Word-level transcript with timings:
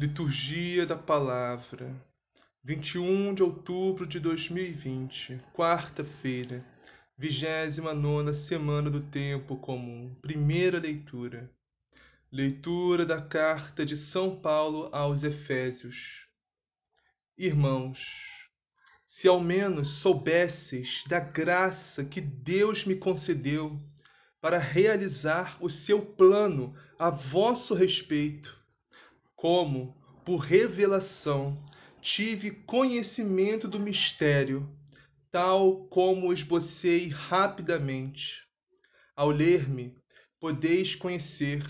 Liturgia 0.00 0.86
da 0.86 0.96
Palavra, 0.96 1.92
21 2.62 3.34
de 3.34 3.42
outubro 3.42 4.06
de 4.06 4.20
2020, 4.20 5.40
quarta-feira, 5.52 6.64
29 7.16 8.32
semana 8.32 8.88
do 8.88 9.00
Tempo 9.00 9.56
Comum, 9.56 10.14
primeira 10.22 10.78
leitura. 10.78 11.50
Leitura 12.30 13.04
da 13.04 13.20
carta 13.20 13.84
de 13.84 13.96
São 13.96 14.36
Paulo 14.36 14.88
aos 14.92 15.24
Efésios. 15.24 16.28
Irmãos, 17.36 18.48
se 19.04 19.26
ao 19.26 19.40
menos 19.40 19.88
soubesseis 19.94 21.02
da 21.08 21.18
graça 21.18 22.04
que 22.04 22.20
Deus 22.20 22.84
me 22.84 22.94
concedeu 22.94 23.76
para 24.40 24.58
realizar 24.58 25.58
o 25.60 25.68
seu 25.68 26.00
plano 26.00 26.72
a 26.96 27.10
vosso 27.10 27.74
respeito, 27.74 28.57
como, 29.38 29.96
por 30.24 30.38
revelação, 30.38 31.56
tive 32.00 32.50
conhecimento 32.50 33.68
do 33.68 33.78
mistério, 33.78 34.68
tal 35.30 35.86
como 35.86 36.32
esbocei 36.32 37.06
rapidamente. 37.06 38.42
Ao 39.14 39.30
ler-me, 39.30 39.94
podeis 40.40 40.96
conhecer 40.96 41.62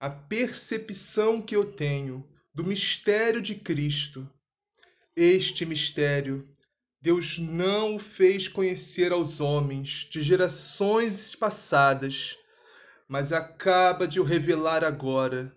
a 0.00 0.10
percepção 0.10 1.40
que 1.40 1.54
eu 1.54 1.64
tenho 1.64 2.28
do 2.52 2.64
mistério 2.64 3.40
de 3.40 3.54
Cristo. 3.54 4.28
Este 5.14 5.64
mistério, 5.64 6.48
Deus 7.00 7.38
não 7.38 7.94
o 7.94 7.98
fez 8.00 8.48
conhecer 8.48 9.12
aos 9.12 9.40
homens 9.40 10.08
de 10.10 10.20
gerações 10.20 11.36
passadas, 11.36 12.36
mas 13.08 13.32
acaba 13.32 14.08
de 14.08 14.18
o 14.18 14.24
revelar 14.24 14.82
agora 14.82 15.56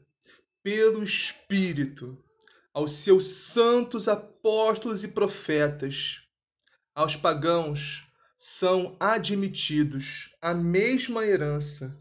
pelo 0.66 1.04
Espírito 1.04 2.18
aos 2.74 2.94
seus 2.94 3.28
santos 3.28 4.08
apóstolos 4.08 5.04
e 5.04 5.10
profetas. 5.10 6.24
Aos 6.96 7.16
pagãos 7.16 8.04
são 8.36 8.98
admitidos 9.00 10.32
a 10.42 10.56
mesma 10.56 11.24
herança, 11.24 11.96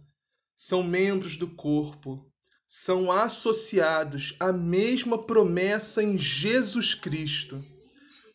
são 0.56 0.82
membros 0.82 1.36
do 1.36 1.46
corpo, 1.46 2.26
são 2.66 3.12
associados 3.12 4.34
à 4.40 4.50
mesma 4.50 5.22
promessa 5.22 6.02
em 6.02 6.16
Jesus 6.16 6.94
Cristo, 6.94 7.62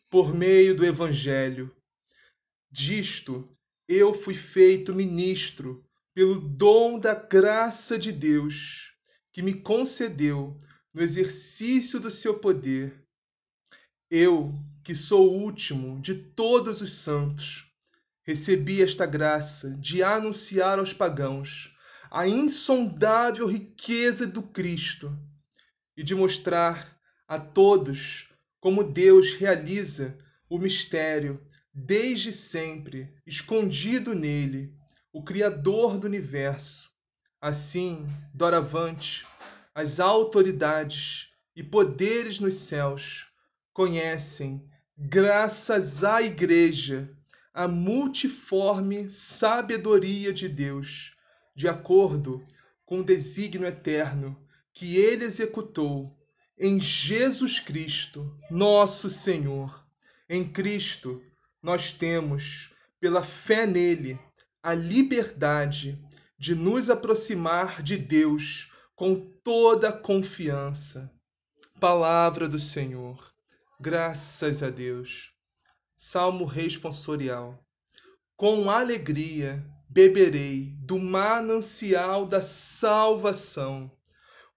por 0.08 0.32
meio 0.32 0.76
do 0.76 0.86
Evangelho. 0.86 1.74
Disto 2.70 3.48
eu 3.88 4.14
fui 4.14 4.34
feito 4.34 4.94
ministro 4.94 5.84
pelo 6.14 6.36
dom 6.36 7.00
da 7.00 7.16
graça 7.16 7.98
de 7.98 8.12
Deus 8.12 8.89
que 9.32 9.42
me 9.42 9.54
concedeu 9.54 10.58
no 10.92 11.02
exercício 11.02 12.00
do 12.00 12.10
seu 12.10 12.38
poder. 12.38 13.04
Eu, 14.10 14.52
que 14.82 14.94
sou 14.94 15.30
o 15.30 15.42
último 15.42 16.00
de 16.00 16.14
todos 16.14 16.80
os 16.80 16.92
santos, 16.92 17.66
recebi 18.22 18.82
esta 18.82 19.06
graça 19.06 19.70
de 19.76 20.02
anunciar 20.02 20.78
aos 20.78 20.92
pagãos 20.92 21.74
a 22.10 22.26
insondável 22.26 23.46
riqueza 23.46 24.26
do 24.26 24.42
Cristo 24.42 25.16
e 25.96 26.02
de 26.02 26.14
mostrar 26.14 26.98
a 27.28 27.38
todos 27.38 28.28
como 28.58 28.82
Deus 28.82 29.34
realiza 29.34 30.18
o 30.48 30.58
mistério 30.58 31.40
desde 31.72 32.32
sempre 32.32 33.14
escondido 33.24 34.12
nele, 34.12 34.74
o 35.12 35.22
Criador 35.22 35.96
do 35.98 36.06
universo 36.06 36.89
Assim, 37.40 38.06
doravante, 38.34 39.26
as 39.74 39.98
autoridades 39.98 41.30
e 41.56 41.62
poderes 41.62 42.38
nos 42.38 42.54
céus 42.54 43.28
conhecem, 43.72 44.62
graças 44.94 46.04
à 46.04 46.20
Igreja, 46.20 47.10
a 47.54 47.66
multiforme 47.66 49.08
sabedoria 49.08 50.34
de 50.34 50.48
Deus, 50.50 51.16
de 51.54 51.66
acordo 51.66 52.44
com 52.84 53.00
o 53.00 53.04
desígnio 53.04 53.66
eterno 53.66 54.38
que 54.74 54.96
ele 54.96 55.24
executou 55.24 56.14
em 56.58 56.78
Jesus 56.78 57.58
Cristo, 57.58 58.38
nosso 58.50 59.08
Senhor. 59.08 59.82
Em 60.28 60.46
Cristo, 60.46 61.22
nós 61.62 61.90
temos, 61.90 62.70
pela 63.00 63.22
fé 63.22 63.66
nele, 63.66 64.18
a 64.62 64.74
liberdade 64.74 65.98
de 66.40 66.54
nos 66.54 66.88
aproximar 66.88 67.82
de 67.82 67.98
Deus 67.98 68.72
com 68.96 69.14
toda 69.14 69.92
confiança. 69.92 71.12
Palavra 71.78 72.48
do 72.48 72.58
Senhor. 72.58 73.30
Graças 73.78 74.62
a 74.62 74.70
Deus. 74.70 75.32
Salmo 75.94 76.46
responsorial. 76.46 77.62
Com 78.38 78.70
alegria 78.70 79.62
beberei 79.86 80.74
do 80.78 80.98
manancial 80.98 82.24
da 82.24 82.40
salvação. 82.40 83.94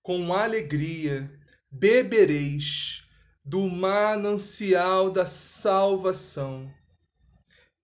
Com 0.02 0.34
alegria 0.34 1.30
bebereis 1.70 3.04
do 3.44 3.68
manancial 3.68 5.12
da 5.12 5.26
salvação. 5.26 6.74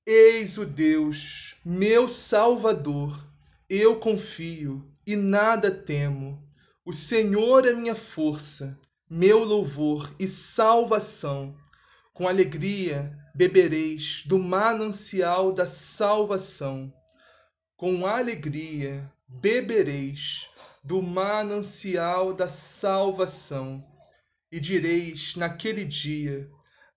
Eis 0.05 0.57
o 0.57 0.65
Deus, 0.65 1.57
meu 1.65 2.07
Salvador 2.07 3.28
eu 3.69 3.99
confio 3.99 4.83
e 5.05 5.15
nada 5.15 5.69
temo. 5.69 6.43
O 6.83 6.91
Senhor 6.91 7.67
é 7.67 7.73
minha 7.73 7.93
força, 7.93 8.75
meu 9.07 9.43
louvor 9.43 10.11
e 10.17 10.27
salvação. 10.27 11.55
Com 12.11 12.27
alegria 12.27 13.15
bebereis 13.35 14.23
do 14.25 14.39
manancial 14.39 15.51
da 15.51 15.67
salvação. 15.67 16.91
Com 17.77 18.07
alegria 18.07 19.07
bebereis 19.27 20.49
do 20.83 20.99
manancial 20.99 22.33
da 22.33 22.49
salvação. 22.49 23.85
E 24.51 24.59
direis 24.59 25.35
naquele 25.35 25.85
dia: 25.85 26.49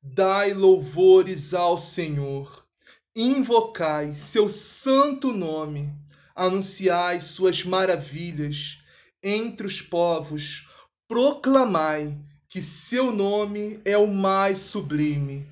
Dai 0.03 0.55
louvores 0.55 1.53
ao 1.53 1.77
Senhor, 1.77 2.67
invocai 3.15 4.15
seu 4.15 4.49
santo 4.49 5.35
nome 5.35 6.02
anunciai 6.35 7.21
suas 7.21 7.65
maravilhas 7.65 8.79
entre 9.23 9.67
os 9.67 9.81
povos, 9.81 10.67
proclamai 11.07 12.19
que 12.49 12.61
seu 12.61 13.13
nome 13.13 13.81
é 13.85 13.97
o 13.97 14.07
mais 14.07 14.59
sublime. 14.59 15.47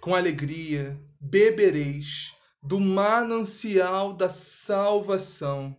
com 0.00 0.14
alegria 0.14 0.98
bebereis 1.20 2.32
do 2.62 2.78
manancial 2.78 4.12
da 4.12 4.28
salvação. 4.28 5.76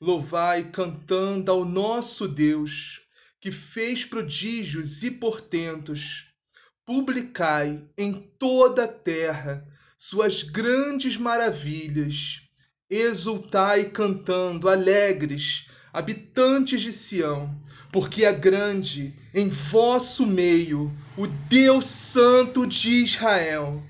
Louvai 0.00 0.70
cantando 0.70 1.50
ao 1.50 1.64
nosso 1.64 2.28
Deus, 2.28 3.00
que 3.40 3.50
fez 3.50 4.04
prodígios 4.04 5.02
e 5.02 5.10
portentos. 5.10 6.26
Publicai 6.84 7.82
em 7.96 8.12
toda 8.38 8.84
a 8.84 8.88
terra 8.88 9.66
suas 9.98 10.42
grandes 10.42 11.16
maravilhas. 11.16 12.42
Exultai 12.88 13.86
cantando, 13.86 14.68
alegres, 14.68 15.66
habitantes 15.92 16.80
de 16.80 16.92
Sião, 16.92 17.60
porque 17.90 18.24
é 18.24 18.32
grande 18.32 19.12
em 19.34 19.48
vosso 19.48 20.24
meio 20.24 20.92
o 21.16 21.26
Deus 21.26 21.86
Santo 21.86 22.64
de 22.64 23.02
Israel. 23.02 23.82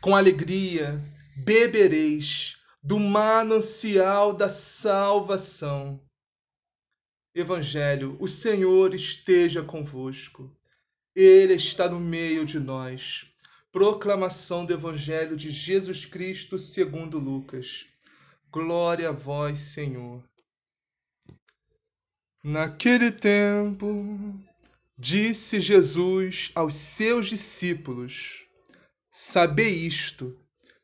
Com 0.00 0.16
alegria 0.16 1.00
bebereis 1.36 2.56
do 2.82 2.98
manancial 2.98 4.32
da 4.32 4.48
salvação. 4.48 6.00
Evangelho, 7.32 8.16
o 8.18 8.26
Senhor 8.26 8.92
esteja 8.92 9.62
convosco. 9.62 10.50
Ele 11.14 11.54
está 11.54 11.88
no 11.88 12.00
meio 12.00 12.44
de 12.44 12.58
nós. 12.58 13.26
Proclamação 13.70 14.64
do 14.64 14.72
Evangelho 14.72 15.36
de 15.36 15.48
Jesus 15.50 16.04
Cristo 16.04 16.58
segundo 16.58 17.18
Lucas. 17.18 17.89
Glória 18.52 19.10
a 19.10 19.12
vós, 19.12 19.60
Senhor. 19.60 20.24
Naquele 22.42 23.12
tempo, 23.12 24.34
disse 24.98 25.60
Jesus 25.60 26.50
aos 26.52 26.74
seus 26.74 27.26
discípulos: 27.28 28.44
Sabei 29.08 29.72
isto, 29.72 30.36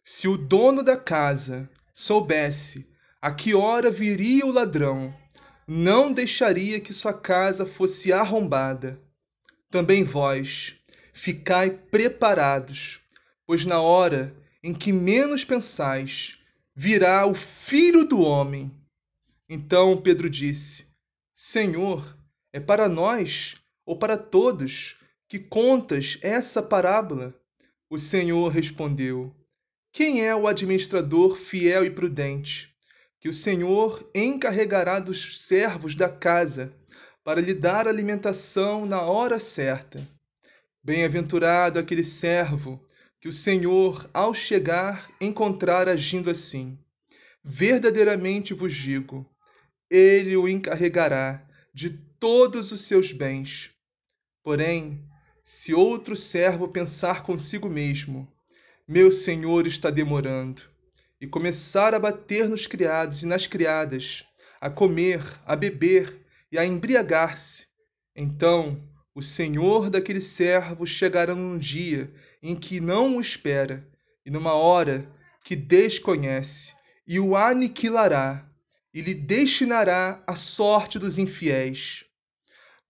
se 0.04 0.28
o 0.28 0.38
dono 0.38 0.80
da 0.80 0.96
casa 0.96 1.68
soubesse 1.92 2.88
a 3.20 3.34
que 3.34 3.52
hora 3.52 3.90
viria 3.90 4.46
o 4.46 4.52
ladrão, 4.52 5.12
não 5.66 6.12
deixaria 6.12 6.80
que 6.80 6.94
sua 6.94 7.12
casa 7.12 7.66
fosse 7.66 8.12
arrombada. 8.12 9.02
Também 9.70 10.04
vós, 10.04 10.76
ficai 11.12 11.70
preparados, 11.70 13.00
pois 13.44 13.66
na 13.66 13.80
hora 13.80 14.36
em 14.62 14.72
que 14.72 14.92
menos 14.92 15.44
pensais, 15.44 16.38
virá 16.78 17.24
o 17.24 17.34
filho 17.34 18.04
do 18.04 18.20
homem. 18.20 18.70
Então 19.48 19.96
Pedro 19.96 20.28
disse: 20.28 20.86
Senhor, 21.32 22.14
é 22.52 22.60
para 22.60 22.86
nós 22.86 23.56
ou 23.86 23.98
para 23.98 24.18
todos 24.18 24.96
que 25.26 25.38
contas 25.38 26.18
essa 26.20 26.62
parábola? 26.62 27.34
O 27.88 27.98
Senhor 27.98 28.48
respondeu: 28.48 29.34
Quem 29.90 30.22
é 30.22 30.36
o 30.36 30.46
administrador 30.46 31.36
fiel 31.36 31.82
e 31.82 31.90
prudente, 31.90 32.76
que 33.18 33.28
o 33.30 33.34
Senhor 33.34 34.10
encarregará 34.14 34.98
dos 34.98 35.46
servos 35.46 35.94
da 35.94 36.10
casa 36.10 36.74
para 37.24 37.40
lhe 37.40 37.54
dar 37.54 37.88
alimentação 37.88 38.84
na 38.84 39.00
hora 39.00 39.40
certa? 39.40 40.06
Bem-aventurado 40.84 41.78
aquele 41.78 42.04
servo 42.04 42.80
que 43.26 43.30
o 43.30 43.32
Senhor, 43.32 44.08
ao 44.14 44.32
chegar, 44.32 45.10
encontrar 45.20 45.88
agindo 45.88 46.30
assim. 46.30 46.78
Verdadeiramente 47.42 48.54
vos 48.54 48.72
digo, 48.72 49.28
ele 49.90 50.36
o 50.36 50.48
encarregará 50.48 51.44
de 51.74 51.90
todos 52.20 52.70
os 52.70 52.82
seus 52.82 53.10
bens. 53.10 53.72
Porém, 54.44 55.04
se 55.42 55.74
outro 55.74 56.14
servo 56.14 56.68
pensar 56.68 57.24
consigo 57.24 57.68
mesmo, 57.68 58.32
meu 58.86 59.10
senhor 59.10 59.66
está 59.66 59.90
demorando, 59.90 60.62
e 61.20 61.26
começar 61.26 61.94
a 61.94 61.98
bater 61.98 62.48
nos 62.48 62.68
criados 62.68 63.24
e 63.24 63.26
nas 63.26 63.44
criadas, 63.48 64.24
a 64.60 64.70
comer, 64.70 65.20
a 65.44 65.56
beber 65.56 66.16
e 66.52 66.56
a 66.56 66.64
embriagar-se, 66.64 67.66
então 68.14 68.80
o 69.12 69.20
senhor 69.20 69.90
daquele 69.90 70.20
servo 70.20 70.86
chegará 70.86 71.34
num 71.34 71.58
dia 71.58 72.08
em 72.48 72.54
que 72.54 72.80
não 72.80 73.16
o 73.16 73.20
espera 73.20 73.86
e 74.24 74.30
numa 74.30 74.54
hora 74.54 75.08
que 75.44 75.54
desconhece, 75.54 76.74
e 77.06 77.20
o 77.20 77.36
aniquilará, 77.36 78.44
e 78.92 79.00
lhe 79.00 79.14
destinará 79.14 80.22
a 80.26 80.34
sorte 80.34 80.98
dos 80.98 81.18
infiéis. 81.18 82.04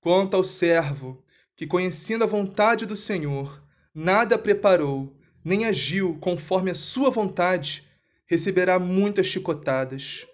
Quanto 0.01 0.35
ao 0.35 0.45
servo 0.45 1.23
que, 1.55 1.67
conhecendo 1.67 2.25
a 2.25 2.27
vontade 2.27 2.87
do 2.87 2.97
Senhor, 2.97 3.63
nada 3.95 4.39
preparou, 4.39 5.15
nem 5.45 5.65
agiu 5.65 6.17
conforme 6.21 6.71
a 6.71 6.75
sua 6.75 7.11
vontade, 7.11 7.87
receberá 8.27 8.79
muitas 8.79 9.27
chicotadas. 9.27 10.27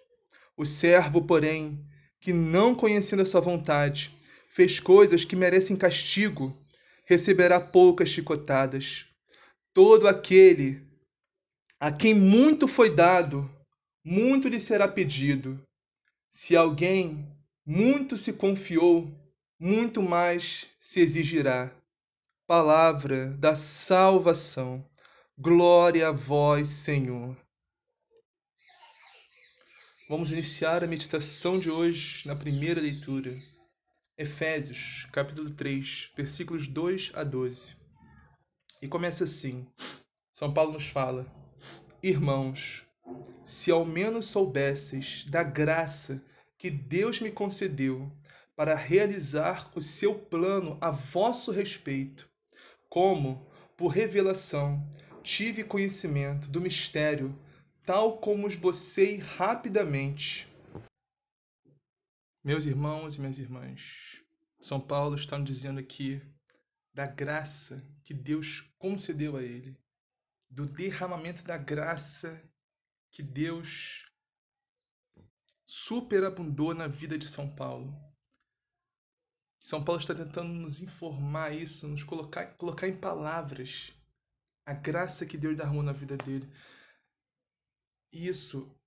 O 0.56 0.64
servo, 0.64 1.22
porém, 1.22 1.84
que 2.20 2.32
não 2.32 2.74
conhecendo 2.74 3.22
a 3.22 3.26
sua 3.26 3.40
vontade, 3.40 4.12
fez 4.54 4.78
coisas 4.78 5.24
que 5.24 5.34
merecem 5.34 5.76
castigo, 5.76 6.56
receberá 7.06 7.58
poucas 7.60 8.08
chicotadas. 8.08 9.12
Todo 9.74 10.06
aquele 10.06 10.86
a 11.80 11.90
quem 11.90 12.14
muito 12.14 12.69
foi 12.69 12.94
dado, 12.94 13.50
muito 14.04 14.48
lhe 14.48 14.60
será 14.60 14.86
pedido. 14.86 15.60
Se 16.30 16.54
alguém 16.54 17.26
muito 17.64 18.19
se 18.19 18.34
confiou, 18.34 19.10
muito 19.58 20.02
mais 20.02 20.69
se 20.78 21.00
exigirá. 21.00 21.74
Palavra 22.46 23.28
da 23.38 23.56
salvação. 23.56 24.84
Glória 25.38 26.08
a 26.08 26.12
vós, 26.12 26.69
Senhor. 26.69 27.36
Vamos 30.08 30.30
iniciar 30.30 30.84
a 30.84 30.86
meditação 30.86 31.58
de 31.58 31.70
hoje 31.70 32.28
na 32.28 32.36
primeira 32.36 32.80
leitura. 32.80 33.32
Efésios, 34.19 35.08
capítulo 35.10 35.50
3, 35.50 36.12
versículos 36.14 36.69
2 36.69 37.12
a 37.14 37.24
12. 37.24 37.81
E 38.82 38.88
começa 38.88 39.23
assim: 39.23 39.64
São 40.32 40.52
Paulo 40.52 40.73
nos 40.73 40.88
fala: 40.88 41.32
Irmãos, 42.02 42.84
se 43.44 43.70
ao 43.70 43.87
menos 43.87 44.26
soubesseis 44.26 45.25
da 45.25 45.44
graça 45.44 46.20
que 46.58 46.69
Deus 46.69 47.20
me 47.20 47.31
concedeu 47.31 48.11
para 48.56 48.75
realizar 48.75 49.70
o 49.76 49.81
seu 49.81 50.19
plano 50.19 50.76
a 50.81 50.90
vosso 50.90 51.52
respeito, 51.52 52.29
como, 52.90 53.46
por 53.76 53.88
revelação, 53.88 54.84
tive 55.22 55.62
conhecimento 55.62 56.48
do 56.48 56.60
mistério, 56.60 57.39
tal 57.84 58.19
como 58.19 58.48
esbocei 58.48 59.19
rapidamente. 59.19 60.48
Meus 62.44 62.67
irmãos 62.67 63.15
e 63.15 63.20
minhas 63.20 63.39
irmãs, 63.39 64.20
São 64.60 64.81
Paulo 64.81 65.15
está 65.15 65.39
nos 65.39 65.48
dizendo 65.48 65.79
aqui 65.79 66.20
da 66.93 67.06
graça 67.06 67.82
que 68.05 68.13
Deus 68.13 68.61
concedeu 68.79 69.37
a 69.37 69.43
ele, 69.43 69.79
do 70.51 70.67
derramamento 70.67 71.43
da 71.43 71.56
graça 71.56 72.43
que 73.11 73.22
Deus 73.22 74.05
superabundou 75.67 76.75
na 76.75 76.87
vida 76.87 77.19
de 77.19 77.27
São 77.27 77.55
Paulo. 77.55 77.94
São 79.58 79.82
Paulo 79.82 80.01
está 80.01 80.15
tentando 80.15 80.53
nos 80.53 80.81
informar 80.81 81.55
isso, 81.55 81.87
nos 81.89 82.03
colocar, 82.03 82.55
colocar 82.56 82.89
em 82.89 82.99
palavras 82.99 83.93
a 84.67 84.75
graça 84.75 85.25
que 85.25 85.39
Deus 85.39 85.56
derramou 85.56 85.82
na 85.82 85.93
vida 85.93 86.17
dele. 86.17 86.51
E 88.13 88.29
isso 88.29 88.79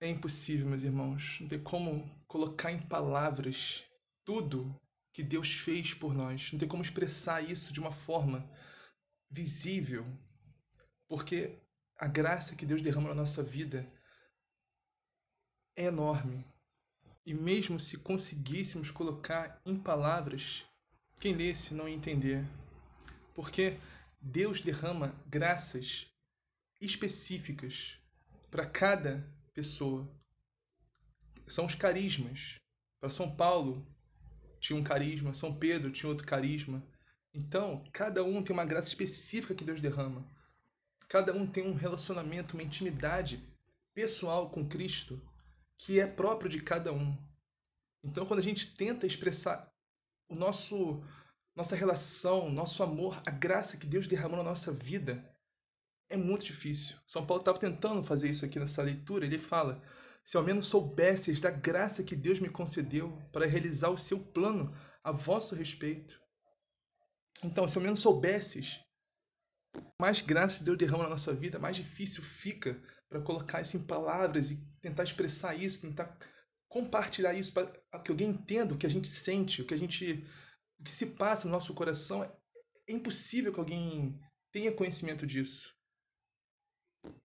é 0.00 0.08
impossível, 0.08 0.66
meus 0.66 0.82
irmãos. 0.82 1.38
Não 1.40 1.48
tem 1.48 1.62
como 1.62 2.08
colocar 2.26 2.72
em 2.72 2.86
palavras 2.86 3.84
tudo 4.24 4.74
que 5.14 5.22
Deus 5.22 5.54
fez 5.54 5.94
por 5.94 6.12
nós. 6.12 6.50
Não 6.52 6.58
tem 6.58 6.68
como 6.68 6.82
expressar 6.82 7.40
isso 7.40 7.72
de 7.72 7.78
uma 7.78 7.92
forma 7.92 8.44
visível. 9.30 10.04
Porque 11.06 11.56
a 11.96 12.08
graça 12.08 12.56
que 12.56 12.66
Deus 12.66 12.82
derrama 12.82 13.10
na 13.10 13.14
nossa 13.14 13.40
vida 13.40 13.88
é 15.76 15.84
enorme. 15.84 16.44
E 17.24 17.32
mesmo 17.32 17.78
se 17.78 17.96
conseguíssemos 17.98 18.90
colocar 18.90 19.62
em 19.64 19.78
palavras, 19.78 20.64
quem 21.20 21.32
lesse 21.32 21.74
não 21.74 21.88
ia 21.88 21.94
entender. 21.94 22.44
Porque 23.34 23.78
Deus 24.20 24.60
derrama 24.60 25.14
graças 25.28 26.08
específicas 26.80 27.96
para 28.50 28.66
cada 28.66 29.24
pessoa. 29.52 30.10
São 31.46 31.66
os 31.66 31.76
carismas. 31.76 32.56
Para 32.98 33.10
São 33.10 33.30
Paulo 33.30 33.86
tinha 34.64 34.78
um 34.78 34.82
carisma, 34.82 35.34
São 35.34 35.54
Pedro 35.54 35.90
tinha 35.90 36.08
outro 36.08 36.26
carisma. 36.26 36.82
Então, 37.34 37.84
cada 37.92 38.24
um 38.24 38.42
tem 38.42 38.54
uma 38.54 38.64
graça 38.64 38.88
específica 38.88 39.54
que 39.54 39.62
Deus 39.62 39.78
derrama. 39.78 40.26
Cada 41.06 41.34
um 41.34 41.46
tem 41.46 41.66
um 41.66 41.74
relacionamento, 41.74 42.54
uma 42.54 42.62
intimidade 42.62 43.46
pessoal 43.92 44.48
com 44.48 44.66
Cristo 44.66 45.20
que 45.76 46.00
é 46.00 46.06
próprio 46.06 46.48
de 46.48 46.62
cada 46.62 46.94
um. 46.94 47.14
Então, 48.02 48.24
quando 48.24 48.38
a 48.38 48.42
gente 48.42 48.74
tenta 48.74 49.06
expressar 49.06 49.70
o 50.30 50.34
nosso 50.34 51.04
nossa 51.54 51.76
relação, 51.76 52.50
nosso 52.50 52.82
amor, 52.82 53.20
a 53.26 53.30
graça 53.30 53.76
que 53.76 53.86
Deus 53.86 54.08
derramou 54.08 54.38
na 54.38 54.42
nossa 54.42 54.72
vida, 54.72 55.22
é 56.08 56.16
muito 56.16 56.46
difícil. 56.46 56.96
São 57.06 57.24
Paulo 57.24 57.42
estava 57.42 57.58
tentando 57.58 58.02
fazer 58.02 58.30
isso 58.30 58.44
aqui 58.46 58.58
nessa 58.58 58.82
leitura. 58.82 59.26
Ele 59.26 59.38
fala: 59.38 59.82
se 60.24 60.36
ao 60.36 60.42
menos 60.42 60.66
soubesses 60.66 61.40
da 61.40 61.50
graça 61.50 62.02
que 62.02 62.16
Deus 62.16 62.40
me 62.40 62.48
concedeu 62.48 63.16
para 63.30 63.46
realizar 63.46 63.90
o 63.90 63.98
seu 63.98 64.18
plano 64.18 64.74
a 65.02 65.12
vosso 65.12 65.54
respeito. 65.54 66.18
Então, 67.42 67.68
se 67.68 67.76
ao 67.76 67.82
menos 67.82 68.00
soubesses, 68.00 68.80
mais 70.00 70.22
graça 70.22 70.64
Deus 70.64 70.78
derrama 70.78 71.04
na 71.04 71.10
nossa 71.10 71.34
vida, 71.34 71.58
mais 71.58 71.76
difícil 71.76 72.22
fica 72.22 72.82
para 73.08 73.20
colocar 73.20 73.60
isso 73.60 73.76
em 73.76 73.84
palavras 73.84 74.50
e 74.50 74.56
tentar 74.80 75.02
expressar 75.02 75.54
isso, 75.54 75.82
tentar 75.82 76.18
compartilhar 76.68 77.34
isso 77.34 77.52
para 77.52 77.70
que 78.02 78.10
alguém 78.10 78.30
entenda 78.30 78.74
o 78.74 78.78
que 78.78 78.86
a 78.86 78.90
gente 78.90 79.08
sente, 79.08 79.60
o 79.60 79.66
que 79.66 79.74
a 79.74 79.76
gente 79.76 80.26
o 80.80 80.82
que 80.82 80.90
se 80.90 81.14
passa 81.14 81.46
no 81.46 81.52
nosso 81.52 81.74
coração. 81.74 82.24
É 82.88 82.92
impossível 82.92 83.52
que 83.52 83.60
alguém 83.60 84.18
tenha 84.50 84.72
conhecimento 84.72 85.26
disso. 85.26 85.74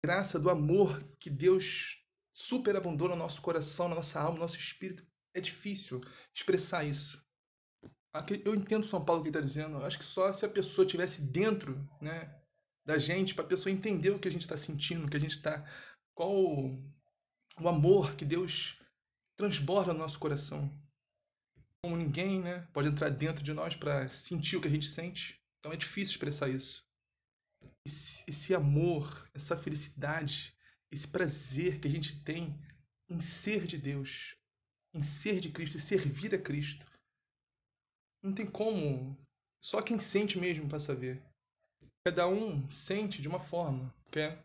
Graça 0.02 0.38
do 0.38 0.48
amor 0.48 1.02
que 1.20 1.28
Deus 1.28 2.05
superabundou 2.36 3.08
no 3.08 3.16
nosso 3.16 3.40
coração, 3.40 3.88
na 3.88 3.94
nossa 3.94 4.20
alma, 4.20 4.34
no 4.34 4.40
nosso 4.40 4.58
espírito. 4.58 5.02
É 5.34 5.40
difícil 5.40 6.02
expressar 6.34 6.84
isso. 6.84 7.24
Eu 8.44 8.54
entendo 8.54 8.84
São 8.84 9.02
Paulo 9.02 9.22
que 9.22 9.30
está 9.30 9.40
dizendo. 9.40 9.82
Acho 9.82 9.98
que 9.98 10.04
só 10.04 10.30
se 10.34 10.44
a 10.44 10.48
pessoa 10.48 10.86
tivesse 10.86 11.22
dentro, 11.22 11.88
né, 11.98 12.38
da 12.84 12.98
gente, 12.98 13.34
para 13.34 13.44
a 13.44 13.48
pessoa 13.48 13.72
entender 13.72 14.10
o 14.10 14.18
que 14.18 14.28
a 14.28 14.30
gente 14.30 14.42
está 14.42 14.56
sentindo, 14.56 15.06
o 15.06 15.10
que 15.10 15.16
a 15.16 15.20
gente 15.20 15.32
está, 15.32 15.64
qual 16.14 16.30
o, 16.30 16.78
amor 17.66 18.14
que 18.16 18.24
Deus 18.24 18.78
transborda 19.34 19.94
no 19.94 20.00
nosso 20.00 20.18
coração. 20.18 20.70
Como 21.82 21.96
ninguém, 21.96 22.42
né, 22.42 22.68
pode 22.70 22.88
entrar 22.88 23.08
dentro 23.08 23.42
de 23.42 23.54
nós 23.54 23.74
para 23.74 24.10
sentir 24.10 24.56
o 24.56 24.60
que 24.60 24.68
a 24.68 24.70
gente 24.70 24.86
sente. 24.86 25.42
Então 25.58 25.72
é 25.72 25.76
difícil 25.76 26.12
expressar 26.12 26.50
isso. 26.50 26.84
Esse, 27.84 28.24
esse 28.28 28.54
amor, 28.54 29.26
essa 29.34 29.56
felicidade, 29.56 30.55
esse 30.90 31.06
prazer 31.06 31.80
que 31.80 31.88
a 31.88 31.90
gente 31.90 32.20
tem 32.22 32.58
em 33.08 33.20
ser 33.20 33.66
de 33.66 33.78
Deus, 33.78 34.36
em 34.94 35.02
ser 35.02 35.40
de 35.40 35.50
Cristo, 35.50 35.76
em 35.76 35.80
servir 35.80 36.34
a 36.34 36.38
Cristo. 36.38 36.86
Não 38.22 38.32
tem 38.32 38.46
como. 38.46 39.16
Só 39.60 39.82
quem 39.82 39.98
sente 39.98 40.38
mesmo 40.38 40.68
para 40.68 40.80
saber. 40.80 41.22
Cada 42.04 42.28
um 42.28 42.68
sente 42.70 43.20
de 43.20 43.28
uma 43.28 43.40
forma, 43.40 43.92
quer? 44.10 44.44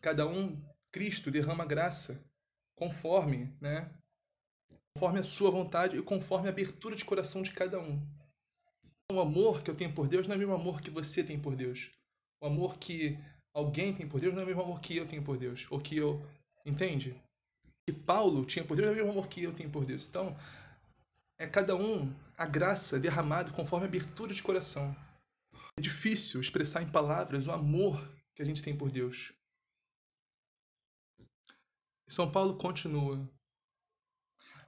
Cada 0.00 0.26
um, 0.26 0.56
Cristo 0.90 1.30
derrama 1.30 1.64
graça 1.64 2.22
conforme, 2.74 3.54
né? 3.60 3.90
Conforme 4.94 5.20
a 5.20 5.24
sua 5.24 5.50
vontade 5.50 5.96
e 5.96 6.02
conforme 6.02 6.48
a 6.48 6.50
abertura 6.50 6.96
de 6.96 7.04
coração 7.04 7.42
de 7.42 7.52
cada 7.52 7.80
um. 7.80 8.00
O 9.12 9.20
amor 9.20 9.62
que 9.62 9.70
eu 9.70 9.76
tenho 9.76 9.92
por 9.92 10.08
Deus 10.08 10.26
não 10.26 10.34
é 10.34 10.36
o 10.36 10.38
mesmo 10.38 10.54
amor 10.54 10.80
que 10.80 10.90
você 10.90 11.22
tem 11.22 11.38
por 11.38 11.54
Deus. 11.54 11.90
O 12.40 12.46
amor 12.46 12.78
que 12.78 13.18
alguém 13.54 13.94
tem 13.94 14.06
por 14.06 14.20
Deus 14.20 14.34
não 14.34 14.40
é 14.40 14.44
o 14.44 14.46
mesmo 14.48 14.62
amor 14.62 14.80
que 14.80 14.96
eu 14.96 15.06
tenho 15.06 15.22
por 15.22 15.38
Deus. 15.38 15.66
Ou 15.70 15.80
que 15.80 15.96
eu. 15.96 16.20
Entende? 16.66 17.14
Que 17.86 17.92
Paulo 17.92 18.44
tinha 18.44 18.64
por 18.64 18.76
Deus 18.76 18.86
não 18.86 18.92
é 18.92 18.94
o 18.94 18.96
mesmo 18.96 19.12
amor 19.12 19.28
que 19.28 19.42
eu 19.42 19.54
tenho 19.54 19.70
por 19.70 19.84
Deus. 19.84 20.06
Então, 20.08 20.36
é 21.38 21.46
cada 21.46 21.76
um 21.76 22.12
a 22.36 22.44
graça 22.44 22.98
derramada 22.98 23.52
conforme 23.52 23.86
a 23.86 23.88
abertura 23.88 24.34
de 24.34 24.42
coração. 24.42 24.94
É 25.76 25.80
difícil 25.80 26.40
expressar 26.40 26.82
em 26.82 26.90
palavras 26.90 27.46
o 27.46 27.52
amor 27.52 27.96
que 28.34 28.42
a 28.42 28.44
gente 28.44 28.62
tem 28.62 28.76
por 28.76 28.90
Deus. 28.90 29.32
São 32.08 32.30
Paulo 32.30 32.56
continua: 32.56 33.28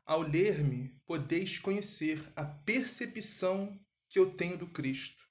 Ao 0.05 0.21
ler-me, 0.21 0.89
podeis 1.07 1.59
conhecer 1.59 2.21
a 2.35 2.45
percepção 2.45 3.79
que 4.09 4.19
eu 4.19 4.35
tenho 4.35 4.57
do 4.57 4.67
Cristo, 4.67 5.27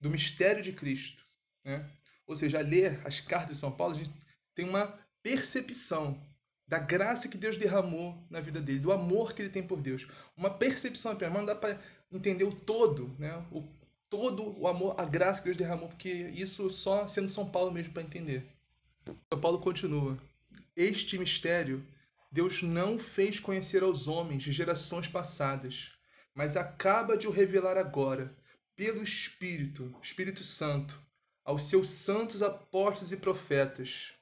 do 0.00 0.10
mistério 0.10 0.62
de 0.62 0.72
Cristo. 0.72 1.26
Né? 1.64 1.88
Ou 2.26 2.36
seja, 2.36 2.60
ler 2.60 3.00
as 3.04 3.20
cartas 3.20 3.54
de 3.54 3.60
São 3.60 3.70
Paulo, 3.70 3.94
a 3.94 3.98
gente 3.98 4.10
tem 4.54 4.68
uma 4.68 4.98
percepção 5.22 6.20
da 6.66 6.78
graça 6.78 7.28
que 7.28 7.38
Deus 7.38 7.56
derramou 7.56 8.16
na 8.28 8.40
vida 8.40 8.60
dele, 8.60 8.80
do 8.80 8.92
amor 8.92 9.32
que 9.32 9.42
ele 9.42 9.48
tem 9.48 9.62
por 9.62 9.80
Deus. 9.80 10.06
Uma 10.36 10.50
percepção 10.50 11.12
apenas, 11.12 11.32
mas 11.32 11.42
não 11.42 11.46
dá 11.46 11.54
para 11.54 11.80
entender 12.10 12.44
o 12.44 12.52
todo, 12.52 13.14
né? 13.18 13.44
O 13.52 13.62
todo 14.10 14.58
o 14.58 14.66
amor, 14.66 14.94
a 14.98 15.04
graça 15.04 15.40
que 15.40 15.46
Deus 15.46 15.56
derramou, 15.56 15.88
porque 15.88 16.08
isso 16.08 16.70
só 16.70 17.06
sendo 17.06 17.28
São 17.28 17.48
Paulo 17.48 17.70
mesmo 17.70 17.92
para 17.92 18.02
entender. 18.02 18.44
São 19.32 19.40
Paulo 19.40 19.60
continua: 19.60 20.18
Este 20.74 21.18
mistério 21.18 21.86
Deus 22.30 22.62
não 22.62 22.98
fez 22.98 23.40
conhecer 23.40 23.82
aos 23.82 24.08
homens 24.08 24.42
de 24.42 24.52
gerações 24.52 25.06
passadas, 25.08 25.92
mas 26.34 26.56
acaba 26.56 27.16
de 27.16 27.26
o 27.26 27.30
revelar 27.30 27.78
agora, 27.78 28.36
pelo 28.74 29.02
Espírito, 29.02 29.94
Espírito 30.02 30.44
Santo, 30.44 31.00
aos 31.46 31.62
seus 31.62 31.88
santos 31.88 32.42
apóstolos 32.42 33.12
e 33.12 33.16
profetas. 33.16 34.12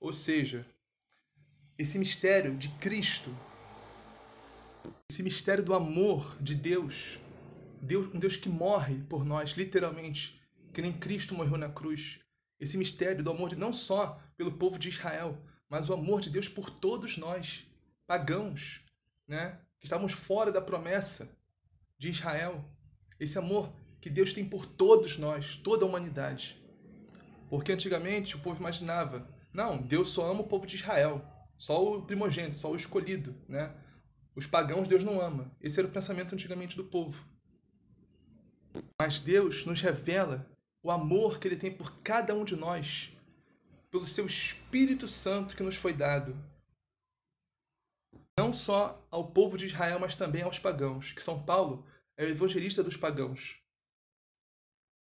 Ou 0.00 0.10
seja, 0.10 0.66
esse 1.78 1.98
mistério 1.98 2.56
de 2.56 2.70
Cristo, 2.70 3.30
esse 5.12 5.22
mistério 5.22 5.62
do 5.62 5.74
amor 5.74 6.34
de 6.40 6.54
Deus, 6.54 7.20
Deus, 7.82 8.12
um 8.14 8.18
Deus 8.18 8.36
que 8.36 8.48
morre 8.48 8.96
por 9.02 9.22
nós, 9.22 9.50
literalmente, 9.50 10.40
que 10.72 10.80
nem 10.80 10.92
Cristo 10.92 11.34
morreu 11.34 11.58
na 11.58 11.68
cruz. 11.68 12.20
Esse 12.58 12.78
mistério 12.78 13.22
do 13.22 13.30
amor 13.30 13.50
de 13.50 13.56
não 13.56 13.72
só 13.72 14.18
pelo 14.36 14.52
povo 14.52 14.78
de 14.78 14.88
Israel, 14.88 15.38
mas 15.68 15.90
o 15.90 15.92
amor 15.92 16.22
de 16.22 16.30
Deus 16.30 16.48
por 16.48 16.70
todos 16.70 17.18
nós, 17.18 17.66
pagãos, 18.06 18.80
né, 19.28 19.60
que 19.78 19.84
estávamos 19.84 20.12
fora 20.12 20.50
da 20.50 20.60
promessa 20.60 21.30
de 21.98 22.08
Israel. 22.08 22.64
Esse 23.18 23.38
amor 23.38 23.70
que 24.00 24.10
Deus 24.10 24.32
tem 24.32 24.44
por 24.44 24.64
todos 24.66 25.18
nós, 25.18 25.56
toda 25.56 25.84
a 25.84 25.88
humanidade. 25.88 26.60
Porque 27.48 27.72
antigamente 27.72 28.36
o 28.36 28.38
povo 28.38 28.60
imaginava, 28.60 29.28
não, 29.52 29.76
Deus 29.76 30.08
só 30.08 30.30
ama 30.30 30.40
o 30.40 30.46
povo 30.46 30.66
de 30.66 30.76
Israel. 30.76 31.24
Só 31.58 31.96
o 31.96 32.02
primogênito, 32.02 32.56
só 32.56 32.70
o 32.70 32.76
escolhido, 32.76 33.36
né? 33.48 33.74
Os 34.34 34.46
pagãos 34.46 34.88
Deus 34.88 35.02
não 35.02 35.20
ama. 35.20 35.54
Esse 35.60 35.78
era 35.78 35.88
o 35.88 35.92
pensamento 35.92 36.34
antigamente 36.34 36.76
do 36.76 36.84
povo. 36.84 37.26
Mas 38.98 39.20
Deus 39.20 39.66
nos 39.66 39.80
revela 39.80 40.48
o 40.82 40.90
amor 40.90 41.38
que 41.38 41.46
ele 41.48 41.56
tem 41.56 41.70
por 41.70 41.98
cada 41.98 42.34
um 42.34 42.44
de 42.44 42.56
nós, 42.56 43.12
pelo 43.90 44.06
seu 44.06 44.24
Espírito 44.24 45.06
Santo 45.06 45.54
que 45.54 45.62
nos 45.62 45.76
foi 45.76 45.92
dado. 45.92 46.34
Não 48.38 48.52
só 48.52 49.06
ao 49.10 49.30
povo 49.30 49.58
de 49.58 49.66
Israel, 49.66 49.98
mas 50.00 50.16
também 50.16 50.42
aos 50.42 50.58
pagãos, 50.58 51.12
que 51.12 51.22
São 51.22 51.42
Paulo 51.42 51.84
é 52.16 52.24
o 52.24 52.28
evangelista 52.28 52.82
dos 52.82 52.96
pagãos. 52.96 53.60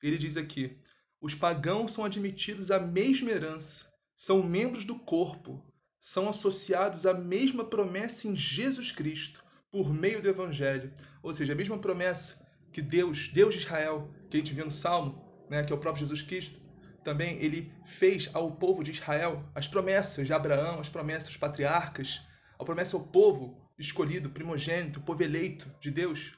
Ele 0.03 0.19
diz 0.19 0.37
aqui: 0.37 0.79
os 1.21 1.35
pagãos 1.35 1.93
são 1.93 2.05
admitidos 2.05 2.71
à 2.71 2.79
mesma 2.79 3.31
herança, 3.31 3.87
são 4.17 4.43
membros 4.43 4.85
do 4.85 4.99
corpo, 4.99 5.65
são 6.01 6.29
associados 6.29 7.07
à 7.07 7.15
mesma 7.15 7.65
promessa 7.65 8.29
em 8.29 8.37
Jesus 8.37 8.93
Cristo, 8.93 9.45
por 9.71 9.93
meio 9.93 10.23
do 10.23 10.29
Evangelho. 10.29 10.93
Ou 11.23 11.35
seja, 11.35 11.53
a 11.53 11.57
mesma 11.57 11.79
promessa 11.79 12.47
que 12.73 12.81
Deus, 12.81 13.29
Deus 13.29 13.55
de 13.55 13.61
Israel, 13.61 14.11
que 14.31 14.37
a 14.37 14.41
gente 14.41 14.55
vê 14.55 14.63
no 14.63 14.71
Salmo, 14.71 15.25
né, 15.51 15.65
que 15.65 15.73
é 15.73 15.77
o 15.77 15.79
próprio 15.79 16.05
Jesus 16.05 16.23
Cristo, 16.23 16.61
também 17.03 17.39
ele 17.39 17.73
fez 17.85 18.29
ao 18.33 18.51
povo 18.53 18.83
de 18.83 18.91
Israel 18.91 19.49
as 19.55 19.69
promessas 19.69 20.27
de 20.27 20.33
Abraão, 20.33 20.81
as 20.81 20.89
promessas 20.89 21.29
dos 21.29 21.37
patriarcas, 21.37 22.21
a 22.59 22.65
promessa 22.65 22.97
ao 22.97 23.03
povo 23.03 23.57
escolhido, 23.79 24.31
primogênito, 24.31 25.01
povo 25.01 25.23
eleito 25.23 25.73
de 25.81 25.91
Deus. 25.91 26.33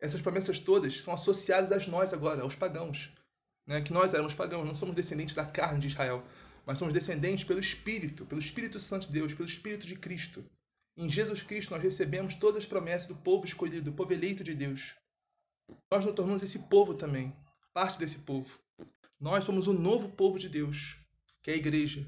Essas 0.00 0.22
promessas 0.22 0.58
todas 0.58 1.02
são 1.02 1.12
associadas 1.12 1.70
a 1.70 1.90
nós 1.90 2.14
agora, 2.14 2.42
aos 2.42 2.56
pagãos. 2.56 3.10
Né? 3.66 3.82
Que 3.82 3.92
nós 3.92 4.14
éramos 4.14 4.32
pagãos, 4.32 4.66
não 4.66 4.74
somos 4.74 4.94
descendentes 4.94 5.34
da 5.34 5.44
carne 5.44 5.80
de 5.80 5.88
Israel, 5.88 6.24
mas 6.64 6.78
somos 6.78 6.94
descendentes 6.94 7.44
pelo 7.44 7.60
Espírito, 7.60 8.24
pelo 8.24 8.40
Espírito 8.40 8.80
Santo 8.80 9.08
de 9.08 9.12
Deus, 9.12 9.34
pelo 9.34 9.48
Espírito 9.48 9.86
de 9.86 9.94
Cristo. 9.94 10.42
Em 10.96 11.08
Jesus 11.08 11.42
Cristo 11.42 11.72
nós 11.72 11.82
recebemos 11.82 12.34
todas 12.34 12.56
as 12.56 12.66
promessas 12.66 13.08
do 13.08 13.14
povo 13.14 13.44
escolhido, 13.44 13.90
do 13.90 13.92
povo 13.92 14.12
eleito 14.12 14.42
de 14.42 14.54
Deus. 14.54 14.94
Nós 15.92 16.04
nos 16.04 16.14
tornamos 16.14 16.42
esse 16.42 16.60
povo 16.60 16.94
também, 16.94 17.36
parte 17.74 17.98
desse 17.98 18.20
povo. 18.20 18.48
Nós 19.20 19.44
somos 19.44 19.66
o 19.66 19.72
novo 19.72 20.08
povo 20.08 20.38
de 20.38 20.48
Deus, 20.48 20.96
que 21.42 21.50
é 21.50 21.54
a 21.54 21.58
igreja. 21.58 22.06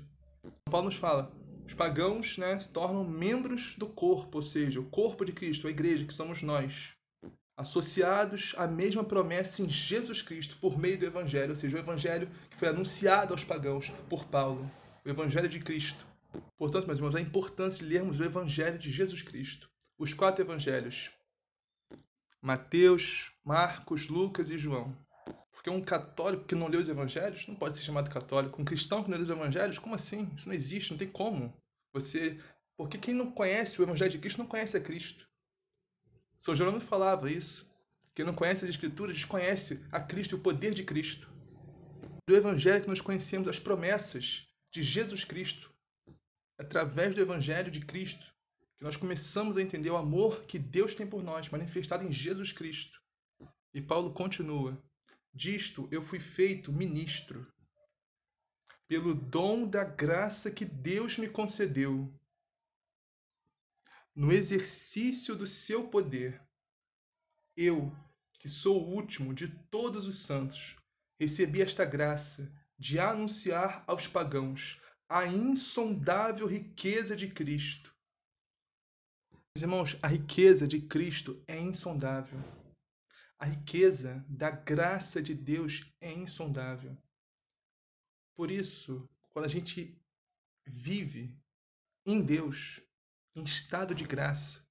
Paulo 0.71 0.87
nos 0.87 0.97
fala, 0.97 1.31
os 1.67 1.75
pagãos 1.75 2.39
né, 2.39 2.59
se 2.59 2.71
tornam 2.71 3.05
membros 3.05 3.77
do 3.77 3.87
corpo, 3.87 4.39
ou 4.39 4.43
seja, 4.43 4.81
o 4.81 4.89
corpo 4.89 5.25
de 5.25 5.33
Cristo, 5.33 5.69
a 5.69 5.71
igreja, 5.71 6.07
que 6.07 6.15
somos 6.15 6.43
nós 6.43 6.95
associados 7.62 8.54
à 8.59 8.66
mesma 8.66 9.02
promessa 9.02 9.62
em 9.62 9.69
Jesus 9.69 10.21
Cristo 10.21 10.57
por 10.61 10.78
meio 10.78 10.99
do 10.99 11.07
Evangelho, 11.07 11.50
ou 11.50 11.57
seja, 11.57 11.76
o 11.76 11.81
Evangelho 11.81 12.28
que 12.50 12.57
foi 12.57 12.69
anunciado 12.69 13.33
aos 13.33 13.45
pagãos 13.45 13.90
por 14.09 14.26
Paulo, 14.26 14.71
o 15.04 15.09
Evangelho 15.09 15.49
de 15.49 15.61
Cristo. 15.61 16.07
Portanto, 16.57 16.87
meus 16.87 16.99
irmãos, 16.99 17.14
é 17.14 17.21
importante 17.21 17.85
lermos 17.85 18.21
o 18.21 18.25
Evangelho 18.25 18.78
de 18.78 18.90
Jesus 18.90 19.23
Cristo, 19.23 19.71
os 19.99 20.12
quatro 20.12 20.42
Evangelhos: 20.42 21.11
Mateus, 22.40 23.33
Marcos, 23.45 24.09
Lucas 24.09 24.50
e 24.50 24.59
João. 24.59 24.92
Porque 25.52 25.71
um 25.71 25.81
católico 25.81 26.45
que 26.45 26.57
não 26.57 26.66
lê 26.66 26.76
os 26.76 26.88
Evangelhos 26.88 27.47
não 27.47 27.54
pode 27.54 27.76
ser 27.76 27.85
chamado 27.85 28.11
católico. 28.11 28.61
Um 28.61 28.64
cristão 28.64 29.04
que 29.04 29.11
não 29.11 29.16
lê 29.16 29.23
os 29.23 29.31
Evangelhos, 29.31 29.78
como 29.78 29.95
assim? 29.95 30.28
Isso 30.37 30.49
não 30.49 30.54
existe, 30.54 30.90
não 30.90 30.99
tem 30.99 31.07
como. 31.07 31.54
Você, 31.92 32.37
porque 32.76 32.99
quem 32.99 33.14
não 33.14 33.31
conhece 33.31 33.81
o 33.81 33.85
Evangelho 33.85 34.11
de 34.11 34.19
Cristo 34.19 34.38
não 34.38 34.47
conhece 34.47 34.76
a 34.76 34.81
Cristo. 34.81 35.28
São 36.43 36.57
Jerônimo 36.57 36.83
falava 36.83 37.31
isso. 37.31 37.73
Quem 38.17 38.25
não 38.27 38.35
conhece 38.35 38.65
as 38.65 38.71
Escrituras 38.71 39.15
desconhece 39.15 39.81
a 39.93 40.01
Cristo 40.01 40.33
e 40.33 40.35
o 40.35 40.41
poder 40.41 40.75
de 40.75 40.83
Cristo. 40.83 41.33
Do 42.27 42.35
Evangelho 42.35 42.83
que 42.83 42.89
nós 42.89 43.01
conhecemos 43.01 43.47
as 43.47 43.61
promessas 43.61 44.49
de 44.73 44.83
Jesus 44.83 45.23
Cristo. 45.23 45.73
Através 46.59 47.15
do 47.15 47.21
Evangelho 47.21 47.71
de 47.71 47.79
Cristo, 47.79 48.35
que 48.77 48.83
nós 48.83 48.97
começamos 48.97 49.57
a 49.57 49.63
entender 49.63 49.91
o 49.91 49.97
amor 49.97 50.45
que 50.45 50.59
Deus 50.59 50.97
tem 50.97 51.07
por 51.07 51.23
nós, 51.23 51.49
manifestado 51.49 52.05
em 52.05 52.11
Jesus 52.11 52.51
Cristo. 52.51 53.01
E 53.73 53.81
Paulo 53.81 54.13
continua: 54.13 54.77
Disto 55.33 55.89
eu 55.93 56.03
fui 56.03 56.19
feito 56.19 56.73
ministro, 56.73 57.47
pelo 58.89 59.15
dom 59.15 59.65
da 59.65 59.85
graça 59.85 60.51
que 60.51 60.65
Deus 60.65 61.17
me 61.19 61.29
concedeu, 61.29 62.13
no 64.14 64.33
exercício 64.33 65.35
do 65.35 65.47
seu 65.47 65.88
poder. 65.88 66.40
Eu, 67.57 67.95
que 68.38 68.49
sou 68.49 68.83
o 68.83 68.95
último 68.95 69.33
de 69.33 69.49
todos 69.71 70.07
os 70.07 70.19
santos, 70.21 70.76
recebi 71.19 71.62
esta 71.62 71.85
graça 71.85 72.52
de 72.78 72.99
anunciar 72.99 73.85
aos 73.87 74.07
pagãos 74.07 74.81
a 75.09 75.26
insondável 75.26 76.47
riqueza 76.47 77.14
de 77.14 77.28
Cristo. 77.28 77.95
Irmãos, 79.57 79.97
a 80.02 80.09
riqueza 80.09 80.66
de 80.66 80.81
Cristo 80.81 81.42
é 81.47 81.59
insondável. 81.61 82.38
A 83.38 83.45
riqueza 83.45 84.25
da 84.28 84.50
graça 84.50 85.21
de 85.21 85.35
Deus 85.35 85.85
é 86.00 86.11
insondável. 86.11 86.97
Por 88.35 88.50
isso, 88.50 89.09
quando 89.31 89.45
a 89.45 89.49
gente 89.49 90.00
vive 90.66 91.37
em 92.07 92.23
Deus, 92.23 92.81
em 93.35 93.43
estado 93.43 93.95
de 93.95 94.05
graça, 94.05 94.67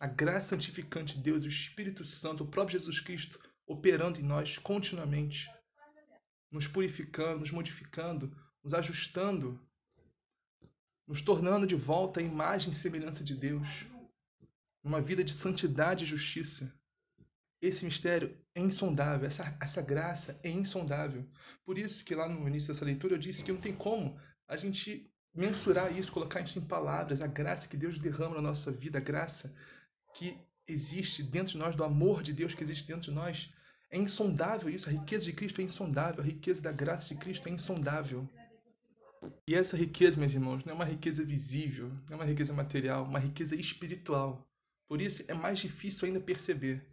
a 0.00 0.06
graça 0.06 0.48
santificante 0.48 1.16
de 1.16 1.22
Deus, 1.22 1.44
o 1.44 1.48
Espírito 1.48 2.04
Santo, 2.04 2.42
o 2.42 2.46
próprio 2.46 2.78
Jesus 2.78 3.00
Cristo 3.00 3.38
operando 3.66 4.18
em 4.18 4.24
nós 4.24 4.58
continuamente, 4.58 5.50
nos 6.50 6.66
purificando, 6.66 7.40
nos 7.40 7.50
modificando, 7.50 8.36
nos 8.62 8.74
ajustando, 8.74 9.60
nos 11.06 11.20
tornando 11.20 11.66
de 11.66 11.74
volta 11.74 12.20
a 12.20 12.22
imagem 12.22 12.70
e 12.70 12.74
semelhança 12.74 13.22
de 13.22 13.34
Deus, 13.34 13.86
numa 14.82 15.00
vida 15.00 15.22
de 15.22 15.32
santidade 15.32 16.04
e 16.04 16.08
justiça. 16.08 16.74
Esse 17.60 17.84
mistério 17.84 18.36
é 18.56 18.60
insondável, 18.60 19.26
essa, 19.26 19.56
essa 19.60 19.80
graça 19.80 20.40
é 20.42 20.50
insondável. 20.50 21.28
Por 21.64 21.78
isso 21.78 22.04
que 22.04 22.14
lá 22.14 22.28
no 22.28 22.48
início 22.48 22.72
dessa 22.72 22.84
leitura 22.84 23.14
eu 23.14 23.18
disse 23.18 23.44
que 23.44 23.52
não 23.52 23.60
tem 23.60 23.74
como 23.74 24.18
a 24.48 24.56
gente 24.56 25.11
mensurar 25.34 25.96
isso, 25.96 26.12
colocar 26.12 26.40
isso 26.40 26.58
em 26.58 26.62
palavras, 26.62 27.20
a 27.20 27.26
graça 27.26 27.68
que 27.68 27.76
Deus 27.76 27.98
derrama 27.98 28.36
na 28.36 28.42
nossa 28.42 28.70
vida, 28.70 28.98
a 28.98 29.00
graça 29.00 29.54
que 30.14 30.38
existe 30.66 31.22
dentro 31.22 31.52
de 31.52 31.58
nós, 31.58 31.74
do 31.74 31.84
amor 31.84 32.22
de 32.22 32.32
Deus 32.32 32.54
que 32.54 32.62
existe 32.62 32.86
dentro 32.86 33.02
de 33.02 33.12
nós. 33.12 33.52
É 33.90 33.98
insondável 33.98 34.68
isso, 34.68 34.88
a 34.88 34.92
riqueza 34.92 35.24
de 35.26 35.32
Cristo 35.32 35.60
é 35.60 35.64
insondável, 35.64 36.22
a 36.22 36.26
riqueza 36.26 36.62
da 36.62 36.72
graça 36.72 37.08
de 37.08 37.20
Cristo 37.20 37.48
é 37.48 37.52
insondável. 37.52 38.28
E 39.46 39.54
essa 39.54 39.76
riqueza, 39.76 40.18
meus 40.18 40.32
irmãos, 40.32 40.64
não 40.64 40.72
é 40.72 40.74
uma 40.74 40.84
riqueza 40.84 41.24
visível, 41.24 41.88
não 42.08 42.12
é 42.12 42.14
uma 42.16 42.24
riqueza 42.24 42.52
material, 42.52 43.04
uma 43.04 43.18
riqueza 43.18 43.54
espiritual. 43.54 44.46
Por 44.88 45.00
isso 45.00 45.24
é 45.28 45.34
mais 45.34 45.58
difícil 45.58 46.06
ainda 46.06 46.20
perceber. 46.20 46.86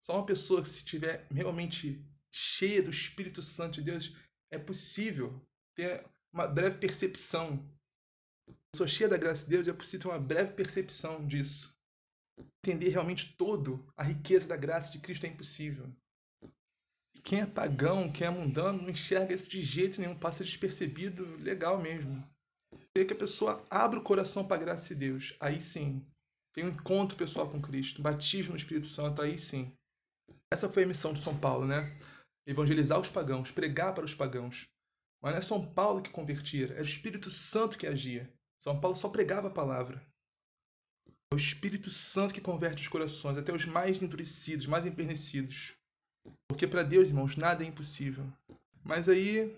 Só 0.00 0.14
uma 0.14 0.26
pessoa 0.26 0.62
que 0.62 0.68
se 0.68 0.78
estiver 0.78 1.26
realmente 1.30 2.04
cheia 2.32 2.82
do 2.82 2.90
Espírito 2.90 3.42
Santo 3.42 3.74
de 3.74 3.82
Deus 3.82 4.14
é 4.50 4.58
possível 4.58 5.40
ter 5.74 6.04
uma 6.34 6.48
breve 6.48 6.78
percepção. 6.78 7.64
Pessoa 8.72 8.88
cheia 8.88 9.08
da 9.08 9.16
graça 9.16 9.44
de 9.44 9.50
Deus 9.50 9.68
é 9.68 9.72
possível 9.72 10.00
ter 10.00 10.08
uma 10.08 10.18
breve 10.20 10.52
percepção 10.52 11.24
disso. 11.24 11.72
Entender 12.66 12.88
realmente 12.88 13.36
todo 13.36 13.86
a 13.96 14.02
riqueza 14.02 14.48
da 14.48 14.56
graça 14.56 14.90
de 14.90 14.98
Cristo 14.98 15.24
é 15.24 15.28
impossível. 15.28 15.88
E 17.14 17.20
quem 17.20 17.40
é 17.40 17.46
pagão, 17.46 18.10
quem 18.10 18.26
é 18.26 18.30
mundano, 18.30 18.82
não 18.82 18.90
enxerga 18.90 19.32
isso 19.32 19.48
de 19.48 19.62
jeito 19.62 20.00
nenhum, 20.00 20.18
passa 20.18 20.42
despercebido, 20.42 21.24
legal 21.38 21.80
mesmo. 21.80 22.28
Ver 22.96 23.04
que 23.04 23.12
a 23.12 23.18
pessoa 23.18 23.64
abre 23.70 24.00
o 24.00 24.02
coração 24.02 24.44
para 24.44 24.56
a 24.56 24.64
graça 24.64 24.88
de 24.88 24.96
Deus, 24.96 25.36
aí 25.38 25.60
sim. 25.60 26.04
Tem 26.52 26.64
um 26.64 26.68
encontro 26.68 27.16
pessoal 27.16 27.48
com 27.48 27.62
Cristo, 27.62 28.02
batismo 28.02 28.52
no 28.52 28.56
Espírito 28.56 28.88
Santo, 28.88 29.22
aí 29.22 29.38
sim. 29.38 29.72
Essa 30.52 30.68
foi 30.68 30.82
a 30.82 30.86
missão 30.86 31.12
de 31.12 31.20
São 31.20 31.38
Paulo, 31.38 31.64
né? 31.64 31.96
Evangelizar 32.46 32.98
os 32.98 33.08
pagãos, 33.08 33.52
pregar 33.52 33.94
para 33.94 34.04
os 34.04 34.14
pagãos. 34.14 34.66
Mas 35.24 35.32
não 35.32 35.38
é 35.38 35.42
São 35.42 35.64
Paulo 35.64 36.02
que 36.02 36.10
convertia, 36.10 36.66
era 36.66 36.82
o 36.82 36.82
Espírito 36.82 37.30
Santo 37.30 37.78
que 37.78 37.86
agia. 37.86 38.30
São 38.58 38.78
Paulo 38.78 38.94
só 38.94 39.08
pregava 39.08 39.48
a 39.48 39.50
palavra. 39.50 39.98
É 41.08 41.34
o 41.34 41.38
Espírito 41.38 41.88
Santo 41.88 42.34
que 42.34 42.42
converte 42.42 42.82
os 42.82 42.88
corações, 42.88 43.38
até 43.38 43.50
os 43.50 43.64
mais 43.64 44.02
endurecidos, 44.02 44.66
mais 44.66 44.84
empernecidos. 44.84 45.74
Porque 46.46 46.66
para 46.66 46.82
Deus, 46.82 47.08
irmãos, 47.08 47.36
nada 47.36 47.64
é 47.64 47.66
impossível. 47.66 48.30
Mas 48.84 49.08
aí 49.08 49.50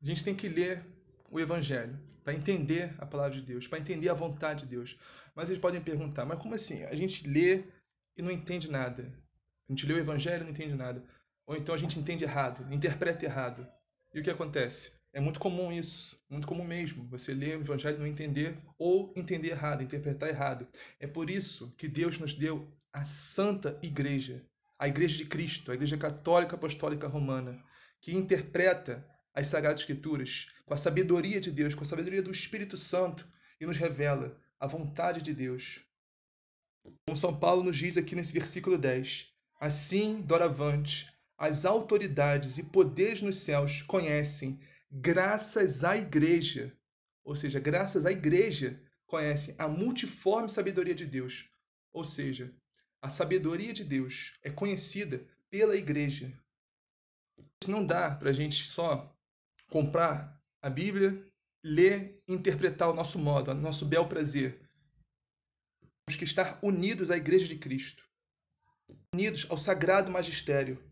a 0.00 0.06
gente 0.06 0.22
tem 0.22 0.32
que 0.32 0.48
ler 0.48 0.86
o 1.28 1.40
Evangelho 1.40 1.98
para 2.22 2.32
entender 2.32 2.94
a 2.98 3.04
palavra 3.04 3.32
de 3.32 3.42
Deus, 3.42 3.66
para 3.66 3.80
entender 3.80 4.10
a 4.10 4.14
vontade 4.14 4.62
de 4.62 4.76
Deus. 4.76 4.96
Mas 5.34 5.50
eles 5.50 5.60
podem 5.60 5.82
perguntar, 5.82 6.24
mas 6.24 6.38
como 6.38 6.54
assim? 6.54 6.84
A 6.84 6.94
gente 6.94 7.26
lê 7.26 7.64
e 8.16 8.22
não 8.22 8.30
entende 8.30 8.70
nada. 8.70 9.12
A 9.68 9.72
gente 9.72 9.84
lê 9.86 9.94
o 9.94 9.98
evangelho 9.98 10.42
e 10.42 10.44
não 10.44 10.52
entende 10.52 10.74
nada. 10.74 11.04
Ou 11.48 11.56
então 11.56 11.74
a 11.74 11.78
gente 11.78 11.98
entende 11.98 12.22
errado, 12.22 12.72
interpreta 12.72 13.24
errado. 13.24 13.66
E 14.14 14.20
o 14.20 14.22
que 14.22 14.30
acontece? 14.30 14.92
É 15.12 15.20
muito 15.20 15.40
comum 15.40 15.72
isso, 15.72 16.18
muito 16.28 16.46
comum 16.46 16.64
mesmo. 16.64 17.06
Você 17.08 17.34
lê 17.34 17.56
o 17.56 17.60
evangelho 17.60 17.96
e 17.96 17.98
não 18.00 18.06
entender 18.06 18.56
ou 18.78 19.12
entender 19.16 19.50
errado, 19.50 19.82
interpretar 19.82 20.28
errado. 20.28 20.66
É 20.98 21.06
por 21.06 21.28
isso 21.28 21.74
que 21.76 21.86
Deus 21.86 22.18
nos 22.18 22.34
deu 22.34 22.66
a 22.92 23.04
Santa 23.04 23.78
Igreja, 23.82 24.44
a 24.78 24.88
Igreja 24.88 25.18
de 25.18 25.26
Cristo, 25.26 25.70
a 25.70 25.74
Igreja 25.74 25.96
Católica 25.96 26.56
Apostólica 26.56 27.06
Romana, 27.06 27.62
que 28.00 28.14
interpreta 28.14 29.06
as 29.34 29.46
Sagradas 29.46 29.80
Escrituras 29.80 30.48
com 30.66 30.74
a 30.74 30.78
sabedoria 30.78 31.40
de 31.40 31.50
Deus, 31.50 31.74
com 31.74 31.82
a 31.82 31.86
sabedoria 31.86 32.22
do 32.22 32.30
Espírito 32.30 32.76
Santo 32.76 33.26
e 33.60 33.66
nos 33.66 33.76
revela 33.76 34.36
a 34.58 34.66
vontade 34.66 35.22
de 35.22 35.34
Deus. 35.34 35.80
Como 37.06 37.16
São 37.16 37.34
Paulo 37.34 37.62
nos 37.62 37.76
diz 37.76 37.96
aqui 37.96 38.14
nesse 38.14 38.32
versículo 38.32 38.76
10, 38.76 39.32
Assim, 39.60 40.20
doravante, 40.22 41.11
as 41.42 41.64
autoridades 41.64 42.56
e 42.56 42.62
poderes 42.62 43.20
nos 43.20 43.34
céus 43.34 43.82
conhecem, 43.82 44.60
graças 44.88 45.82
à 45.82 45.96
Igreja, 45.96 46.72
ou 47.24 47.34
seja, 47.34 47.58
graças 47.58 48.06
à 48.06 48.12
Igreja, 48.12 48.80
conhecem 49.08 49.52
a 49.58 49.66
multiforme 49.66 50.48
sabedoria 50.48 50.94
de 50.94 51.04
Deus. 51.04 51.50
Ou 51.92 52.04
seja, 52.04 52.54
a 53.02 53.08
sabedoria 53.08 53.72
de 53.72 53.82
Deus 53.82 54.38
é 54.40 54.50
conhecida 54.50 55.26
pela 55.50 55.74
Igreja. 55.74 56.32
Não 57.66 57.84
dá 57.84 58.14
para 58.14 58.30
a 58.30 58.32
gente 58.32 58.64
só 58.64 59.12
comprar 59.68 60.40
a 60.62 60.70
Bíblia, 60.70 61.26
ler 61.64 62.22
e 62.28 62.32
interpretar 62.34 62.88
o 62.88 62.94
nosso 62.94 63.18
modo, 63.18 63.50
o 63.50 63.54
nosso 63.54 63.84
bel 63.84 64.06
prazer. 64.06 64.60
Temos 66.06 66.16
que 66.16 66.24
estar 66.24 66.60
unidos 66.62 67.10
à 67.10 67.16
Igreja 67.16 67.48
de 67.48 67.56
Cristo 67.56 68.04
unidos 69.14 69.46
ao 69.50 69.58
sagrado 69.58 70.10
magistério, 70.10 70.82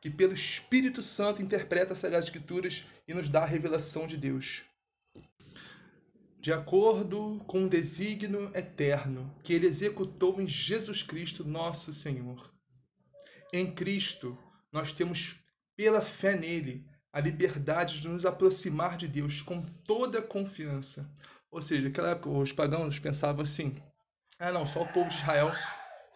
que 0.00 0.08
pelo 0.08 0.32
Espírito 0.32 1.02
Santo 1.02 1.42
interpreta 1.42 1.92
as 1.92 1.98
Sagradas 1.98 2.26
Escrituras 2.26 2.84
e 3.06 3.12
nos 3.12 3.28
dá 3.28 3.42
a 3.42 3.46
revelação 3.46 4.06
de 4.06 4.16
Deus. 4.16 4.62
De 6.40 6.52
acordo 6.52 7.38
com 7.46 7.64
o 7.64 7.68
desígnio 7.68 8.50
eterno 8.54 9.34
que 9.44 9.52
ele 9.52 9.66
executou 9.66 10.40
em 10.40 10.48
Jesus 10.48 11.02
Cristo, 11.02 11.44
nosso 11.44 11.92
Senhor. 11.92 12.50
Em 13.52 13.70
Cristo, 13.70 14.38
nós 14.72 14.90
temos, 14.90 15.36
pela 15.76 16.00
fé 16.00 16.34
nele, 16.34 16.86
a 17.12 17.20
liberdade 17.20 18.00
de 18.00 18.08
nos 18.08 18.24
aproximar 18.24 18.96
de 18.96 19.06
Deus 19.06 19.42
com 19.42 19.60
toda 19.60 20.22
confiança. 20.22 21.12
Ou 21.50 21.60
seja, 21.60 21.82
naquela 21.82 22.10
época 22.10 22.30
os 22.30 22.52
pagãos 22.52 22.98
pensavam 22.98 23.42
assim: 23.42 23.74
ah, 24.38 24.52
não, 24.52 24.66
só 24.66 24.82
o 24.82 24.88
povo 24.92 25.08
de 25.08 25.16
Israel 25.16 25.52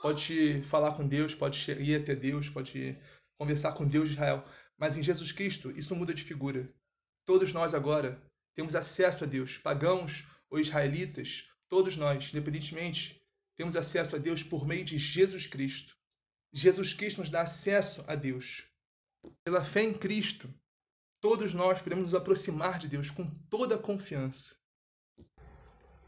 pode 0.00 0.62
falar 0.62 0.92
com 0.92 1.06
Deus, 1.06 1.34
pode 1.34 1.70
ir 1.72 2.00
até 2.00 2.14
Deus, 2.14 2.48
pode 2.48 2.96
conversar 3.38 3.72
com 3.72 3.86
Deus 3.86 4.08
de 4.08 4.14
Israel. 4.14 4.44
Mas 4.76 4.96
em 4.96 5.02
Jesus 5.02 5.32
Cristo, 5.32 5.70
isso 5.76 5.94
muda 5.94 6.14
de 6.14 6.22
figura. 6.22 6.72
Todos 7.24 7.52
nós 7.52 7.74
agora 7.74 8.22
temos 8.54 8.74
acesso 8.74 9.24
a 9.24 9.26
Deus, 9.26 9.58
pagãos 9.58 10.24
ou 10.50 10.58
israelitas, 10.58 11.48
todos 11.68 11.96
nós, 11.96 12.30
independentemente, 12.32 13.20
temos 13.56 13.76
acesso 13.76 14.16
a 14.16 14.18
Deus 14.18 14.42
por 14.42 14.66
meio 14.66 14.84
de 14.84 14.98
Jesus 14.98 15.46
Cristo. 15.46 15.96
Jesus 16.52 16.92
Cristo 16.92 17.18
nos 17.18 17.30
dá 17.30 17.42
acesso 17.42 18.04
a 18.06 18.14
Deus. 18.14 18.64
Pela 19.42 19.64
fé 19.64 19.82
em 19.82 19.94
Cristo, 19.94 20.52
todos 21.20 21.54
nós 21.54 21.80
podemos 21.80 22.04
nos 22.04 22.14
aproximar 22.14 22.78
de 22.78 22.88
Deus 22.88 23.10
com 23.10 23.26
toda 23.48 23.74
a 23.74 23.78
confiança. 23.78 24.54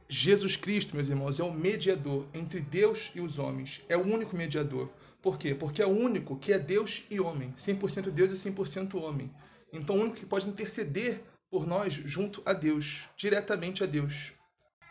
Jesus 0.09 0.55
Cristo, 0.55 0.95
meus 0.95 1.09
irmãos, 1.09 1.41
é 1.41 1.43
o 1.43 1.53
mediador 1.53 2.29
entre 2.33 2.61
Deus 2.61 3.11
e 3.15 3.21
os 3.21 3.39
homens. 3.39 3.81
É 3.89 3.97
o 3.97 4.05
único 4.05 4.37
mediador. 4.37 4.89
Por 5.27 5.39
quê? 5.39 5.57
Porque 5.57 5.83
é 5.83 5.87
o 5.87 5.91
único 5.91 6.39
que 6.39 6.53
é 6.53 6.59
Deus 6.59 7.03
e 7.11 7.19
homem. 7.19 7.53
100% 7.57 8.13
Deus 8.13 8.31
e 8.31 8.35
100% 8.49 8.95
homem. 9.03 9.29
Então, 9.73 9.97
o 9.97 10.01
único 10.01 10.19
que 10.19 10.25
pode 10.25 10.49
interceder 10.49 11.21
por 11.51 11.67
nós 11.67 11.95
junto 11.95 12.41
a 12.47 12.53
Deus, 12.53 13.09
diretamente 13.17 13.83
a 13.83 13.89
Deus. 13.89 14.33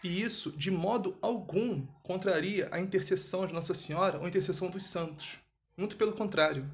E 0.03 0.21
isso, 0.21 0.51
de 0.51 0.69
modo 0.69 1.17
algum, 1.21 1.85
contraria 2.03 2.67
a 2.69 2.81
intercessão 2.81 3.47
de 3.47 3.53
Nossa 3.53 3.73
Senhora 3.73 4.17
ou 4.17 4.25
a 4.25 4.27
intercessão 4.27 4.69
dos 4.69 4.83
santos. 4.83 5.37
Muito 5.77 5.95
pelo 5.95 6.11
contrário. 6.11 6.69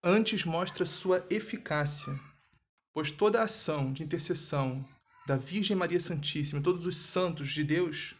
Antes 0.00 0.44
mostra 0.44 0.86
sua 0.86 1.26
eficácia, 1.28 2.16
pois 2.94 3.10
toda 3.10 3.40
a 3.40 3.46
ação 3.46 3.92
de 3.92 4.04
intercessão 4.04 4.84
da 5.26 5.36
Virgem 5.36 5.76
Maria 5.76 5.98
Santíssima, 5.98 6.62
todos 6.62 6.86
os 6.86 6.96
santos 6.96 7.50
de 7.50 7.64
Deus, 7.64 8.14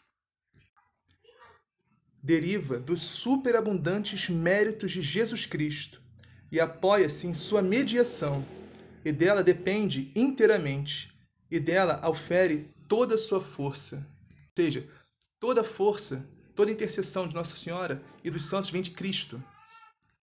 deriva 2.23 2.79
dos 2.79 3.01
superabundantes 3.01 4.29
méritos 4.29 4.93
de 4.93 5.03
Jesus 5.03 5.45
Cristo 5.45 6.01
e 6.51 6.61
apoia-se 6.61 7.27
em 7.27 7.33
sua 7.33 7.63
mediação, 7.63 8.45
e 9.05 9.11
dela 9.11 9.43
depende 9.43 10.13
inteiramente, 10.15 11.13
e 11.51 11.59
dela 11.59 11.99
aufere 12.03 12.71
toda 12.87 13.15
a 13.15 13.19
sua 13.19 13.41
força. 13.41 13.97
Ou 13.97 14.65
seja, 14.65 14.87
toda 15.41 15.65
força, 15.65 16.25
toda 16.55 16.71
intercessão 16.71 17.27
de 17.27 17.35
Nossa 17.35 17.57
Senhora 17.57 18.03
e 18.23 18.31
dos 18.31 18.45
santos 18.45 18.71
vem 18.71 18.83
de 18.83 18.91
Cristo. 18.91 19.43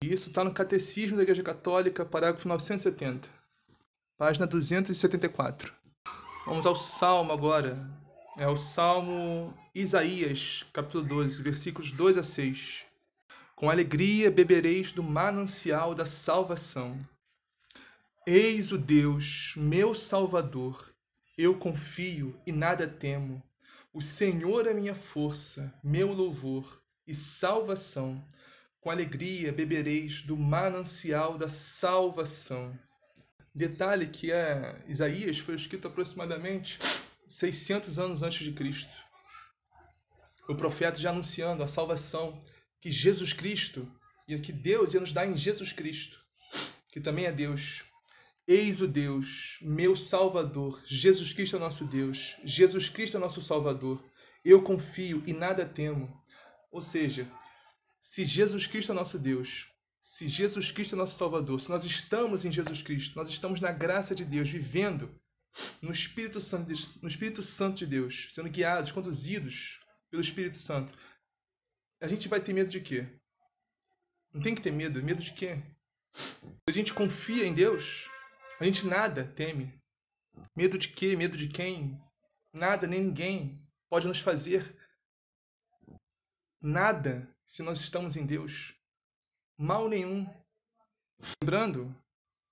E 0.02 0.12
isso 0.12 0.28
está 0.28 0.44
no 0.44 0.52
Catecismo 0.52 1.16
da 1.16 1.22
Igreja 1.22 1.44
Católica, 1.44 2.04
parágrafo 2.04 2.48
970, 2.48 3.28
página 4.18 4.46
274. 4.46 5.72
Vamos 6.44 6.66
ao 6.66 6.76
Salmo 6.76 7.32
agora. 7.32 7.88
É 8.38 8.46
o 8.46 8.54
Salmo 8.54 9.56
Isaías, 9.74 10.62
capítulo 10.70 11.02
12, 11.04 11.42
versículos 11.42 11.90
2 11.90 12.18
a 12.18 12.22
6. 12.22 12.84
Com 13.54 13.70
alegria 13.70 14.30
bebereis 14.30 14.92
do 14.92 15.02
manancial 15.02 15.94
da 15.94 16.04
salvação. 16.04 16.98
Eis 18.26 18.72
o 18.72 18.76
Deus, 18.76 19.54
meu 19.56 19.94
Salvador. 19.94 20.92
Eu 21.38 21.56
confio 21.56 22.38
e 22.46 22.52
nada 22.52 22.86
temo. 22.86 23.42
O 23.90 24.02
Senhor 24.02 24.66
é 24.66 24.74
minha 24.74 24.94
força, 24.94 25.72
meu 25.82 26.12
louvor 26.12 26.82
e 27.06 27.14
salvação. 27.14 28.22
Com 28.82 28.90
alegria 28.90 29.50
bebereis 29.50 30.22
do 30.22 30.36
manancial 30.36 31.38
da 31.38 31.48
salvação. 31.48 32.78
Detalhe 33.54 34.06
que 34.06 34.30
é, 34.30 34.76
Isaías 34.86 35.38
foi 35.38 35.54
escrito 35.54 35.88
aproximadamente 35.88 36.78
600 37.26 37.98
anos 37.98 38.22
antes 38.22 38.44
de 38.44 38.52
Cristo 38.52 39.06
o 40.48 40.54
profeta 40.54 41.00
já 41.00 41.10
anunciando 41.10 41.62
a 41.62 41.68
salvação 41.68 42.42
que 42.80 42.90
Jesus 42.90 43.32
Cristo 43.32 43.90
e 44.28 44.38
que 44.38 44.52
Deus 44.52 44.94
ia 44.94 45.00
nos 45.00 45.12
dar 45.12 45.26
em 45.26 45.36
Jesus 45.36 45.72
Cristo, 45.72 46.18
que 46.90 47.00
também 47.00 47.26
é 47.26 47.32
Deus. 47.32 47.82
Eis 48.46 48.80
o 48.80 48.86
Deus, 48.86 49.58
meu 49.60 49.96
Salvador, 49.96 50.80
Jesus 50.86 51.32
Cristo 51.32 51.56
é 51.56 51.58
nosso 51.58 51.84
Deus, 51.84 52.36
Jesus 52.44 52.88
Cristo 52.88 53.16
é 53.16 53.20
nosso 53.20 53.42
Salvador. 53.42 54.02
Eu 54.44 54.62
confio 54.62 55.22
e 55.26 55.32
nada 55.32 55.66
temo. 55.66 56.22
Ou 56.70 56.80
seja, 56.80 57.28
se 58.00 58.24
Jesus 58.24 58.68
Cristo 58.68 58.92
é 58.92 58.94
nosso 58.94 59.18
Deus, 59.18 59.66
se 60.00 60.28
Jesus 60.28 60.70
Cristo 60.70 60.94
é 60.94 60.98
nosso 60.98 61.16
Salvador, 61.16 61.60
se 61.60 61.68
nós 61.68 61.84
estamos 61.84 62.44
em 62.44 62.52
Jesus 62.52 62.82
Cristo, 62.82 63.16
nós 63.16 63.28
estamos 63.28 63.60
na 63.60 63.72
graça 63.72 64.14
de 64.14 64.24
Deus, 64.24 64.48
vivendo 64.48 65.12
no 65.80 65.92
Espírito 65.92 66.40
Santo, 66.40 66.70
no 67.02 67.08
Espírito 67.08 67.42
Santo 67.42 67.78
de 67.78 67.86
Deus, 67.86 68.28
sendo 68.32 68.50
guiados, 68.50 68.92
conduzidos 68.92 69.80
pelo 70.10 70.22
Espírito 70.22 70.56
Santo, 70.56 70.94
a 72.00 72.08
gente 72.08 72.28
vai 72.28 72.40
ter 72.40 72.52
medo 72.52 72.70
de 72.70 72.80
quê? 72.80 73.06
Não 74.32 74.42
tem 74.42 74.54
que 74.54 74.60
ter 74.60 74.72
medo. 74.72 75.02
Medo 75.02 75.22
de 75.22 75.32
quê? 75.32 75.62
A 76.68 76.70
gente 76.70 76.92
confia 76.92 77.46
em 77.46 77.54
Deus, 77.54 78.08
a 78.60 78.64
gente 78.64 78.86
nada 78.86 79.24
teme. 79.24 79.72
Medo 80.54 80.78
de 80.78 80.88
quê? 80.88 81.16
Medo 81.16 81.36
de 81.36 81.48
quem? 81.48 82.00
Nada, 82.52 82.86
nem 82.86 83.04
ninguém 83.04 83.58
pode 83.88 84.06
nos 84.06 84.20
fazer 84.20 84.76
nada 86.60 87.28
se 87.44 87.62
nós 87.62 87.80
estamos 87.80 88.16
em 88.16 88.26
Deus. 88.26 88.74
Mal 89.56 89.88
nenhum. 89.88 90.26
Lembrando 91.40 91.94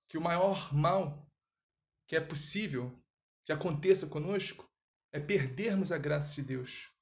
que 0.07 0.17
o 0.17 0.21
maior 0.21 0.73
mal 0.73 1.29
que 2.07 2.15
é 2.15 2.21
possível 2.21 2.91
que 3.45 3.51
aconteça 3.51 4.07
conosco 4.07 4.69
é 5.11 5.19
perdermos 5.19 5.91
a 5.91 5.97
graça 5.97 6.35
de 6.35 6.47
Deus 6.47 6.95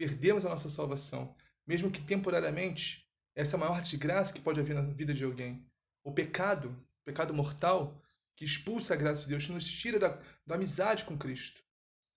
perdemos 0.00 0.46
a 0.46 0.48
nossa 0.48 0.70
salvação, 0.70 1.36
mesmo 1.66 1.90
que 1.90 2.00
temporariamente, 2.00 3.06
essa 3.34 3.58
é 3.58 3.60
maior 3.60 3.82
desgraça 3.82 4.32
que 4.32 4.40
pode 4.40 4.58
haver 4.58 4.74
na 4.74 4.80
vida 4.80 5.12
de 5.12 5.22
alguém. 5.22 5.62
O 6.02 6.10
pecado, 6.10 6.70
o 7.02 7.04
pecado 7.04 7.34
mortal, 7.34 8.02
que 8.34 8.42
expulsa 8.42 8.94
a 8.94 8.96
graça 8.96 9.24
de 9.24 9.28
Deus, 9.28 9.44
que 9.44 9.52
nos 9.52 9.70
tira 9.70 9.98
da, 9.98 10.18
da 10.46 10.54
amizade 10.54 11.04
com 11.04 11.18
Cristo. 11.18 11.62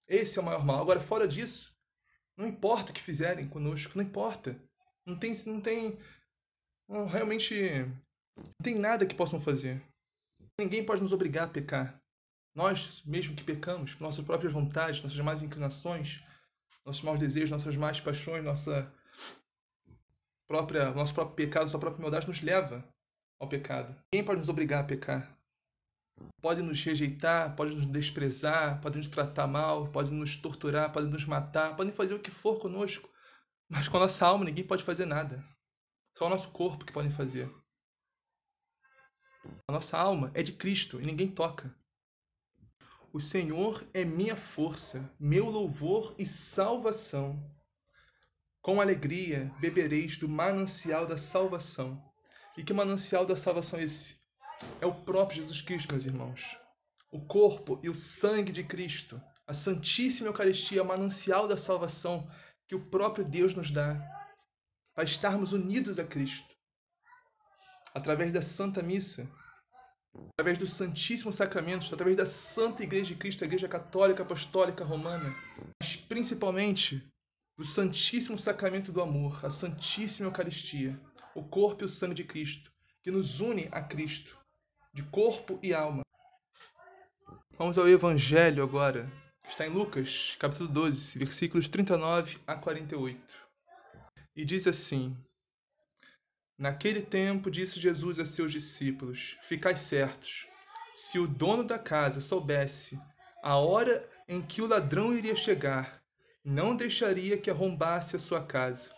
Esse 0.08 0.39
é 0.39 0.41
o 0.41 0.46
maior 0.46 0.63
mal. 0.63 0.82
Agora, 0.82 1.02
fora 1.02 1.28
disso, 1.28 1.78
não 2.38 2.48
importa 2.48 2.91
o 2.91 2.96
que 2.96 3.02
fizerem 3.02 3.50
conosco, 3.50 3.98
não 3.98 4.06
importa. 4.06 4.58
Não 5.06 5.19
tem, 5.19 5.34
não 5.46 5.60
tem, 5.60 6.00
não, 6.88 7.06
realmente, 7.06 7.54
não 8.38 8.54
tem 8.63 8.76
nada 8.76 9.06
que 9.06 9.13
possam 9.13 9.41
fazer. 9.41 9.84
Ninguém 10.58 10.86
pode 10.86 11.02
nos 11.02 11.12
obrigar 11.12 11.43
a 11.43 11.52
pecar. 11.52 12.02
Nós, 12.56 13.04
mesmo 13.06 13.36
que 13.36 13.44
pecamos, 13.44 13.98
nossas 14.00 14.24
próprias 14.24 14.54
vontades, 14.54 15.02
nossas 15.02 15.20
más 15.20 15.42
inclinações, 15.42 16.24
nossos 16.86 17.02
maus 17.02 17.20
desejos, 17.20 17.50
nossas 17.50 17.76
más 17.76 18.00
paixões, 18.00 18.44
nossa 18.44 18.94
própria, 20.48 20.92
nosso 20.92 21.13
próprio 21.13 21.36
pecado, 21.36 21.63
nossa 21.63 21.80
própria 21.80 22.02
maldade 22.02 22.28
nos 22.28 22.42
leva 22.42 22.88
ao 23.39 23.48
pecado. 23.48 23.96
Ninguém 24.13 24.26
pode 24.26 24.39
nos 24.39 24.50
obrigar 24.50 24.82
a 24.82 24.88
pecar. 24.88 25.36
Pode 26.42 26.62
nos 26.62 26.84
rejeitar, 26.84 27.56
pode 27.56 27.74
nos 27.74 27.88
desprezar, 27.88 28.80
pode 28.82 28.98
nos 28.98 29.08
tratar 29.08 29.48
mal, 29.48 29.88
pode 29.88 30.12
nos 30.12 30.36
torturar, 30.36 30.92
pode 30.92 31.08
nos 31.08 31.26
matar, 31.26 31.76
podem 31.76 31.92
fazer 31.92 32.13
o 32.13 32.20
que 32.20 32.30
for 32.30 32.60
conosco. 32.60 33.10
Mas 33.68 33.88
com 33.88 33.98
a 33.98 34.02
nossa 34.02 34.28
alma 34.28 34.46
ninguém 34.46 34.66
pode 34.66 34.84
fazer 34.84 35.06
nada. 35.06 35.44
Só 36.16 36.28
o 36.28 36.30
nosso 36.30 36.52
corpo 36.52 36.86
que 36.86 36.94
podem 36.94 37.10
fazer. 37.10 37.52
A 39.68 39.72
nossa 39.72 39.98
alma 39.98 40.32
é 40.36 40.44
de 40.44 40.54
Cristo 40.54 41.02
e 41.02 41.06
ninguém 41.06 41.28
toca. 41.28 41.76
O 43.13 43.19
Senhor 43.19 43.88
é 43.93 44.04
minha 44.04 44.36
força, 44.36 45.08
meu 45.19 45.47
louvor 45.47 46.15
e 46.17 46.26
salvação. 46.26 47.47
Com 48.60 48.82
alegria 48.82 49.54
bebereis 49.60 50.17
do 50.17 50.28
manancial 50.28 51.06
da 51.06 51.15
salvação. 51.15 52.04
E 52.58 52.63
que 52.63 52.73
manancial 52.73 53.23
da 53.23 53.36
salvação 53.36 53.78
é 53.78 53.84
esse? 53.84 54.17
É 54.82 54.88
o 54.88 54.95
próprio 55.06 55.36
Jesus 55.36 55.62
Cristo, 55.62 55.91
meus 55.91 56.06
irmãos. 56.06 56.58
O 57.12 57.23
corpo 57.23 57.80
e 57.84 57.89
o 57.89 57.95
sangue 57.95 58.52
de 58.52 58.63
Cristo, 58.63 59.21
a 59.45 59.54
Santíssima 59.54 60.30
Eucaristia, 60.30 60.82
o 60.82 60.88
manancial 60.88 61.47
da 61.47 61.56
salvação 61.56 62.28
que 62.67 62.73
o 62.73 62.84
próprio 62.89 63.23
Deus 63.23 63.54
nos 63.54 63.69
dá, 63.69 63.95
para 64.95 65.04
estarmos 65.04 65.52
unidos 65.52 65.99
a 65.99 66.04
Cristo. 66.04 66.56
Através 67.93 68.34
da 68.34 68.41
Santa 68.41 68.82
Missa, 68.82 69.30
através 70.34 70.58
dos 70.58 70.73
Santíssimos 70.73 71.36
Sacramentos, 71.36 71.91
através 71.91 72.15
da 72.15 72.26
Santa 72.26 72.84
Igreja 72.84 73.13
de 73.13 73.15
Cristo, 73.15 73.43
a 73.43 73.47
Igreja 73.47 73.67
Católica 73.67 74.23
Apostólica 74.23 74.84
Romana, 74.84 75.34
mas 75.82 75.95
principalmente 75.95 77.08
do 77.58 77.63
Santíssimo 77.63 78.38
Sacramento 78.38 78.91
do 78.91 79.02
Amor, 79.02 79.45
a 79.45 79.49
Santíssima 79.49 80.28
Eucaristia, 80.28 80.99
o 81.36 81.43
corpo 81.43 81.84
e 81.84 81.86
o 81.86 81.89
sangue 81.89 82.15
de 82.15 82.23
Cristo, 82.23 82.71
que 83.02 83.12
nos 83.12 83.39
une 83.39 83.67
a 83.71 83.82
Cristo, 83.82 84.38
de 84.93 85.04
corpo 85.04 85.60
e 85.62 85.73
alma. 85.73 86.02
Vamos 87.58 87.78
ao 87.78 87.88
Evangelho 87.88 88.63
agora, 88.63 89.12
que 89.43 89.49
está 89.49 89.67
em 89.67 89.69
Lucas, 89.69 90.36
capítulo 90.39 90.69
12, 90.69 91.19
versículos 91.19 91.69
39 91.69 92.38
a 92.47 92.56
48. 92.56 93.19
E 94.36 94.43
diz 94.43 94.65
assim: 94.65 95.15
Naquele 96.58 97.02
tempo 97.02 97.50
disse 97.50 97.80
Jesus 97.80 98.20
a 98.20 98.26
seus 98.26 98.52
discípulos: 98.52 99.38
Ficai 99.44 99.76
certos, 99.76 100.48
se 100.94 101.18
o 101.18 101.28
dono 101.28 101.63
da 101.63 101.80
casa 101.80 102.22
soubesse 102.22 103.00
a 103.42 103.58
hora 103.58 104.08
em 104.28 104.42
que 104.42 104.62
o 104.62 104.68
ladrão 104.68 105.16
iria 105.16 105.36
chegar, 105.36 106.02
não 106.44 106.76
deixaria 106.76 107.38
que 107.38 107.50
arrombasse 107.50 108.16
a 108.16 108.20
sua 108.20 108.44
casa. 108.44 108.92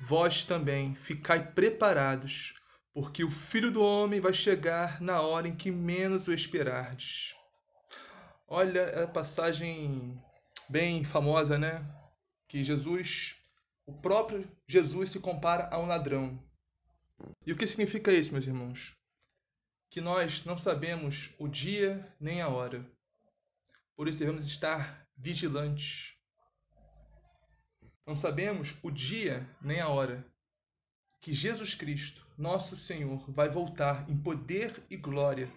Vós 0.00 0.44
também 0.44 0.94
ficai 0.94 1.52
preparados, 1.52 2.54
porque 2.92 3.24
o 3.24 3.30
filho 3.30 3.70
do 3.70 3.82
homem 3.82 4.20
vai 4.20 4.32
chegar 4.32 5.00
na 5.00 5.20
hora 5.20 5.48
em 5.48 5.54
que 5.54 5.70
menos 5.70 6.28
o 6.28 6.32
esperardes. 6.32 7.34
Olha 8.46 9.04
a 9.04 9.06
passagem 9.06 10.22
bem 10.68 11.04
famosa, 11.04 11.58
né? 11.58 11.84
Que 12.48 12.64
Jesus, 12.64 13.36
o 13.86 13.92
próprio 13.92 14.50
Jesus 14.66 15.10
se 15.10 15.20
compara 15.20 15.68
a 15.70 15.78
um 15.78 15.86
ladrão. 15.86 16.38
E 17.46 17.52
o 17.52 17.56
que 17.56 17.66
significa 17.66 18.12
isso, 18.12 18.32
meus 18.32 18.46
irmãos? 18.46 18.96
Que 19.90 20.00
nós 20.00 20.44
não 20.44 20.56
sabemos 20.56 21.30
o 21.38 21.48
dia 21.48 22.14
nem 22.20 22.40
a 22.40 22.48
hora. 22.48 22.84
Por 23.96 24.06
isso 24.06 24.18
devemos 24.18 24.46
estar 24.46 25.08
vigilantes. 25.16 26.14
Não 28.06 28.14
sabemos 28.14 28.74
o 28.82 28.90
dia 28.90 29.48
nem 29.60 29.80
a 29.80 29.88
hora 29.88 30.24
que 31.20 31.32
Jesus 31.32 31.74
Cristo, 31.74 32.26
nosso 32.36 32.76
Senhor, 32.76 33.18
vai 33.30 33.48
voltar 33.48 34.08
em 34.08 34.16
poder 34.16 34.82
e 34.88 34.96
glória. 34.96 35.50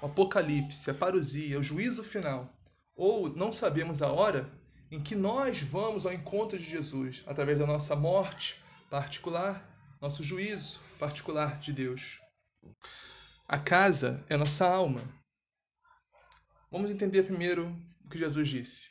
O 0.00 0.06
Apocalipse, 0.06 0.90
a 0.90 0.94
parousia, 0.94 1.58
o 1.58 1.62
juízo 1.62 2.04
final, 2.04 2.52
ou 2.94 3.34
não 3.34 3.52
sabemos 3.52 4.02
a 4.02 4.12
hora 4.12 4.52
em 4.90 5.00
que 5.00 5.14
nós 5.14 5.60
vamos 5.60 6.04
ao 6.06 6.12
encontro 6.12 6.58
de 6.58 6.64
Jesus, 6.64 7.22
através 7.26 7.58
da 7.58 7.66
nossa 7.66 7.96
morte 7.96 8.62
particular, 8.90 9.66
nosso 10.00 10.22
juízo 10.22 10.80
particular 10.98 11.58
de 11.58 11.72
Deus. 11.72 12.20
A 13.46 13.58
casa 13.58 14.24
é 14.28 14.36
nossa 14.36 14.66
alma. 14.66 15.02
Vamos 16.70 16.90
entender 16.90 17.22
primeiro 17.22 17.74
o 18.04 18.08
que 18.08 18.18
Jesus 18.18 18.48
disse. 18.48 18.90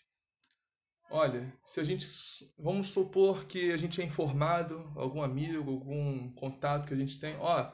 Olha, 1.10 1.54
se 1.64 1.80
a 1.80 1.84
gente 1.84 2.06
vamos 2.58 2.92
supor 2.92 3.46
que 3.46 3.72
a 3.72 3.78
gente 3.78 4.02
é 4.02 4.06
informado, 4.06 4.92
algum 4.96 5.22
amigo, 5.22 5.72
algum 5.72 6.34
contato 6.34 6.88
que 6.88 6.94
a 6.94 6.98
gente 6.98 7.20
tem, 7.20 7.36
ó, 7.40 7.72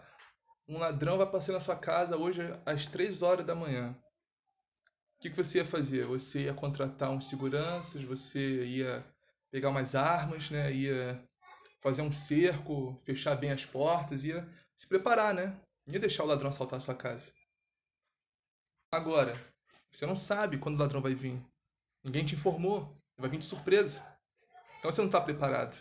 um 0.68 0.78
ladrão 0.78 1.18
vai 1.18 1.30
passar 1.30 1.54
na 1.54 1.60
sua 1.60 1.76
casa 1.76 2.18
hoje 2.18 2.42
às 2.66 2.88
três 2.88 3.22
horas 3.22 3.46
da 3.46 3.56
manhã 3.56 3.98
que, 5.24 5.30
que 5.30 5.38
você 5.38 5.60
ia 5.60 5.66
fazer? 5.66 6.06
Você 6.06 6.42
ia 6.44 6.54
contratar 6.54 7.10
uns 7.10 7.30
seguranças, 7.30 8.04
você 8.04 8.66
ia 8.66 9.06
pegar 9.50 9.70
umas 9.70 9.96
armas, 9.96 10.52
né? 10.52 10.74
Ia 10.74 11.24
fazer 11.84 12.02
um 12.02 12.12
cerco, 12.12 13.00
fechar 13.04 13.36
bem 13.36 13.52
as 13.52 13.66
portas, 13.66 14.24
ia 14.24 14.50
se 14.76 14.88
preparar, 14.88 15.34
né? 15.34 15.48
Não 15.86 15.94
ia 15.94 16.00
deixar 16.00 16.24
o 16.24 16.28
ladrão 16.28 16.50
assaltar 16.50 16.78
a 16.78 16.80
sua 16.80 16.96
casa. 16.96 17.32
Agora, 18.92 19.36
você 19.92 20.06
não 20.06 20.16
sabe 20.16 20.58
quando 20.58 20.76
o 20.76 20.80
ladrão 20.80 21.02
vai 21.02 21.14
vir. 21.14 21.40
Ninguém 22.04 22.26
te 22.26 22.36
informou. 22.36 22.96
Vai 23.20 23.30
vir 23.30 23.38
de 23.38 23.46
surpresa. 23.46 24.02
Então 24.80 24.92
você 24.92 25.02
não 25.02 25.08
está 25.08 25.22
preparado. 25.22 25.78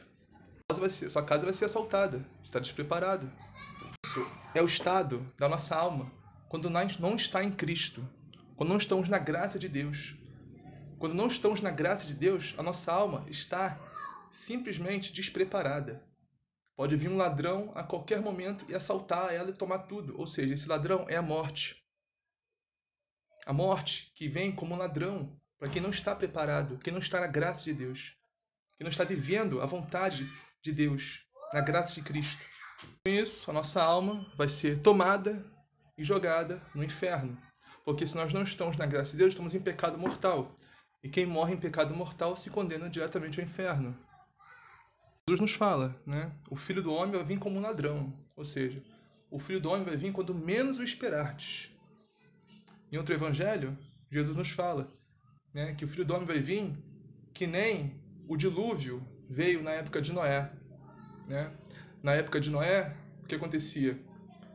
Sua 1.09 1.25
casa 1.25 1.45
vai 1.45 1.53
ser 1.55 1.67
assaltada. 1.67 2.19
Você 2.19 2.43
está 2.43 2.59
despreparado. 2.59 3.31
Isso 4.05 4.27
é 4.55 4.61
o 4.61 4.67
estado 4.67 5.33
da 5.39 5.49
nossa 5.49 5.77
alma 5.77 6.11
quando 6.49 6.69
nós 6.69 6.99
não 6.99 7.15
está 7.15 7.43
em 7.43 7.51
Cristo 7.51 8.07
quando 8.63 8.69
não 8.69 8.77
estamos 8.77 9.09
na 9.09 9.19
graça 9.19 9.59
de 9.59 9.69
Deus. 9.69 10.15
Quando 10.99 11.15
não 11.15 11.27
estamos 11.27 11.61
na 11.61 11.71
graça 11.73 12.07
de 12.07 12.15
Deus, 12.15 12.55
a 12.57 12.63
nossa 12.63 12.93
alma 12.93 13.25
está 13.29 13.77
simplesmente 14.33 15.13
despreparada. 15.13 16.03
Pode 16.75 16.97
vir 16.97 17.09
um 17.09 17.17
ladrão 17.17 17.71
a 17.75 17.85
qualquer 17.85 18.21
momento 18.21 18.65
e 18.69 18.75
assaltar 18.75 19.33
ela 19.33 19.51
e 19.51 19.55
tomar 19.55 19.81
tudo. 19.81 20.19
Ou 20.19 20.27
seja, 20.27 20.55
esse 20.55 20.67
ladrão 20.69 21.05
é 21.09 21.17
a 21.17 21.23
morte. 21.23 21.85
A 23.45 23.53
morte 23.53 24.11
que 24.17 24.29
vem 24.29 24.51
como 24.51 24.75
ladrão 24.75 25.39
para 25.59 25.69
quem 25.69 25.83
não 25.83 25.91
está 25.91 26.17
preparado, 26.17 26.79
quem 26.79 26.93
não 26.93 27.01
está 27.01 27.21
na 27.21 27.27
graça 27.27 27.65
de 27.65 27.75
Deus, 27.75 28.17
quem 28.77 28.85
não 28.85 28.91
está 28.91 29.05
vivendo 29.05 29.61
a 29.61 29.67
vontade 29.67 30.29
de 30.63 30.73
Deus, 30.73 31.21
na 31.53 31.61
graça 31.61 31.95
de 31.95 32.03
Cristo. 32.03 32.45
Com 33.05 33.11
isso, 33.13 33.51
a 33.51 33.55
nossa 33.55 33.83
alma 33.83 34.27
vai 34.37 34.49
ser 34.49 34.79
tomada 34.79 35.45
e 35.97 36.03
jogada 36.03 36.61
no 36.75 36.83
inferno. 36.83 37.37
Porque 37.85 38.07
se 38.07 38.17
nós 38.17 38.33
não 38.33 38.43
estamos 38.43 38.77
na 38.77 38.87
graça 38.87 39.13
de 39.13 39.19
Deus, 39.19 39.35
estamos 39.35 39.55
em 39.55 39.61
pecado 39.61 39.99
mortal. 39.99 40.57
E 41.03 41.09
quem 41.09 41.27
morre 41.27 41.55
em 41.55 41.61
pecado 41.61 41.95
mortal 41.95 42.35
se 42.35 42.49
condena 42.49 42.89
diretamente 42.89 43.39
ao 43.39 43.45
inferno. 43.45 43.97
Jesus 45.29 45.41
nos 45.41 45.53
fala, 45.53 45.95
né? 46.05 46.33
O 46.51 46.57
filho 46.57 46.83
do 46.83 46.93
homem 46.93 47.13
vai 47.13 47.25
vir 47.25 47.39
como 47.39 47.57
um 47.57 47.63
ladrão. 47.63 48.13
Ou 48.35 48.45
seja, 48.45 48.83
o 49.31 49.39
filho 49.39 49.61
do 49.61 49.71
homem 49.71 49.85
vai 49.85 49.97
vir 49.97 50.13
quando 50.13 50.35
menos 50.35 50.79
o 50.79 50.83
esperardes. 50.83 51.71
Em 52.91 52.97
outro 52.97 53.15
evangelho, 53.15 53.79
Jesus 54.11 54.37
nos 54.37 54.51
fala 54.51 54.93
né, 55.55 55.75
que 55.75 55.85
o 55.85 55.89
filho 55.89 56.05
do 56.05 56.13
homem 56.13 56.27
vai 56.27 56.41
vir 56.41 56.77
que 57.33 57.47
nem 57.47 58.03
o 58.27 58.37
dilúvio 58.37 59.01
veio 59.31 59.63
na 59.63 59.71
época 59.71 60.03
de 60.03 60.13
Noé. 60.13 60.51
Né? 61.29 61.53
Na 62.03 62.15
época 62.15 62.41
de 62.41 62.51
Noé, 62.51 62.93
o 63.23 63.27
que 63.27 63.37
acontecia? 63.37 63.97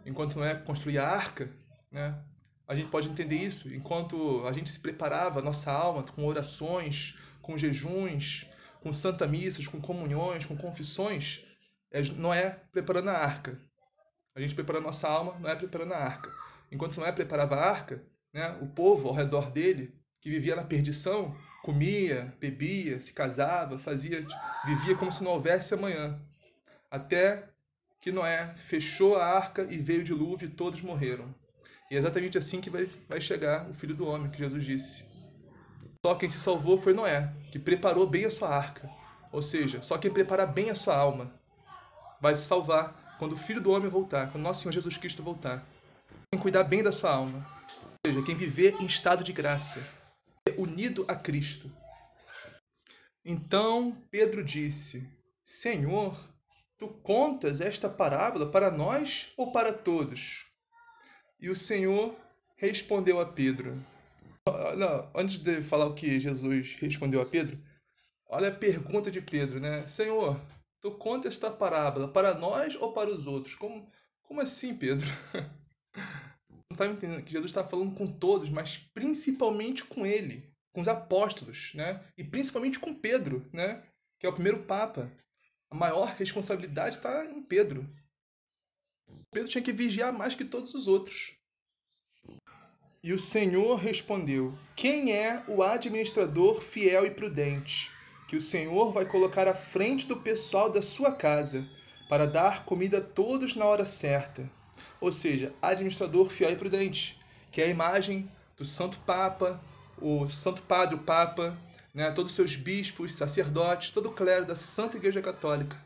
Enquanto 0.05 0.35
Noé 0.35 0.53
construía 0.53 1.03
a 1.03 1.09
arca, 1.09 1.49
né, 1.89 2.21
a 2.67 2.75
gente 2.75 2.89
pode 2.89 3.07
entender 3.07 3.37
isso 3.37 3.73
enquanto 3.73 4.45
a 4.45 4.51
gente 4.51 4.69
se 4.69 4.79
preparava, 4.81 5.41
nossa 5.41 5.71
alma, 5.71 6.03
com 6.03 6.25
orações, 6.25 7.15
com 7.41 7.57
jejuns, 7.57 8.45
com 8.81 8.91
santa 8.93 9.27
missas, 9.27 9.67
com 9.67 9.79
comunhões, 9.79 10.45
com 10.45 10.55
confissões, 10.55 11.45
é, 11.91 12.01
não 12.01 12.33
é 12.33 12.51
preparando 12.71 13.09
a 13.09 13.17
arca. 13.17 13.59
A 14.35 14.39
gente 14.39 14.55
preparando 14.55 14.83
nossa 14.83 15.07
alma, 15.07 15.35
não 15.39 15.49
é 15.49 15.55
preparando 15.55 15.93
a 15.93 15.97
arca. 15.97 16.31
Enquanto 16.71 16.97
não 16.97 17.07
é 17.07 17.11
preparava 17.11 17.55
a 17.55 17.69
arca, 17.69 18.03
né, 18.33 18.57
o 18.61 18.67
povo 18.67 19.07
ao 19.07 19.13
redor 19.13 19.49
dele, 19.51 19.95
que 20.21 20.29
vivia 20.29 20.55
na 20.55 20.63
perdição, 20.63 21.35
comia, 21.63 22.35
bebia, 22.39 22.99
se 23.01 23.13
casava, 23.13 23.79
fazia, 23.79 24.25
vivia 24.65 24.95
como 24.95 25.11
se 25.11 25.23
não 25.23 25.31
houvesse 25.31 25.73
amanhã. 25.73 26.21
Até 26.91 27.49
que 27.99 28.11
Noé 28.11 28.53
fechou 28.55 29.17
a 29.17 29.25
arca 29.25 29.65
e 29.69 29.77
veio 29.77 30.01
o 30.01 30.03
dilúvio 30.03 30.47
e 30.47 30.51
todos 30.51 30.81
morreram. 30.81 31.33
E 31.89 31.95
é 31.95 31.97
exatamente 31.97 32.37
assim 32.37 32.61
que 32.61 32.69
vai, 32.69 32.87
vai 33.07 33.21
chegar 33.21 33.69
o 33.69 33.73
Filho 33.73 33.95
do 33.95 34.05
Homem, 34.05 34.29
que 34.29 34.37
Jesus 34.37 34.65
disse. 34.65 35.06
Só 36.05 36.15
quem 36.15 36.29
se 36.29 36.39
salvou 36.39 36.79
foi 36.79 36.93
Noé, 36.93 37.33
que 37.51 37.59
preparou 37.59 38.07
bem 38.07 38.25
a 38.25 38.31
sua 38.31 38.49
arca. 38.49 38.89
Ou 39.31 39.41
seja, 39.41 39.81
só 39.81 39.97
quem 39.97 40.11
prepara 40.11 40.45
bem 40.45 40.69
a 40.69 40.75
sua 40.75 40.95
alma 40.95 41.31
vai 42.19 42.33
se 42.33 42.45
salvar 42.45 43.15
quando 43.19 43.33
o 43.33 43.37
Filho 43.37 43.61
do 43.61 43.71
Homem 43.71 43.89
voltar, 43.89 44.31
quando 44.31 44.43
nosso 44.43 44.61
Senhor 44.61 44.73
Jesus 44.73 44.97
Cristo 44.97 45.23
voltar. 45.23 45.65
Quem 46.31 46.39
cuidar 46.39 46.63
bem 46.63 46.83
da 46.83 46.91
sua 46.91 47.11
alma. 47.11 47.45
Ou 48.05 48.11
seja, 48.11 48.25
quem 48.25 48.35
viver 48.35 48.75
em 48.79 48.85
estado 48.85 49.23
de 49.23 49.33
graça, 49.33 49.85
unido 50.57 51.05
a 51.07 51.15
Cristo. 51.15 51.71
Então 53.23 53.91
Pedro 54.09 54.43
disse: 54.43 55.09
Senhor, 55.43 56.17
tu 56.77 56.87
contas 56.87 57.59
esta 57.61 57.89
parábola 57.89 58.49
para 58.49 58.71
nós 58.71 59.33
ou 59.35 59.51
para 59.51 59.73
todos? 59.73 60.45
E 61.39 61.49
o 61.49 61.55
Senhor 61.55 62.15
respondeu 62.55 63.19
a 63.19 63.25
Pedro. 63.25 63.85
Não, 64.77 65.11
antes 65.15 65.39
de 65.39 65.61
falar 65.61 65.85
o 65.85 65.93
que 65.93 66.19
Jesus 66.19 66.75
respondeu 66.75 67.21
a 67.21 67.25
Pedro, 67.25 67.57
olha 68.27 68.49
a 68.49 68.55
pergunta 68.55 69.09
de 69.09 69.21
Pedro, 69.21 69.59
né? 69.59 69.85
Senhor, 69.87 70.39
tu 70.81 70.91
conta 70.91 71.27
esta 71.27 71.49
parábola 71.51 72.07
para 72.07 72.33
nós 72.33 72.75
ou 72.75 72.93
para 72.93 73.09
os 73.09 73.27
outros? 73.27 73.55
Como, 73.55 73.89
como 74.23 74.41
assim, 74.41 74.75
Pedro? 74.75 75.07
Não 76.49 76.73
está 76.73 76.87
entendendo 76.87 77.23
que 77.23 77.31
Jesus 77.31 77.49
está 77.49 77.63
falando 77.63 77.95
com 77.95 78.05
todos, 78.05 78.49
mas 78.49 78.77
principalmente 78.93 79.83
com 79.83 80.05
ele, 80.05 80.49
com 80.73 80.81
os 80.81 80.87
apóstolos, 80.87 81.71
né? 81.73 82.03
E 82.17 82.23
principalmente 82.23 82.79
com 82.79 82.93
Pedro, 82.93 83.47
né? 83.51 83.83
Que 84.19 84.27
é 84.27 84.29
o 84.29 84.33
primeiro 84.33 84.63
papa. 84.63 85.11
A 85.69 85.75
maior 85.75 86.07
responsabilidade 86.09 86.97
está 86.97 87.25
em 87.25 87.41
Pedro. 87.41 87.87
Pedro 89.31 89.49
tinha 89.49 89.63
que 89.63 89.73
vigiar 89.73 90.13
mais 90.13 90.35
que 90.35 90.45
todos 90.45 90.73
os 90.73 90.87
outros. 90.87 91.36
E 93.07 93.13
o 93.13 93.17
Senhor 93.17 93.75
respondeu: 93.75 94.53
Quem 94.75 95.13
é 95.13 95.41
o 95.47 95.63
administrador 95.63 96.59
fiel 96.59 97.05
e 97.05 97.09
prudente, 97.09 97.89
que 98.27 98.35
o 98.35 98.41
Senhor 98.41 98.91
vai 98.91 99.05
colocar 99.05 99.47
à 99.47 99.53
frente 99.53 100.05
do 100.05 100.17
pessoal 100.17 100.69
da 100.69 100.81
sua 100.81 101.13
casa, 101.13 101.65
para 102.09 102.27
dar 102.27 102.65
comida 102.65 102.97
a 102.97 103.01
todos 103.01 103.55
na 103.55 103.63
hora 103.63 103.85
certa? 103.85 104.51
Ou 104.99 105.13
seja, 105.13 105.53
administrador 105.61 106.27
fiel 106.27 106.51
e 106.51 106.57
prudente, 106.57 107.17
que 107.49 107.61
é 107.61 107.63
a 107.63 107.69
imagem 107.69 108.29
do 108.57 108.65
Santo 108.65 108.99
Papa, 108.99 109.63
o 110.01 110.27
Santo 110.27 110.61
Padre, 110.63 110.95
o 110.95 111.03
Papa, 111.03 111.57
né, 111.93 112.11
todos 112.11 112.33
os 112.33 112.35
seus 112.35 112.57
bispos, 112.57 113.15
sacerdotes, 113.15 113.89
todo 113.89 114.09
o 114.09 114.13
clero 114.13 114.45
da 114.45 114.53
Santa 114.53 114.97
Igreja 114.97 115.21
Católica 115.21 115.77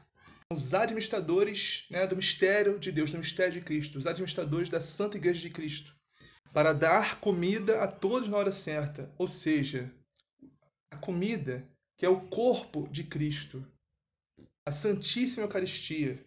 os 0.52 0.74
administradores 0.74 1.86
né, 1.90 2.06
do 2.06 2.18
mistério 2.18 2.78
de 2.78 2.92
Deus, 2.92 3.10
do 3.10 3.18
mistério 3.18 3.54
de 3.54 3.62
Cristo, 3.62 3.98
os 3.98 4.06
administradores 4.06 4.68
da 4.68 4.82
Santa 4.82 5.16
Igreja 5.16 5.40
de 5.40 5.50
Cristo, 5.50 5.96
para 6.54 6.74
dar 6.74 7.20
comida 7.20 7.82
a 7.82 7.88
todos 7.88 8.28
na 8.28 8.38
hora 8.38 8.52
certa, 8.52 9.12
ou 9.18 9.28
seja, 9.28 9.92
a 10.92 10.98
comida 10.98 11.68
que 11.98 12.06
é 12.06 12.10
o 12.10 12.22
corpo 12.22 12.88
de 12.90 13.04
Cristo, 13.04 13.66
a 14.66 14.72
Santíssima 14.72 15.46
Eucaristia. 15.46 16.24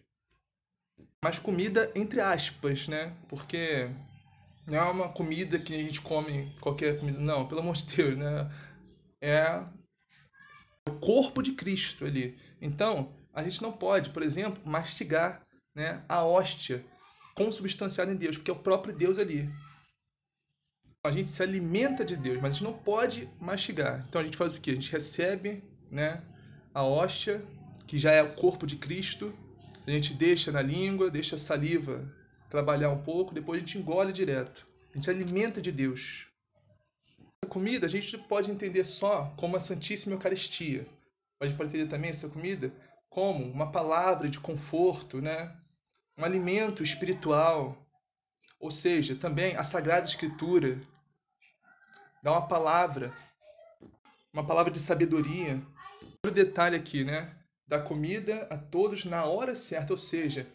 Mas 1.23 1.39
comida 1.39 1.91
entre 1.95 2.21
aspas, 2.21 2.87
né? 2.87 3.15
Porque 3.27 3.89
não 4.65 4.77
é 4.77 4.89
uma 4.89 5.09
comida 5.09 5.59
que 5.59 5.75
a 5.75 5.77
gente 5.77 6.01
come 6.01 6.51
qualquer 6.59 6.99
comida, 6.99 7.19
não, 7.19 7.47
pelo 7.47 7.61
amor 7.61 7.75
de 7.75 7.95
Deus, 7.95 8.17
né? 8.17 8.49
É 9.21 9.63
o 10.87 10.93
corpo 10.93 11.41
de 11.41 11.53
Cristo 11.53 12.05
ali. 12.05 12.37
Então, 12.61 13.13
a 13.33 13.43
gente 13.43 13.61
não 13.61 13.71
pode, 13.71 14.11
por 14.11 14.23
exemplo, 14.23 14.61
mastigar 14.65 15.45
né, 15.75 16.03
a 16.07 16.23
hóstia 16.23 16.85
consubstanciada 17.35 18.11
em 18.11 18.15
Deus, 18.15 18.37
porque 18.37 18.49
é 18.49 18.53
o 18.53 18.59
próprio 18.59 18.95
Deus 18.95 19.19
ali. 19.19 19.51
A 21.05 21.11
gente 21.11 21.29
se 21.29 21.43
alimenta 21.43 22.03
de 22.03 22.15
Deus, 22.15 22.41
mas 22.41 22.49
a 22.49 22.51
gente 22.53 22.63
não 22.63 22.73
pode 22.73 23.29
mastigar. 23.39 24.03
Então 24.09 24.19
a 24.19 24.23
gente 24.23 24.35
faz 24.35 24.57
o 24.57 24.61
quê? 24.61 24.71
A 24.71 24.73
gente 24.73 24.91
recebe 24.91 25.63
né, 25.91 26.23
a 26.73 26.83
hóstia, 26.83 27.45
que 27.85 27.95
já 27.95 28.11
é 28.11 28.23
o 28.23 28.33
corpo 28.33 28.65
de 28.65 28.75
Cristo, 28.75 29.31
a 29.85 29.91
gente 29.91 30.15
deixa 30.15 30.51
na 30.51 30.63
língua, 30.63 31.11
deixa 31.11 31.35
a 31.35 31.39
saliva 31.39 32.11
trabalhar 32.49 32.89
um 32.89 32.97
pouco, 32.97 33.35
depois 33.35 33.61
a 33.61 33.63
gente 33.63 33.77
engole 33.77 34.11
direto. 34.11 34.65
A 34.91 34.97
gente 34.97 35.07
alimenta 35.07 35.61
de 35.61 35.71
Deus. 35.71 36.25
A 37.43 37.47
comida 37.47 37.85
a 37.85 37.89
gente 37.89 38.17
pode 38.17 38.49
entender 38.49 38.83
só 38.83 39.31
como 39.37 39.55
a 39.55 39.59
Santíssima 39.59 40.15
Eucaristia. 40.15 40.87
A 41.39 41.45
gente 41.45 41.55
pode 41.55 41.69
entender 41.69 41.87
também 41.87 42.09
essa 42.09 42.27
comida 42.27 42.73
como 43.11 43.45
uma 43.45 43.71
palavra 43.71 44.27
de 44.27 44.39
conforto, 44.39 45.21
né? 45.21 45.55
um 46.17 46.25
alimento 46.25 46.81
espiritual. 46.81 47.77
Ou 48.59 48.71
seja, 48.71 49.15
também 49.15 49.55
a 49.55 49.63
Sagrada 49.63 50.07
Escritura 50.07 50.81
dá 52.25 52.31
uma 52.31 52.47
palavra 52.47 53.13
uma 54.33 54.43
palavra 54.43 54.71
de 54.71 54.79
sabedoria. 54.79 55.61
O 56.25 56.31
detalhe 56.31 56.75
aqui, 56.75 57.03
né? 57.05 57.33
Da 57.67 57.79
comida 57.79 58.47
a 58.49 58.57
todos 58.57 59.05
na 59.05 59.25
hora 59.25 59.55
certa, 59.55 59.93
ou 59.93 59.97
seja, 59.97 60.47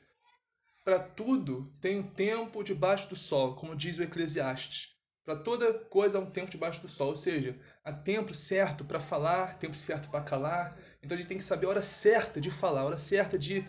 para 0.85 0.99
tudo 0.99 1.73
tem 1.81 2.01
um 2.01 2.03
tempo 2.03 2.65
debaixo 2.65 3.09
do 3.09 3.15
sol, 3.15 3.55
como 3.55 3.77
diz 3.77 3.99
o 3.99 4.03
Eclesiastes. 4.03 4.97
Para 5.25 5.37
toda 5.37 5.73
coisa 5.73 6.19
há 6.19 6.21
um 6.21 6.31
tempo 6.31 6.51
debaixo 6.51 6.83
do 6.83 6.89
sol, 6.89 7.11
ou 7.11 7.17
seja, 7.17 7.57
há 7.85 7.93
tempo 7.93 8.35
certo 8.35 8.85
para 8.85 8.99
falar, 8.99 9.57
tempo 9.57 9.77
certo 9.77 10.11
para 10.11 10.25
calar. 10.25 10.77
Então 11.01 11.15
a 11.15 11.19
gente 11.19 11.29
tem 11.29 11.39
que 11.39 11.45
saber 11.45 11.67
a 11.67 11.71
hora 11.71 11.83
certa 11.83 12.41
de 12.41 12.51
falar, 12.51 12.81
a 12.81 12.85
hora 12.85 12.99
certa 12.99 13.39
de 13.39 13.65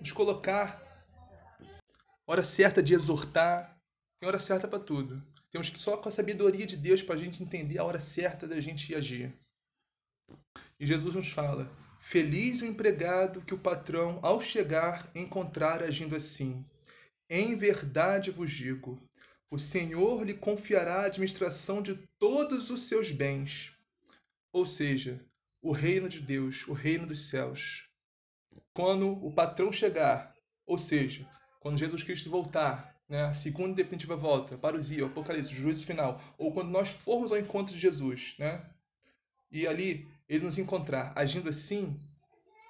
nos 0.00 0.10
colocar, 0.10 0.82
a 2.26 2.32
hora 2.32 2.44
certa 2.44 2.82
de 2.82 2.94
exortar. 2.94 3.76
Tem 4.18 4.26
hora 4.26 4.38
certa 4.38 4.66
para 4.66 4.80
tudo. 4.80 5.22
Temos 5.52 5.68
que 5.68 5.78
só 5.78 5.98
com 5.98 6.08
a 6.08 6.12
sabedoria 6.12 6.66
de 6.66 6.78
Deus 6.78 7.02
para 7.02 7.14
a 7.14 7.18
gente 7.18 7.42
entender 7.42 7.78
a 7.78 7.84
hora 7.84 8.00
certa 8.00 8.48
da 8.48 8.58
gente 8.58 8.94
agir. 8.94 9.32
E 10.80 10.86
Jesus 10.86 11.14
nos 11.14 11.28
fala: 11.28 11.70
Feliz 12.00 12.62
o 12.62 12.66
empregado 12.66 13.42
que 13.42 13.52
o 13.52 13.58
patrão, 13.58 14.18
ao 14.22 14.40
chegar, 14.40 15.10
encontrar 15.14 15.82
agindo 15.82 16.16
assim. 16.16 16.64
Em 17.28 17.54
verdade 17.54 18.30
vos 18.30 18.50
digo: 18.50 18.98
o 19.50 19.58
Senhor 19.58 20.24
lhe 20.24 20.32
confiará 20.32 21.02
a 21.02 21.06
administração 21.06 21.82
de 21.82 21.96
todos 22.18 22.70
os 22.70 22.88
seus 22.88 23.10
bens. 23.10 23.76
Ou 24.50 24.64
seja, 24.64 25.22
o 25.60 25.70
reino 25.70 26.08
de 26.08 26.20
Deus, 26.20 26.66
o 26.66 26.72
reino 26.72 27.06
dos 27.06 27.28
céus. 27.28 27.86
Quando 28.74 29.10
o 29.24 29.30
patrão 29.30 29.70
chegar, 29.70 30.34
ou 30.66 30.78
seja, 30.78 31.28
quando 31.60 31.78
Jesus 31.78 32.02
Cristo 32.02 32.30
voltar, 32.30 32.91
né, 33.08 33.22
a 33.24 33.34
segunda 33.34 33.72
e 33.72 33.84
definitiva 33.84 34.16
volta, 34.16 34.56
parousia, 34.56 35.04
o 35.04 35.08
apocalipse, 35.08 35.52
o 35.52 35.56
juízo 35.56 35.84
final, 35.84 36.20
ou 36.38 36.52
quando 36.52 36.70
nós 36.70 36.88
formos 36.88 37.32
ao 37.32 37.38
encontro 37.38 37.74
de 37.74 37.80
Jesus, 37.80 38.34
né, 38.38 38.64
e 39.50 39.66
ali 39.66 40.08
ele 40.28 40.44
nos 40.44 40.58
encontrar 40.58 41.12
agindo 41.14 41.48
assim, 41.48 42.00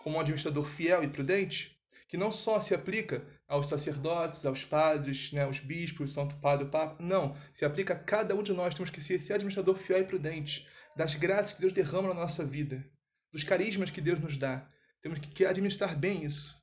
como 0.03 0.17
um 0.17 0.21
administrador 0.21 0.65
fiel 0.65 1.05
e 1.05 1.09
prudente, 1.09 1.79
que 2.09 2.17
não 2.17 2.31
só 2.31 2.61
se 2.61 2.75
aplica 2.75 3.25
aos 3.49 3.69
sacerdotes, 3.69 4.45
aos 4.45 4.65
padres, 4.65 5.33
né, 5.33 5.45
aos 5.45 5.61
bispos, 5.61 6.13
Santo 6.13 6.35
Padre, 6.37 6.67
o 6.67 6.71
Papa, 6.71 7.03
não, 7.03 7.37
se 7.51 7.65
aplica 7.65 7.95
a 7.95 7.99
cada 7.99 8.35
um 8.35 8.43
de 8.43 8.53
nós, 8.53 8.75
temos 8.75 8.91
que 8.91 9.01
ser 9.01 9.15
esse 9.15 9.33
administrador 9.33 9.77
fiel 9.77 10.01
e 10.01 10.05
prudente, 10.05 10.67
das 10.97 11.15
graças 11.15 11.55
que 11.55 11.61
Deus 11.61 11.73
derrama 11.73 12.09
na 12.09 12.21
nossa 12.21 12.45
vida, 12.45 12.85
dos 13.33 13.45
carismas 13.45 13.91
que 13.91 14.01
Deus 14.01 14.21
nos 14.21 14.37
dá, 14.37 14.69
temos 15.01 15.21
que 15.21 15.45
administrar 15.45 15.99
bem 15.99 16.25
isso. 16.25 16.62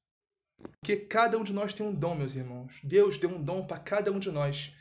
Porque 0.79 0.95
cada 0.95 1.37
um 1.37 1.43
de 1.43 1.53
nós 1.53 1.73
tem 1.73 1.85
um 1.85 1.93
dom, 1.93 2.15
meus 2.15 2.35
irmãos. 2.35 2.79
Deus 2.83 3.17
deu 3.17 3.29
um 3.29 3.41
dom 3.41 3.65
para 3.65 3.79
cada 3.79 4.11
um 4.11 4.19
de 4.19 4.31
nós. 4.31 4.73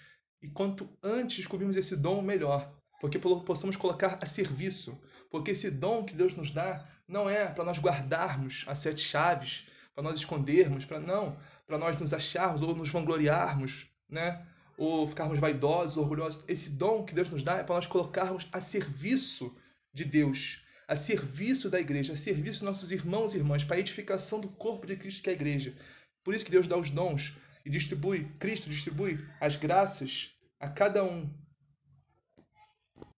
E 0.42 0.48
quanto 0.48 0.88
antes 1.02 1.36
descobrirmos 1.36 1.76
esse 1.76 1.96
dom, 1.96 2.22
melhor. 2.22 2.72
Porque 3.00 3.18
possamos 3.18 3.76
colocar 3.76 4.18
a 4.20 4.26
serviço. 4.26 4.98
Porque 5.30 5.52
esse 5.52 5.70
dom 5.70 6.04
que 6.04 6.14
Deus 6.14 6.34
nos 6.34 6.50
dá 6.50 6.84
não 7.06 7.28
é 7.28 7.46
para 7.46 7.64
nós 7.64 7.78
guardarmos 7.78 8.64
as 8.66 8.78
sete 8.78 9.00
chaves, 9.00 9.66
para 9.94 10.02
nós 10.02 10.16
escondermos, 10.16 10.84
para 10.84 11.00
não, 11.00 11.36
para 11.66 11.78
nós 11.78 11.98
nos 11.98 12.12
acharmos 12.12 12.62
ou 12.62 12.74
nos 12.74 12.90
vangloriarmos, 12.90 13.86
né? 14.08 14.46
Ou 14.76 15.08
ficarmos 15.08 15.38
vaidosos, 15.38 15.96
orgulhosos. 15.96 16.44
Esse 16.46 16.70
dom 16.70 17.04
que 17.04 17.14
Deus 17.14 17.30
nos 17.30 17.42
dá 17.42 17.58
é 17.58 17.64
para 17.64 17.76
nós 17.76 17.86
colocarmos 17.86 18.46
a 18.52 18.60
serviço 18.60 19.54
de 19.92 20.04
Deus 20.04 20.62
a 20.88 20.96
serviço 20.96 21.68
da 21.68 21.78
igreja, 21.78 22.14
a 22.14 22.16
serviço 22.16 22.60
dos 22.60 22.62
nossos 22.62 22.90
irmãos 22.90 23.34
e 23.34 23.36
irmãs, 23.36 23.62
para 23.62 23.76
a 23.76 23.80
edificação 23.80 24.40
do 24.40 24.48
corpo 24.48 24.86
de 24.86 24.96
Cristo 24.96 25.22
que 25.22 25.28
é 25.28 25.32
a 25.32 25.36
igreja. 25.36 25.76
Por 26.24 26.34
isso 26.34 26.44
que 26.44 26.50
Deus 26.50 26.66
dá 26.66 26.78
os 26.78 26.88
dons 26.88 27.34
e 27.64 27.70
distribui, 27.70 28.24
Cristo 28.38 28.70
distribui 28.70 29.18
as 29.38 29.54
graças 29.54 30.34
a 30.58 30.68
cada 30.68 31.04
um 31.04 31.30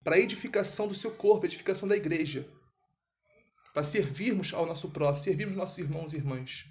para 0.03 0.17
a 0.17 0.19
edificação 0.19 0.89
do 0.89 0.95
seu 0.95 1.13
corpo, 1.13 1.45
a 1.45 1.49
edificação 1.49 1.89
da 1.89 1.97
igreja, 1.97 2.47
para 3.73 3.85
servirmos 3.85 4.53
ao 4.53 4.67
nosso 4.67 4.91
próprio, 4.91 5.23
servirmos 5.23 5.57
nossos 5.57 5.79
irmãos 5.79 6.13
e 6.13 6.17
irmãs. 6.17 6.67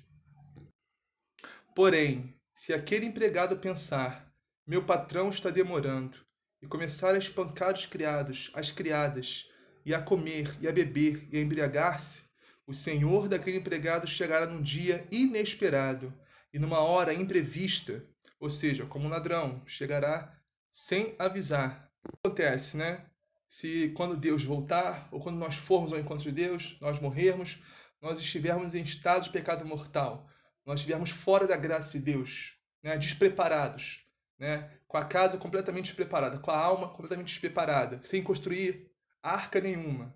Porém, 1.73 2.35
se 2.53 2.73
aquele 2.73 3.05
empregado 3.05 3.57
pensar, 3.57 4.29
meu 4.67 4.83
patrão 4.83 5.29
está 5.29 5.49
demorando, 5.49 6.19
e 6.61 6.67
começar 6.67 7.15
a 7.15 7.17
espancar 7.17 7.73
os 7.73 7.85
criados, 7.85 8.51
as 8.53 8.71
criadas, 8.71 9.49
e 9.85 9.93
a 9.93 10.01
comer, 10.01 10.57
e 10.61 10.67
a 10.67 10.71
beber, 10.71 11.27
e 11.31 11.37
a 11.37 11.41
embriagar-se, 11.41 12.23
o 12.65 12.73
senhor 12.73 13.27
daquele 13.27 13.57
empregado 13.57 14.07
chegará 14.07 14.45
num 14.45 14.61
dia 14.61 15.07
inesperado 15.11 16.13
e 16.53 16.59
numa 16.59 16.79
hora 16.79 17.13
imprevista, 17.13 18.05
ou 18.39 18.49
seja, 18.49 18.85
como 18.85 19.05
um 19.05 19.09
ladrão, 19.09 19.61
chegará 19.65 20.35
sem 20.71 21.15
avisar. 21.17 21.91
O 22.03 22.09
que 22.09 22.17
acontece, 22.23 22.77
né? 22.77 23.05
Se 23.47 23.91
quando 23.95 24.15
Deus 24.15 24.43
voltar, 24.43 25.09
ou 25.11 25.19
quando 25.19 25.37
nós 25.37 25.55
formos 25.55 25.91
ao 25.91 25.99
encontro 25.99 26.25
de 26.25 26.31
Deus, 26.31 26.77
nós 26.79 26.99
morrermos, 26.99 27.59
nós 28.01 28.19
estivermos 28.19 28.75
em 28.75 28.83
estado 28.83 29.23
de 29.23 29.29
pecado 29.31 29.65
mortal, 29.65 30.29
nós 30.65 30.79
estivermos 30.79 31.09
fora 31.09 31.47
da 31.47 31.57
graça 31.57 31.97
de 31.97 32.05
Deus, 32.05 32.53
né? 32.83 32.97
despreparados, 32.97 34.05
né? 34.37 34.69
com 34.87 34.97
a 34.97 35.05
casa 35.05 35.37
completamente 35.37 35.85
despreparada, 35.85 36.37
com 36.37 36.51
a 36.51 36.57
alma 36.57 36.89
completamente 36.89 37.27
despreparada, 37.27 37.99
sem 38.03 38.21
construir 38.21 38.88
arca 39.23 39.59
nenhuma, 39.59 40.15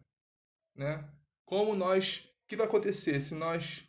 né? 0.76 1.08
Como 1.46 1.76
nós, 1.76 2.30
o 2.44 2.48
que 2.48 2.56
vai 2.56 2.66
acontecer 2.66 3.20
se 3.22 3.36
nós 3.36 3.84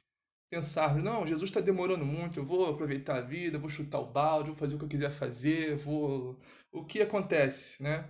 pensarmos, 0.51 1.03
não, 1.03 1.27
Jesus 1.27 1.51
está 1.51 1.61
demorando 1.61 2.05
muito, 2.05 2.39
eu 2.39 2.45
vou 2.45 2.69
aproveitar 2.69 3.17
a 3.17 3.21
vida, 3.21 3.59
vou 3.59 3.69
chutar 3.69 4.01
o 4.01 4.11
balde, 4.11 4.51
vou 4.51 4.57
fazer 4.57 4.75
o 4.75 4.79
que 4.79 4.85
eu 4.85 4.89
quiser 4.89 5.11
fazer, 5.11 5.77
vou... 5.77 6.39
O 6.71 6.85
que 6.85 7.01
acontece, 7.01 7.83
né? 7.83 8.09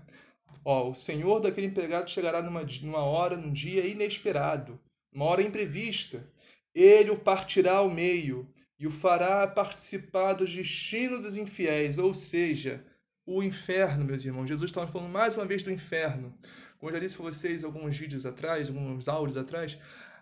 Ó, 0.65 0.91
o 0.91 0.95
Senhor 0.95 1.41
daquele 1.41 1.67
empregado 1.67 2.11
chegará 2.11 2.43
numa, 2.43 2.63
numa 2.83 3.03
hora, 3.05 3.37
num 3.37 3.53
dia 3.53 3.87
inesperado, 3.87 4.81
uma 5.13 5.27
hora 5.27 5.43
imprevista. 5.43 6.27
Ele 6.75 7.11
o 7.11 7.19
partirá 7.19 7.77
ao 7.77 7.91
meio 7.91 8.49
e 8.79 8.87
o 8.87 8.91
fará 8.91 9.47
participar 9.47 10.35
dos 10.35 10.55
destinos 10.55 11.21
dos 11.21 11.37
infiéis, 11.37 11.99
ou 11.99 12.13
seja, 12.13 12.85
o 13.27 13.43
inferno, 13.43 14.05
meus 14.05 14.25
irmãos. 14.25 14.49
Jesus 14.49 14.71
estava 14.71 14.91
falando 14.91 15.11
mais 15.11 15.37
uma 15.37 15.47
vez 15.47 15.63
do 15.63 15.71
inferno. 15.71 16.37
Como 16.79 16.91
eu 16.91 16.95
já 16.95 17.01
disse 17.01 17.17
para 17.17 17.27
vocês 17.27 17.65
alguns 17.65 17.97
vídeos 17.97 18.27
atrás, 18.27 18.69
alguns 18.69 19.09
áudios 19.09 19.37
atrás, 19.37 19.79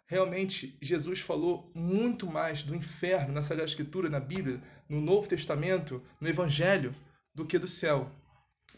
realmente 0.07 0.77
Jesus 0.81 1.21
falou 1.21 1.71
muito 1.75 2.27
mais 2.27 2.62
do 2.62 2.75
inferno 2.75 3.33
na 3.33 3.43
Sagrada 3.43 3.69
Escritura, 3.69 4.09
na 4.09 4.21
Bíblia, 4.21 4.62
no 4.88 5.01
Novo 5.01 5.27
Testamento, 5.27 6.03
no 6.21 6.29
Evangelho, 6.29 6.95
do 7.35 7.47
que 7.47 7.59
do 7.59 7.69
céu. 7.69 8.09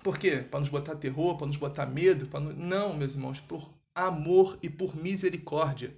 Por 0.02 0.18
quê? 0.18 0.44
Para 0.48 0.60
nos 0.60 0.68
botar 0.68 0.96
terror, 0.96 1.36
para 1.36 1.46
nos 1.46 1.56
botar 1.56 1.86
medo? 1.86 2.26
Para 2.26 2.40
Não, 2.40 2.94
meus 2.94 3.14
irmãos, 3.14 3.40
por 3.40 3.72
amor 3.94 4.58
e 4.62 4.68
por 4.68 4.96
misericórdia. 4.96 5.96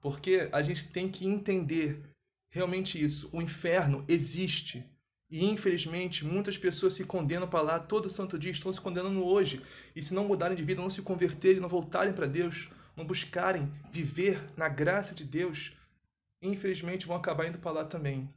Porque 0.00 0.48
a 0.52 0.62
gente 0.62 0.88
tem 0.90 1.08
que 1.08 1.26
entender 1.26 2.02
realmente 2.50 3.02
isso. 3.02 3.30
O 3.32 3.42
inferno 3.42 4.04
existe. 4.08 4.84
E 5.28 5.44
infelizmente, 5.44 6.24
muitas 6.24 6.56
pessoas 6.56 6.94
se 6.94 7.04
condenam 7.04 7.48
para 7.48 7.60
lá 7.60 7.78
todo 7.80 8.08
santo 8.08 8.38
dia, 8.38 8.52
estão 8.52 8.72
se 8.72 8.80
condenando 8.80 9.24
hoje. 9.24 9.60
E 9.94 10.02
se 10.02 10.14
não 10.14 10.24
mudarem 10.24 10.56
de 10.56 10.62
vida, 10.62 10.80
não 10.80 10.90
se 10.90 11.02
converterem, 11.02 11.60
não 11.60 11.68
voltarem 11.68 12.12
para 12.12 12.26
Deus, 12.26 12.68
não 12.96 13.04
buscarem 13.04 13.72
viver 13.92 14.40
na 14.56 14.68
graça 14.68 15.14
de 15.14 15.24
Deus, 15.24 15.72
infelizmente 16.40 17.06
vão 17.06 17.16
acabar 17.16 17.46
indo 17.46 17.58
para 17.58 17.72
lá 17.72 17.84
também. 17.84 18.32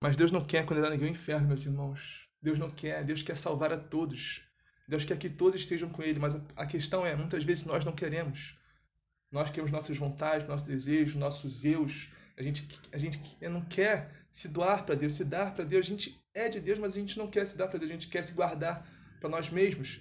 Mas 0.00 0.16
Deus 0.16 0.30
não 0.30 0.44
quer 0.44 0.64
condenar 0.66 0.90
ninguém 0.90 1.08
ao 1.08 1.12
inferno, 1.12 1.48
meus 1.48 1.64
irmãos. 1.64 2.28
Deus 2.40 2.58
não 2.58 2.70
quer, 2.70 3.02
Deus 3.04 3.22
quer 3.22 3.36
salvar 3.36 3.72
a 3.72 3.78
todos. 3.78 4.42
Deus 4.86 5.04
quer 5.04 5.18
que 5.18 5.28
todos 5.28 5.56
estejam 5.56 5.88
com 5.88 6.02
Ele, 6.02 6.18
mas 6.18 6.36
a 6.54 6.66
questão 6.66 7.04
é, 7.04 7.16
muitas 7.16 7.42
vezes 7.42 7.64
nós 7.64 7.84
não 7.84 7.92
queremos. 7.92 8.56
Nós 9.32 9.50
queremos 9.50 9.72
nossas 9.72 9.96
vontades, 9.96 10.46
nossos 10.46 10.66
desejos, 10.66 11.14
nossos 11.14 11.64
eus. 11.64 12.08
A 12.36 12.42
gente, 12.42 12.68
a 12.92 12.98
gente 12.98 13.18
não 13.40 13.62
quer 13.62 14.25
se 14.36 14.48
doar 14.48 14.84
para 14.84 14.94
Deus, 14.94 15.14
se 15.14 15.24
dar 15.24 15.54
para 15.54 15.64
Deus. 15.64 15.86
A 15.86 15.88
gente 15.88 16.22
é 16.34 16.46
de 16.46 16.60
Deus, 16.60 16.78
mas 16.78 16.94
a 16.94 17.00
gente 17.00 17.16
não 17.16 17.26
quer 17.26 17.46
se 17.46 17.56
dar 17.56 17.68
para 17.68 17.78
Deus, 17.78 17.90
a 17.90 17.94
gente 17.94 18.08
quer 18.08 18.22
se 18.22 18.34
guardar 18.34 18.86
para 19.18 19.30
nós 19.30 19.48
mesmos. 19.48 19.98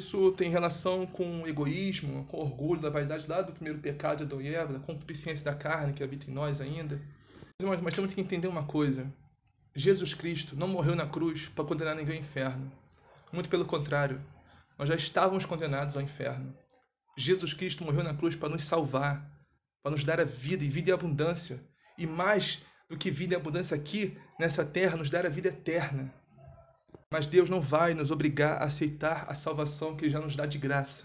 Isso 0.00 0.30
tem 0.30 0.48
relação 0.48 1.04
com 1.04 1.42
o 1.42 1.48
egoísmo, 1.48 2.24
com 2.26 2.36
o 2.36 2.40
orgulho, 2.40 2.80
da 2.80 2.88
vaidade 2.88 3.26
lá 3.28 3.42
do 3.42 3.52
primeiro 3.52 3.80
pecado 3.80 4.18
de 4.18 4.22
Adão 4.22 4.40
e 4.40 4.54
Eva, 4.54 4.74
da 4.74 4.78
concupiscência 4.78 5.44
da 5.44 5.52
carne 5.52 5.92
que 5.92 6.04
habita 6.04 6.30
em 6.30 6.32
nós 6.32 6.60
ainda. 6.60 7.02
Mas, 7.60 7.80
mas 7.80 7.94
temos 7.96 8.14
que 8.14 8.20
entender 8.20 8.46
uma 8.46 8.64
coisa. 8.64 9.12
Jesus 9.74 10.14
Cristo 10.14 10.54
não 10.54 10.68
morreu 10.68 10.94
na 10.94 11.08
cruz 11.08 11.48
para 11.48 11.64
condenar 11.64 11.96
ninguém 11.96 12.18
ao 12.18 12.20
inferno. 12.20 12.70
Muito 13.32 13.48
pelo 13.48 13.64
contrário, 13.64 14.24
nós 14.78 14.88
já 14.88 14.94
estávamos 14.94 15.44
condenados 15.44 15.96
ao 15.96 16.02
inferno. 16.02 16.56
Jesus 17.18 17.52
Cristo 17.52 17.82
morreu 17.82 18.04
na 18.04 18.14
cruz 18.14 18.36
para 18.36 18.50
nos 18.50 18.62
salvar, 18.62 19.28
para 19.82 19.90
nos 19.90 20.04
dar 20.04 20.20
a 20.20 20.24
vida 20.24 20.62
e 20.62 20.68
vida 20.68 20.90
em 20.90 20.94
abundância 20.94 21.71
e 22.02 22.06
mais 22.06 22.60
do 22.88 22.96
que 22.96 23.10
vida 23.10 23.34
e 23.34 23.36
abundância 23.36 23.76
aqui 23.76 24.18
nessa 24.38 24.64
terra, 24.64 24.96
nos 24.96 25.08
dar 25.08 25.24
a 25.24 25.28
vida 25.28 25.48
eterna. 25.48 26.12
Mas 27.10 27.26
Deus 27.26 27.48
não 27.48 27.60
vai 27.60 27.94
nos 27.94 28.10
obrigar 28.10 28.60
a 28.60 28.66
aceitar 28.66 29.30
a 29.30 29.34
salvação 29.34 29.96
que 29.96 30.04
Ele 30.04 30.10
já 30.10 30.20
nos 30.20 30.34
dá 30.34 30.46
de 30.46 30.58
graça. 30.58 31.04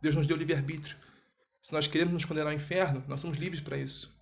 Deus 0.00 0.14
nos 0.14 0.26
deu 0.26 0.36
livre-arbítrio. 0.36 0.96
Se 1.62 1.72
nós 1.72 1.86
queremos 1.86 2.12
nos 2.12 2.24
condenar 2.24 2.48
ao 2.48 2.54
inferno, 2.54 3.04
nós 3.06 3.20
somos 3.20 3.38
livres 3.38 3.60
para 3.60 3.76
isso. 3.76 4.14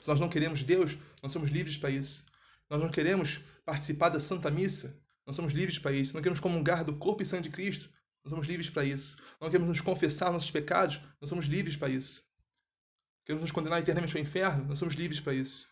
Se 0.00 0.08
nós 0.08 0.20
não 0.20 0.28
queremos 0.28 0.62
Deus, 0.62 0.96
nós 1.22 1.32
somos 1.32 1.50
livres 1.50 1.76
para 1.76 1.90
isso. 1.90 2.24
Nós 2.68 2.82
não 2.82 2.88
queremos 2.88 3.40
participar 3.64 4.08
da 4.10 4.20
Santa 4.20 4.50
Missa, 4.50 4.96
nós 5.26 5.36
somos 5.36 5.52
livres 5.52 5.78
para 5.78 5.92
isso. 5.92 6.14
Não 6.14 6.22
queremos 6.22 6.40
comungar 6.40 6.84
do 6.84 6.96
corpo 6.96 7.22
e 7.22 7.26
sangue 7.26 7.44
de 7.44 7.50
Cristo, 7.50 7.90
Nós 8.24 8.30
somos 8.30 8.46
livres 8.46 8.68
para 8.68 8.84
isso. 8.84 9.16
Não 9.40 9.48
queremos 9.48 9.68
nos 9.68 9.80
confessar 9.80 10.32
nossos 10.32 10.50
pecados, 10.50 11.00
nós 11.20 11.30
somos 11.30 11.46
livres 11.46 11.76
para 11.76 11.88
isso. 11.88 12.29
Queremos 13.24 13.42
nos 13.42 13.52
condenar 13.52 13.80
eternamente 13.80 14.16
ao 14.16 14.22
inferno, 14.22 14.64
nós 14.64 14.78
somos 14.78 14.94
livres 14.94 15.20
para 15.20 15.34
isso. 15.34 15.68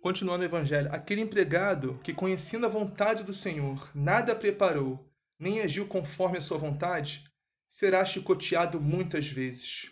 Continuando 0.00 0.42
o 0.42 0.46
evangelho, 0.46 0.92
aquele 0.92 1.20
empregado 1.20 2.00
que, 2.02 2.14
conhecendo 2.14 2.66
a 2.66 2.70
vontade 2.70 3.22
do 3.22 3.34
Senhor, 3.34 3.90
nada 3.94 4.34
preparou, 4.34 5.10
nem 5.38 5.60
agiu 5.60 5.86
conforme 5.86 6.38
a 6.38 6.42
sua 6.42 6.56
vontade, 6.56 7.24
será 7.68 8.04
chicoteado 8.04 8.80
muitas 8.80 9.28
vezes. 9.28 9.90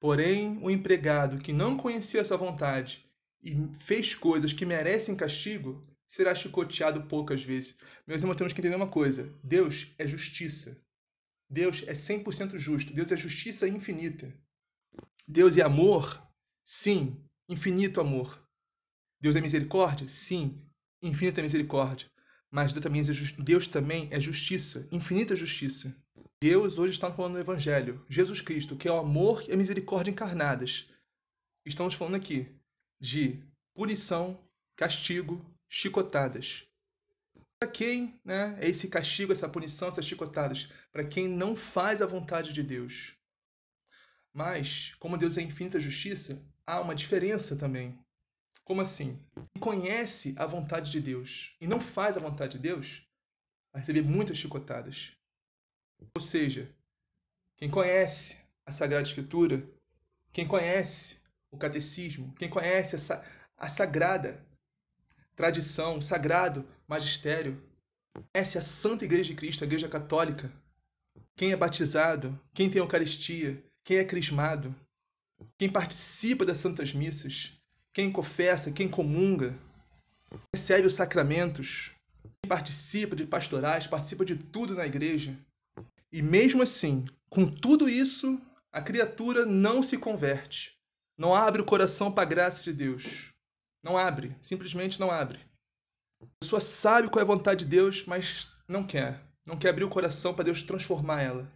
Porém, 0.00 0.58
o 0.62 0.70
empregado 0.70 1.38
que 1.38 1.52
não 1.52 1.76
conhecia 1.76 2.20
essa 2.20 2.36
vontade 2.36 3.04
e 3.42 3.54
fez 3.78 4.14
coisas 4.14 4.52
que 4.52 4.66
merecem 4.66 5.16
castigo, 5.16 5.86
será 6.06 6.34
chicoteado 6.34 7.02
poucas 7.02 7.42
vezes. 7.42 7.76
Meus 8.06 8.22
irmãos, 8.22 8.36
temos 8.36 8.52
que 8.52 8.60
entender 8.60 8.76
uma 8.76 8.88
coisa: 8.88 9.32
Deus 9.42 9.92
é 9.98 10.06
justiça. 10.06 10.80
Deus 11.50 11.82
é 11.86 11.92
100% 11.92 12.58
justo. 12.58 12.92
Deus 12.92 13.10
é 13.10 13.16
justiça 13.16 13.66
infinita. 13.66 14.32
Deus 15.26 15.56
é 15.56 15.62
amor? 15.62 16.22
Sim, 16.62 17.22
infinito 17.48 18.00
amor. 18.00 18.42
Deus 19.20 19.36
é 19.36 19.40
misericórdia? 19.40 20.06
Sim, 20.06 20.62
infinita 21.02 21.42
misericórdia. 21.42 22.10
Mas 22.50 22.72
Deus 22.72 22.82
também, 22.82 23.02
é 23.02 23.42
Deus 23.42 23.68
também 23.68 24.08
é 24.10 24.20
justiça, 24.20 24.88
infinita 24.90 25.36
justiça. 25.36 25.94
Deus 26.40 26.78
hoje 26.78 26.92
está 26.92 27.12
falando 27.12 27.34
no 27.34 27.40
Evangelho, 27.40 28.04
Jesus 28.08 28.40
Cristo, 28.40 28.76
que 28.76 28.86
é 28.86 28.92
o 28.92 28.98
amor 28.98 29.42
e 29.48 29.52
a 29.52 29.56
misericórdia 29.56 30.10
encarnadas. 30.10 30.88
Estamos 31.66 31.94
falando 31.94 32.14
aqui 32.14 32.46
de 33.00 33.42
punição, 33.74 34.38
castigo, 34.76 35.44
chicotadas. 35.68 36.67
Para 37.60 37.70
quem 37.70 38.20
né, 38.24 38.56
é 38.60 38.68
esse 38.68 38.88
castigo, 38.88 39.32
essa 39.32 39.48
punição, 39.48 39.88
essas 39.88 40.04
chicotadas? 40.04 40.70
Para 40.92 41.04
quem 41.04 41.26
não 41.28 41.56
faz 41.56 42.00
a 42.00 42.06
vontade 42.06 42.52
de 42.52 42.62
Deus. 42.62 43.14
Mas, 44.32 44.94
como 45.00 45.18
Deus 45.18 45.36
é 45.36 45.42
infinita 45.42 45.80
justiça, 45.80 46.40
há 46.64 46.80
uma 46.80 46.94
diferença 46.94 47.56
também. 47.56 47.98
Como 48.62 48.80
assim? 48.80 49.20
Quem 49.34 49.60
conhece 49.60 50.34
a 50.38 50.46
vontade 50.46 50.90
de 50.90 51.00
Deus 51.00 51.56
e 51.60 51.66
não 51.66 51.80
faz 51.80 52.16
a 52.16 52.20
vontade 52.20 52.52
de 52.52 52.58
Deus, 52.58 53.02
vai 53.72 53.80
receber 53.80 54.02
muitas 54.02 54.36
chicotadas. 54.36 55.12
Ou 56.14 56.20
seja, 56.20 56.72
quem 57.56 57.68
conhece 57.68 58.38
a 58.64 58.70
Sagrada 58.70 59.08
Escritura, 59.08 59.68
quem 60.32 60.46
conhece 60.46 61.18
o 61.50 61.58
catecismo, 61.58 62.32
quem 62.34 62.48
conhece 62.48 62.94
essa, 62.94 63.24
a 63.56 63.68
sagrada 63.68 64.46
tradição, 65.34 65.98
o 65.98 66.02
sagrado 66.02 66.68
magistério, 66.88 67.62
conhece 68.32 68.58
a 68.58 68.62
Santa 68.62 69.04
Igreja 69.04 69.30
de 69.30 69.34
Cristo, 69.34 69.62
a 69.62 69.66
Igreja 69.66 69.88
Católica, 69.88 70.50
quem 71.36 71.52
é 71.52 71.56
batizado, 71.56 72.38
quem 72.52 72.68
tem 72.68 72.80
Eucaristia, 72.80 73.62
quem 73.84 73.98
é 73.98 74.04
crismado, 74.04 74.74
quem 75.56 75.68
participa 75.68 76.44
das 76.44 76.58
Santas 76.58 76.92
Missas, 76.92 77.52
quem 77.92 78.10
confessa, 78.10 78.72
quem 78.72 78.88
comunga, 78.88 79.54
recebe 80.54 80.86
os 80.86 80.94
sacramentos, 80.94 81.92
quem 82.22 82.48
participa 82.48 83.14
de 83.14 83.26
pastorais, 83.26 83.86
participa 83.86 84.24
de 84.24 84.36
tudo 84.36 84.74
na 84.74 84.86
igreja. 84.86 85.36
E 86.10 86.22
mesmo 86.22 86.62
assim, 86.62 87.06
com 87.28 87.46
tudo 87.46 87.88
isso, 87.88 88.40
a 88.72 88.80
criatura 88.80 89.44
não 89.44 89.82
se 89.82 89.96
converte, 89.98 90.78
não 91.16 91.34
abre 91.34 91.60
o 91.60 91.64
coração 91.64 92.12
para 92.12 92.22
a 92.22 92.26
graça 92.26 92.64
de 92.64 92.72
Deus. 92.72 93.32
Não 93.82 93.96
abre, 93.96 94.36
simplesmente 94.42 95.00
não 95.00 95.10
abre. 95.10 95.38
A 96.22 96.26
pessoa 96.40 96.60
sabe 96.60 97.08
qual 97.08 97.20
é 97.20 97.22
a 97.22 97.26
vontade 97.26 97.64
de 97.64 97.70
Deus, 97.70 98.04
mas 98.06 98.48
não 98.66 98.84
quer. 98.84 99.22
Não 99.46 99.56
quer 99.56 99.70
abrir 99.70 99.84
o 99.84 99.88
coração 99.88 100.34
para 100.34 100.44
Deus 100.44 100.62
transformar 100.62 101.22
ela. 101.22 101.50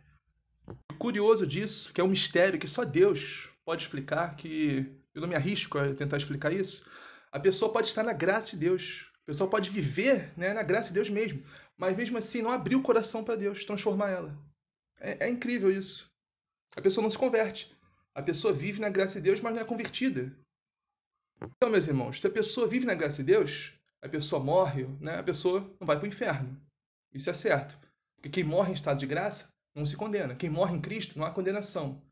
O 0.90 0.94
curioso 0.98 1.46
disso, 1.46 1.92
que 1.92 2.00
é 2.00 2.04
um 2.04 2.08
mistério 2.08 2.58
que 2.58 2.68
só 2.68 2.84
Deus 2.84 3.48
pode 3.64 3.82
explicar, 3.82 4.36
que 4.36 4.86
eu 5.14 5.20
não 5.20 5.28
me 5.28 5.34
arrisco 5.34 5.78
a 5.78 5.94
tentar 5.94 6.16
explicar 6.16 6.52
isso. 6.52 6.84
A 7.30 7.38
pessoa 7.38 7.72
pode 7.72 7.88
estar 7.88 8.02
na 8.02 8.12
graça 8.12 8.52
de 8.52 8.58
Deus. 8.58 9.10
A 9.22 9.26
pessoa 9.26 9.48
pode 9.48 9.70
viver 9.70 10.32
né, 10.36 10.52
na 10.52 10.62
graça 10.62 10.88
de 10.88 10.94
Deus 10.94 11.10
mesmo. 11.10 11.42
Mas 11.76 11.96
mesmo 11.96 12.18
assim, 12.18 12.42
não 12.42 12.50
abrir 12.50 12.76
o 12.76 12.82
coração 12.82 13.24
para 13.24 13.36
Deus, 13.36 13.64
transformar 13.64 14.10
ela. 14.10 14.38
É, 15.00 15.26
é 15.26 15.28
incrível 15.28 15.70
isso. 15.70 16.10
A 16.76 16.80
pessoa 16.80 17.02
não 17.02 17.10
se 17.10 17.18
converte. 17.18 17.74
A 18.14 18.22
pessoa 18.22 18.52
vive 18.52 18.80
na 18.80 18.88
graça 18.88 19.20
de 19.20 19.24
Deus, 19.24 19.40
mas 19.40 19.54
não 19.54 19.62
é 19.62 19.64
convertida. 19.64 20.34
Então, 21.56 21.70
meus 21.70 21.88
irmãos, 21.88 22.20
se 22.20 22.26
a 22.26 22.30
pessoa 22.30 22.68
vive 22.68 22.86
na 22.86 22.94
graça 22.94 23.16
de 23.16 23.32
Deus, 23.32 23.72
a 24.02 24.08
pessoa 24.08 24.42
morre, 24.42 24.84
né, 25.00 25.18
a 25.18 25.22
pessoa 25.22 25.60
não 25.78 25.86
vai 25.86 25.96
para 25.96 26.04
o 26.04 26.08
inferno. 26.08 26.60
Isso 27.14 27.30
é 27.30 27.32
certo. 27.32 27.78
Porque 28.16 28.28
quem 28.28 28.44
morre 28.44 28.70
em 28.70 28.74
estado 28.74 28.98
de 28.98 29.06
graça 29.06 29.48
não 29.74 29.86
se 29.86 29.96
condena. 29.96 30.34
Quem 30.34 30.50
morre 30.50 30.74
em 30.74 30.80
Cristo 30.80 31.18
não 31.18 31.24
há 31.24 31.30
condenação. 31.30 32.02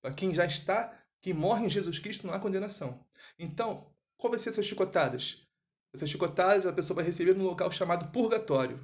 Para 0.00 0.14
quem 0.14 0.32
já 0.32 0.46
está, 0.46 0.96
quem 1.20 1.34
morre 1.34 1.66
em 1.66 1.70
Jesus 1.70 1.98
Cristo 1.98 2.26
não 2.26 2.32
há 2.32 2.38
condenação. 2.38 3.04
Então, 3.38 3.86
qual 4.16 4.30
vai 4.30 4.38
ser 4.38 4.50
essas 4.50 4.64
chicotadas? 4.64 5.42
Essas 5.92 6.08
chicotadas 6.08 6.64
a 6.64 6.72
pessoa 6.72 6.96
vai 6.96 7.04
receber 7.04 7.34
no 7.34 7.44
local 7.44 7.70
chamado 7.72 8.10
purgatório. 8.12 8.80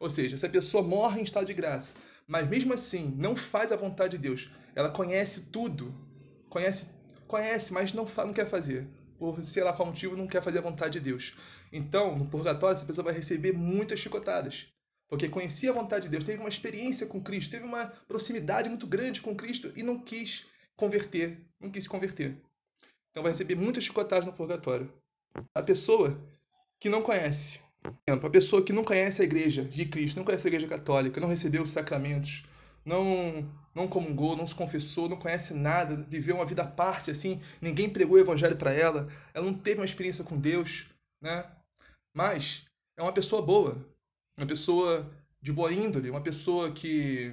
Ou 0.00 0.08
seja, 0.08 0.36
se 0.36 0.46
a 0.46 0.50
pessoa 0.50 0.82
morre 0.82 1.20
em 1.20 1.24
estado 1.24 1.46
de 1.46 1.54
graça, 1.54 1.94
mas 2.26 2.48
mesmo 2.48 2.72
assim 2.72 3.14
não 3.18 3.36
faz 3.36 3.70
a 3.70 3.76
vontade 3.76 4.16
de 4.16 4.22
Deus, 4.22 4.50
ela 4.74 4.90
conhece 4.90 5.46
tudo, 5.46 5.94
conhece, 6.48 6.88
conhece, 7.26 7.72
mas 7.72 7.92
não, 7.92 8.04
não 8.04 8.32
quer 8.32 8.48
fazer 8.48 8.88
por 9.18 9.42
sei 9.42 9.62
lá 9.62 9.72
qual 9.72 9.86
motivo, 9.86 10.16
não 10.16 10.26
quer 10.26 10.42
fazer 10.42 10.58
a 10.58 10.62
vontade 10.62 10.98
de 10.98 11.00
Deus. 11.00 11.34
Então, 11.72 12.16
no 12.16 12.26
purgatório, 12.26 12.76
essa 12.76 12.84
pessoa 12.84 13.04
vai 13.04 13.14
receber 13.14 13.52
muitas 13.52 14.00
chicotadas. 14.00 14.66
Porque 15.08 15.28
conhecia 15.28 15.70
a 15.70 15.74
vontade 15.74 16.06
de 16.06 16.10
Deus, 16.10 16.24
teve 16.24 16.40
uma 16.40 16.48
experiência 16.48 17.06
com 17.06 17.22
Cristo, 17.22 17.50
teve 17.52 17.64
uma 17.64 17.86
proximidade 18.08 18.68
muito 18.68 18.86
grande 18.86 19.20
com 19.20 19.36
Cristo 19.36 19.72
e 19.76 19.82
não 19.82 20.00
quis 20.00 20.46
converter, 20.74 21.40
não 21.60 21.70
quis 21.70 21.84
se 21.84 21.88
converter. 21.88 22.36
Então 23.10 23.22
vai 23.22 23.32
receber 23.32 23.54
muitas 23.54 23.84
chicotadas 23.84 24.26
no 24.26 24.32
purgatório. 24.32 24.92
A 25.54 25.62
pessoa 25.62 26.20
que 26.80 26.88
não 26.88 27.02
conhece, 27.02 27.60
a 28.06 28.30
pessoa 28.30 28.62
que 28.62 28.72
não 28.72 28.84
conhece 28.84 29.22
a 29.22 29.24
igreja 29.24 29.64
de 29.64 29.86
Cristo, 29.86 30.16
não 30.16 30.24
conhece 30.24 30.46
a 30.46 30.50
igreja 30.50 30.66
católica, 30.66 31.20
não 31.20 31.28
recebeu 31.28 31.62
os 31.62 31.70
sacramentos, 31.70 32.42
não 32.84 33.48
não 33.74 33.86
comungou, 33.86 34.34
não 34.34 34.46
se 34.46 34.54
confessou, 34.54 35.06
não 35.06 35.18
conhece 35.18 35.52
nada, 35.52 35.96
viveu 36.08 36.36
uma 36.36 36.46
vida 36.46 36.62
à 36.62 36.66
parte, 36.66 37.10
assim, 37.10 37.42
ninguém 37.60 37.90
pregou 37.90 38.16
o 38.16 38.20
evangelho 38.20 38.56
para 38.56 38.72
ela, 38.72 39.06
ela 39.34 39.44
não 39.44 39.52
teve 39.52 39.80
uma 39.80 39.84
experiência 39.84 40.24
com 40.24 40.38
Deus, 40.38 40.86
né? 41.20 41.44
Mas 42.16 42.66
é 42.96 43.02
uma 43.02 43.12
pessoa 43.12 43.42
boa, 43.42 43.86
uma 44.38 44.46
pessoa 44.46 45.06
de 45.38 45.52
boa 45.52 45.70
índole, 45.70 46.08
uma 46.08 46.22
pessoa 46.22 46.72
que 46.72 47.30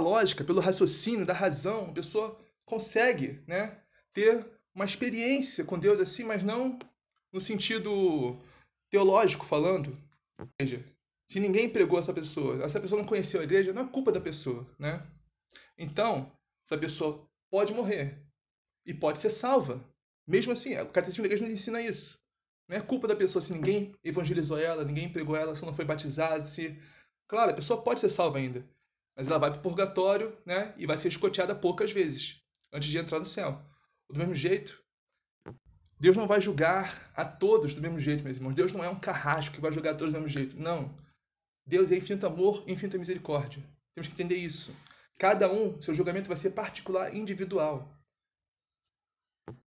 lógica, 0.00 0.42
pelo 0.42 0.60
raciocínio 0.60 1.26
da 1.26 1.34
razão, 1.34 1.84
uma 1.84 1.92
pessoa 1.92 2.40
consegue, 2.64 3.44
né, 3.46 3.78
ter 4.14 4.50
uma 4.74 4.86
experiência 4.86 5.62
com 5.62 5.78
Deus 5.78 6.00
assim, 6.00 6.24
mas 6.24 6.42
não 6.42 6.78
no 7.30 7.38
sentido 7.38 8.40
teológico 8.90 9.44
falando. 9.44 9.90
Ou 10.38 10.48
seja, 10.58 10.82
se 11.30 11.38
ninguém 11.38 11.68
pregou 11.68 11.98
essa 11.98 12.14
pessoa, 12.14 12.64
essa 12.64 12.80
pessoa 12.80 12.98
não 12.98 13.06
conheceu 13.06 13.42
a 13.42 13.44
igreja, 13.44 13.74
não 13.74 13.82
é 13.82 13.88
culpa 13.88 14.10
da 14.10 14.22
pessoa, 14.22 14.66
né? 14.78 15.06
Então, 15.76 16.32
essa 16.64 16.78
pessoa 16.78 17.28
pode 17.50 17.74
morrer 17.74 18.26
e 18.86 18.94
pode 18.94 19.18
ser 19.18 19.28
salva. 19.28 19.84
Mesmo 20.26 20.52
assim, 20.54 20.74
o 20.78 20.88
catecismo 20.88 21.24
da 21.24 21.26
igreja 21.26 21.44
nos 21.44 21.52
ensina 21.52 21.82
isso. 21.82 22.24
Não 22.68 22.76
é 22.76 22.80
culpa 22.80 23.06
da 23.06 23.14
pessoa 23.14 23.42
se 23.42 23.52
ninguém 23.52 23.94
evangelizou 24.02 24.58
ela, 24.58 24.84
ninguém 24.84 25.10
pregou 25.10 25.36
ela, 25.36 25.54
se 25.54 25.64
não 25.64 25.74
foi 25.74 25.84
batizada, 25.84 26.42
se... 26.44 26.80
Claro, 27.28 27.52
a 27.52 27.54
pessoa 27.54 27.82
pode 27.82 28.00
ser 28.00 28.08
salva 28.08 28.38
ainda, 28.38 28.64
mas 29.16 29.26
ela 29.26 29.38
vai 29.38 29.50
para 29.50 29.58
o 29.58 29.62
purgatório, 29.62 30.36
né? 30.44 30.74
E 30.76 30.86
vai 30.86 30.96
ser 30.96 31.08
escoteada 31.08 31.54
poucas 31.54 31.92
vezes, 31.92 32.40
antes 32.72 32.88
de 32.88 32.98
entrar 32.98 33.18
no 33.18 33.26
céu. 33.26 33.60
Do 34.08 34.18
mesmo 34.18 34.34
jeito, 34.34 34.80
Deus 35.98 36.16
não 36.16 36.26
vai 36.26 36.40
julgar 36.40 37.10
a 37.16 37.24
todos 37.24 37.72
do 37.72 37.80
mesmo 37.80 37.98
jeito, 37.98 38.22
meus 38.22 38.36
irmãos. 38.36 38.54
Deus 38.54 38.72
não 38.72 38.84
é 38.84 38.88
um 38.88 38.98
carrasco 38.98 39.54
que 39.54 39.60
vai 39.60 39.72
julgar 39.72 39.94
a 39.94 39.96
todos 39.96 40.12
do 40.12 40.20
mesmo 40.20 40.28
jeito. 40.28 40.58
Não. 40.60 40.96
Deus 41.66 41.90
é 41.90 41.96
infinito 41.96 42.26
amor 42.26 42.62
infinita 42.68 42.98
misericórdia. 42.98 43.62
Temos 43.94 44.06
que 44.06 44.14
entender 44.14 44.36
isso. 44.36 44.76
Cada 45.18 45.50
um, 45.50 45.80
seu 45.80 45.94
julgamento 45.94 46.28
vai 46.28 46.36
ser 46.36 46.50
particular 46.50 47.14
individual. 47.14 47.90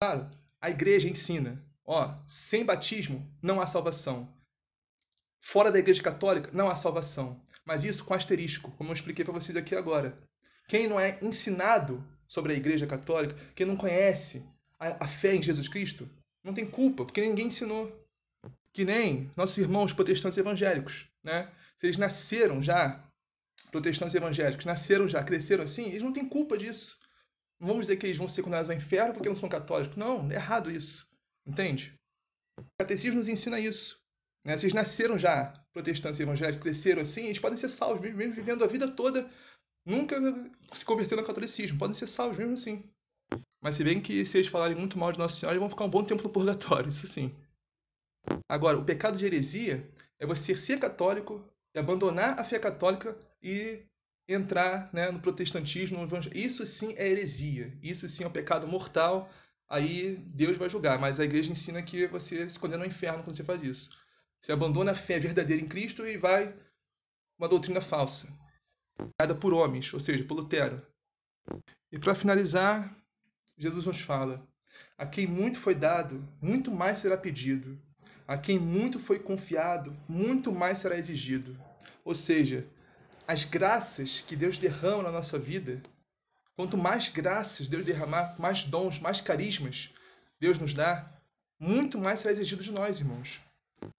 Claro, 0.01 0.31
a 0.61 0.69
igreja 0.69 1.09
ensina, 1.09 1.65
ó, 1.89 2.15
sem 2.27 2.67
batismo 2.67 3.27
não 3.43 3.61
há 3.61 3.67
salvação. 3.67 4.29
Fora 5.41 5.73
da 5.73 5.79
igreja 5.79 6.03
católica 6.03 6.51
não 6.53 6.69
há 6.69 6.77
salvação. 6.77 7.43
Mas 7.65 7.83
isso 7.83 8.05
com 8.05 8.13
asterisco, 8.13 8.71
como 8.73 8.91
eu 8.91 8.95
expliquei 8.95 9.25
para 9.25 9.33
vocês 9.33 9.57
aqui 9.57 9.75
agora. 9.75 10.19
Quem 10.69 10.87
não 10.87 11.01
é 11.01 11.19
ensinado 11.23 12.07
sobre 12.29 12.53
a 12.53 12.57
igreja 12.57 12.87
católica, 12.87 13.35
quem 13.55 13.67
não 13.67 13.77
conhece 13.77 14.47
a, 14.79 15.05
a 15.05 15.09
fé 15.09 15.35
em 15.35 15.43
Jesus 15.43 15.67
Cristo, 15.67 16.09
não 16.45 16.53
tem 16.53 16.67
culpa, 16.67 17.07
porque 17.07 17.23
ninguém 17.23 17.47
ensinou. 17.47 18.07
Que 18.73 18.85
nem 18.85 19.31
nossos 19.35 19.57
irmãos 19.57 19.93
protestantes 19.93 20.39
evangélicos, 20.39 21.07
né? 21.25 21.51
se 21.77 21.87
eles 21.87 21.97
nasceram 21.97 22.63
já 22.63 23.03
protestantes 23.71 24.15
evangélicos, 24.15 24.67
nasceram 24.67 25.09
já, 25.09 25.25
cresceram 25.25 25.65
assim, 25.65 25.87
eles 25.89 26.03
não 26.03 26.13
têm 26.13 26.29
culpa 26.29 26.59
disso. 26.59 26.99
Não 27.59 27.69
vamos 27.69 27.87
dizer 27.87 27.97
que 27.97 28.07
eles 28.07 28.19
vão 28.19 28.29
ser 28.29 28.43
condenados 28.43 28.69
ao 28.71 28.77
inferno 28.77 29.15
porque 29.15 29.29
não 29.29 29.37
são 29.37 29.49
católicos. 29.49 29.97
Não, 29.97 30.31
é 30.31 30.35
errado 30.35 30.71
isso. 30.71 31.08
Entende? 31.49 31.95
O 32.61 32.65
catecismo 32.79 33.17
nos 33.17 33.29
ensina 33.29 33.59
isso. 33.59 34.05
né? 34.45 34.57
Vocês 34.57 34.75
nasceram 34.75 35.19
já 35.19 35.53
protestantes 35.73 36.21
evangélicos, 36.21 36.63
cresceram 36.63 37.03
assim, 37.03 37.25
eles 37.25 37.39
podem 37.39 37.57
ser 37.57 37.71
salvos, 37.71 38.01
mesmo, 38.01 38.19
mesmo 38.19 38.35
vivendo 38.35 38.63
a 38.63 38.67
vida 38.67 38.87
toda, 38.91 39.31
nunca 39.87 40.17
se 40.75 40.85
convertendo 40.85 41.23
ao 41.23 41.27
catolicismo, 41.27 41.79
podem 41.79 41.95
ser 41.95 42.07
salvos 42.07 42.37
mesmo 42.37 42.55
assim. 42.55 42.85
Mas 43.63 43.75
se 43.77 43.83
bem 43.83 44.01
que 44.01 44.25
se 44.27 44.37
eles 44.37 44.49
falarem 44.49 44.77
muito 44.77 44.99
mal 44.99 45.11
de 45.11 45.19
Nossa 45.19 45.35
Senhora, 45.35 45.55
eles 45.55 45.61
vão 45.61 45.71
ficar 45.71 45.85
um 45.85 45.91
bom 45.91 46.05
tempo 46.05 46.23
no 46.23 46.31
purgatório, 46.31 46.89
isso 46.89 47.07
sim. 47.07 47.35
Agora, 48.49 48.79
o 48.79 48.85
pecado 48.85 49.17
de 49.17 49.25
heresia 49.25 49.89
é 50.19 50.27
você 50.27 50.57
ser 50.57 50.79
católico 50.79 51.45
e 51.75 51.79
abandonar 51.79 52.39
a 52.39 52.45
fé 52.45 52.59
católica 52.59 53.17
e 53.43 53.83
entrar 54.29 54.91
né, 54.93 55.11
no 55.11 55.21
protestantismo, 55.21 56.05
no. 56.05 56.09
Isso 56.35 56.65
sim 56.67 56.95
é 56.97 57.09
heresia. 57.09 57.77
Isso 57.83 58.09
sim 58.09 58.25
é 58.25 58.29
um 58.29 58.33
pecado 58.33 58.67
mortal. 58.67 59.31
Aí 59.69 60.17
Deus 60.17 60.57
vai 60.57 60.69
julgar. 60.69 60.99
Mas 60.99 61.21
a 61.21 61.25
igreja 61.25 61.53
ensina 61.53 61.83
que 61.83 62.07
você 62.07 62.49
se 62.49 62.59
condena 62.59 62.85
ao 62.85 62.89
inferno 62.89 63.23
quando 63.23 63.37
você 63.37 63.45
faz 63.45 63.63
isso. 63.63 63.91
Você 64.41 64.53
abandona 64.53 64.93
a 64.93 64.95
fé 64.95 65.19
verdadeira 65.19 65.63
em 65.63 65.69
Cristo 65.69 66.07
e 66.07 66.17
vai 66.17 66.55
uma 67.39 67.49
doutrina 67.49 67.81
falsa, 67.81 68.29
criada 69.17 69.35
por 69.35 69.53
homens, 69.53 69.93
ou 69.93 70.01
seja, 70.01 70.25
por 70.25 70.35
Lutero. 70.35 70.85
E 71.91 71.99
para 71.99 72.15
finalizar, 72.15 72.97
Jesus 73.57 73.85
nos 73.87 74.01
fala: 74.01 74.47
a 74.97 75.07
quem 75.07 75.27
muito 75.27 75.59
foi 75.59 75.75
dado, 75.75 76.27
muito 76.41 76.71
mais 76.71 76.99
será 76.99 77.17
pedido. 77.17 77.81
A 78.27 78.37
quem 78.37 78.59
muito 78.59 78.99
foi 78.99 79.19
confiado, 79.19 79.97
muito 80.09 80.53
mais 80.53 80.79
será 80.79 80.99
exigido. 80.99 81.59
Ou 82.05 82.15
seja, 82.15 82.67
as 83.27 83.45
graças 83.45 84.21
que 84.21 84.37
Deus 84.37 84.59
derrama 84.59 85.05
na 85.05 85.13
nossa 85.13 85.39
vida, 85.39 85.81
quanto 86.59 86.77
mais 86.77 87.09
graças 87.09 87.69
Deus 87.69 87.85
derramar, 87.85 88.35
mais 88.37 88.65
dons, 88.65 88.99
mais 88.99 89.21
carismas 89.21 89.95
Deus 90.41 90.59
nos 90.59 90.75
dá, 90.75 91.09
muito 91.57 91.97
mais 91.97 92.19
será 92.19 92.33
exigido 92.33 92.65
de 92.65 92.73
nós, 92.73 92.99
irmãos. 92.99 93.41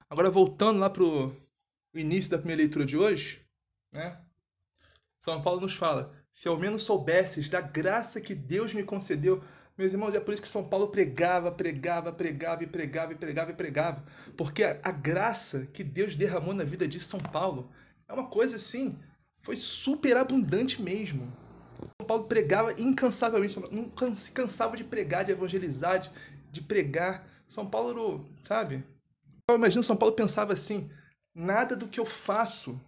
Agora, 0.09 0.29
voltando 0.29 0.77
lá 0.77 0.89
para 0.89 1.03
o 1.03 1.33
início 1.93 2.29
da 2.29 2.37
primeira 2.37 2.61
leitura 2.61 2.85
de 2.85 2.97
hoje, 2.97 3.41
né? 3.93 4.17
São 5.19 5.41
Paulo 5.41 5.61
nos 5.61 5.73
fala: 5.73 6.13
se 6.33 6.49
ao 6.49 6.57
menos 6.57 6.83
soubesses 6.83 7.47
da 7.47 7.61
graça 7.61 8.19
que 8.19 8.35
Deus 8.35 8.73
me 8.73 8.83
concedeu. 8.83 9.41
Meus 9.77 9.93
irmãos, 9.93 10.13
é 10.13 10.19
por 10.19 10.33
isso 10.33 10.43
que 10.43 10.49
São 10.49 10.67
Paulo 10.67 10.89
pregava, 10.89 11.53
pregava, 11.53 12.11
pregava 12.11 12.63
e 12.63 12.67
pregava 12.67 13.13
e 13.13 13.15
pregava 13.15 13.51
e 13.51 13.55
pregava. 13.55 14.03
Porque 14.35 14.65
a, 14.65 14.77
a 14.83 14.91
graça 14.91 15.65
que 15.67 15.85
Deus 15.85 16.17
derramou 16.17 16.53
na 16.53 16.65
vida 16.65 16.85
de 16.85 16.99
São 16.99 17.19
Paulo 17.19 17.71
é 18.05 18.13
uma 18.13 18.27
coisa 18.27 18.57
assim, 18.57 18.99
foi 19.41 19.55
super 19.55 20.17
abundante 20.17 20.81
mesmo. 20.81 21.31
Paulo 22.09 22.23
pregava 22.23 22.73
incansavelmente, 22.81 23.55
não 23.71 24.15
se 24.15 24.31
cansava 24.31 24.75
de 24.75 24.83
pregar, 24.83 25.23
de 25.23 25.31
evangelizar, 25.31 25.99
de, 25.99 26.09
de 26.51 26.59
pregar. 26.59 27.23
São 27.47 27.69
Paulo, 27.69 28.27
sabe? 28.43 28.83
Eu 29.47 29.55
imagino 29.55 29.83
São 29.83 29.95
Paulo 29.95 30.15
pensava 30.15 30.53
assim: 30.53 30.89
nada 31.35 31.75
do 31.75 31.87
que 31.87 31.99
eu 31.99 32.07
faço 32.07 32.81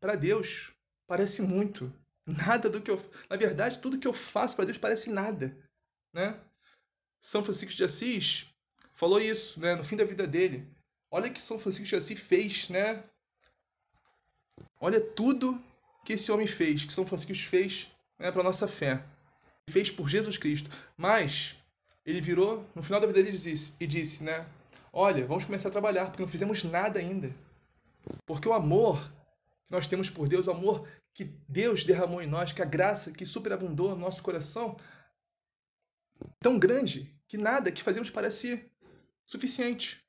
para 0.00 0.14
Deus 0.14 0.72
parece 1.08 1.42
muito. 1.42 1.92
Nada 2.24 2.70
do 2.70 2.80
que 2.80 2.88
eu. 2.88 3.02
Na 3.28 3.36
verdade, 3.36 3.80
tudo 3.80 3.98
que 3.98 4.06
eu 4.06 4.12
faço 4.12 4.54
para 4.54 4.66
Deus 4.66 4.78
parece 4.78 5.10
nada. 5.10 5.56
Né? 6.14 6.38
São 7.20 7.42
Francisco 7.42 7.74
de 7.74 7.82
Assis 7.82 8.46
falou 8.94 9.20
isso 9.20 9.58
né, 9.58 9.74
no 9.74 9.82
fim 9.82 9.96
da 9.96 10.04
vida 10.04 10.24
dele. 10.24 10.64
Olha 11.10 11.28
que 11.28 11.40
São 11.40 11.58
Francisco 11.58 11.88
de 11.88 11.96
Assis 11.96 12.20
fez, 12.20 12.68
né? 12.68 13.02
Olha 14.80 15.00
tudo 15.00 15.60
que 16.04 16.12
esse 16.12 16.30
homem 16.30 16.46
fez, 16.46 16.84
que 16.84 16.92
São 16.92 17.04
Francisco 17.04 17.34
fez 17.48 17.90
né, 18.18 18.32
para 18.32 18.42
nossa 18.42 18.66
fé. 18.66 19.04
Fez 19.70 19.90
por 19.90 20.08
Jesus 20.08 20.36
Cristo. 20.36 20.70
Mas 20.96 21.56
ele 22.04 22.20
virou, 22.20 22.66
no 22.74 22.82
final 22.82 23.00
da 23.00 23.06
vida 23.06 23.22
dele, 23.22 23.36
disse, 23.36 23.74
e 23.78 23.86
disse, 23.86 24.24
né? 24.24 24.46
Olha, 24.92 25.26
vamos 25.26 25.44
começar 25.44 25.68
a 25.68 25.72
trabalhar, 25.72 26.06
porque 26.06 26.22
não 26.22 26.28
fizemos 26.28 26.64
nada 26.64 26.98
ainda. 26.98 27.30
Porque 28.26 28.48
o 28.48 28.54
amor 28.54 29.02
que 29.66 29.70
nós 29.70 29.86
temos 29.86 30.08
por 30.08 30.26
Deus, 30.26 30.46
o 30.46 30.50
amor 30.50 30.88
que 31.14 31.24
Deus 31.48 31.84
derramou 31.84 32.22
em 32.22 32.26
nós, 32.26 32.52
que 32.52 32.62
a 32.62 32.64
graça 32.64 33.12
que 33.12 33.26
superabundou 33.26 33.90
no 33.90 34.00
nosso 34.00 34.22
coração, 34.22 34.76
tão 36.40 36.58
grande 36.58 37.14
que 37.28 37.36
nada 37.36 37.70
que 37.70 37.82
fazemos 37.82 38.08
parece 38.10 38.70
suficiente. 39.26 40.02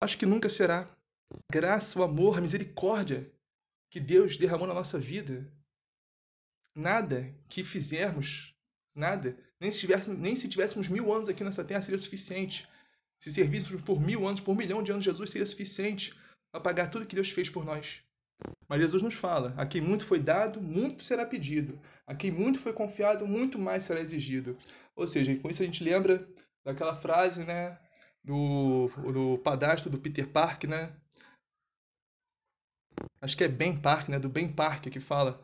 Acho 0.00 0.16
que 0.16 0.26
nunca 0.26 0.48
será. 0.48 0.88
A 1.30 1.52
graça, 1.52 1.98
o 1.98 2.02
amor, 2.02 2.38
a 2.38 2.40
misericórdia 2.40 3.30
que 3.90 4.00
Deus 4.00 4.36
derramou 4.36 4.66
na 4.66 4.74
nossa 4.74 4.98
vida, 4.98 5.46
nada 6.74 7.34
que 7.48 7.64
fizermos, 7.64 8.54
nada, 8.94 9.36
nem 9.60 9.70
se, 9.70 9.80
tivéssemos, 9.80 10.18
nem 10.18 10.36
se 10.36 10.48
tivéssemos 10.48 10.88
mil 10.88 11.12
anos 11.12 11.28
aqui 11.28 11.44
nessa 11.44 11.64
terra 11.64 11.82
seria 11.82 11.98
suficiente. 11.98 12.68
Se 13.20 13.32
servíssemos 13.32 13.82
por 13.82 14.00
mil 14.00 14.26
anos, 14.26 14.40
por 14.40 14.52
um 14.52 14.56
milhão 14.56 14.82
de 14.82 14.92
anos, 14.92 15.04
Jesus 15.04 15.30
seria 15.30 15.46
suficiente 15.46 16.14
para 16.52 16.60
pagar 16.60 16.90
tudo 16.90 17.06
que 17.06 17.14
Deus 17.14 17.30
fez 17.30 17.48
por 17.48 17.64
nós. 17.64 18.02
Mas 18.68 18.80
Jesus 18.80 19.02
nos 19.02 19.14
fala: 19.14 19.54
a 19.56 19.64
quem 19.66 19.80
muito 19.80 20.04
foi 20.04 20.18
dado, 20.18 20.60
muito 20.60 21.02
será 21.02 21.24
pedido. 21.24 21.80
A 22.06 22.14
quem 22.14 22.30
muito 22.30 22.58
foi 22.58 22.72
confiado, 22.72 23.26
muito 23.26 23.58
mais 23.58 23.82
será 23.82 24.00
exigido. 24.00 24.56
Ou 24.94 25.06
seja, 25.06 25.36
com 25.38 25.48
isso 25.48 25.62
a 25.62 25.66
gente 25.66 25.82
lembra 25.82 26.28
daquela 26.64 26.96
frase, 26.96 27.44
né, 27.44 27.78
do, 28.22 28.88
do 29.12 29.38
padastro 29.38 29.90
do 29.90 29.98
Peter 29.98 30.28
Park, 30.28 30.64
né? 30.64 30.92
Acho 33.20 33.36
que 33.36 33.44
é 33.44 33.48
Ben 33.48 33.76
Park, 33.76 34.08
né, 34.08 34.18
do 34.18 34.28
Ben 34.28 34.48
Park, 34.48 34.86
que 34.88 35.00
fala: 35.00 35.40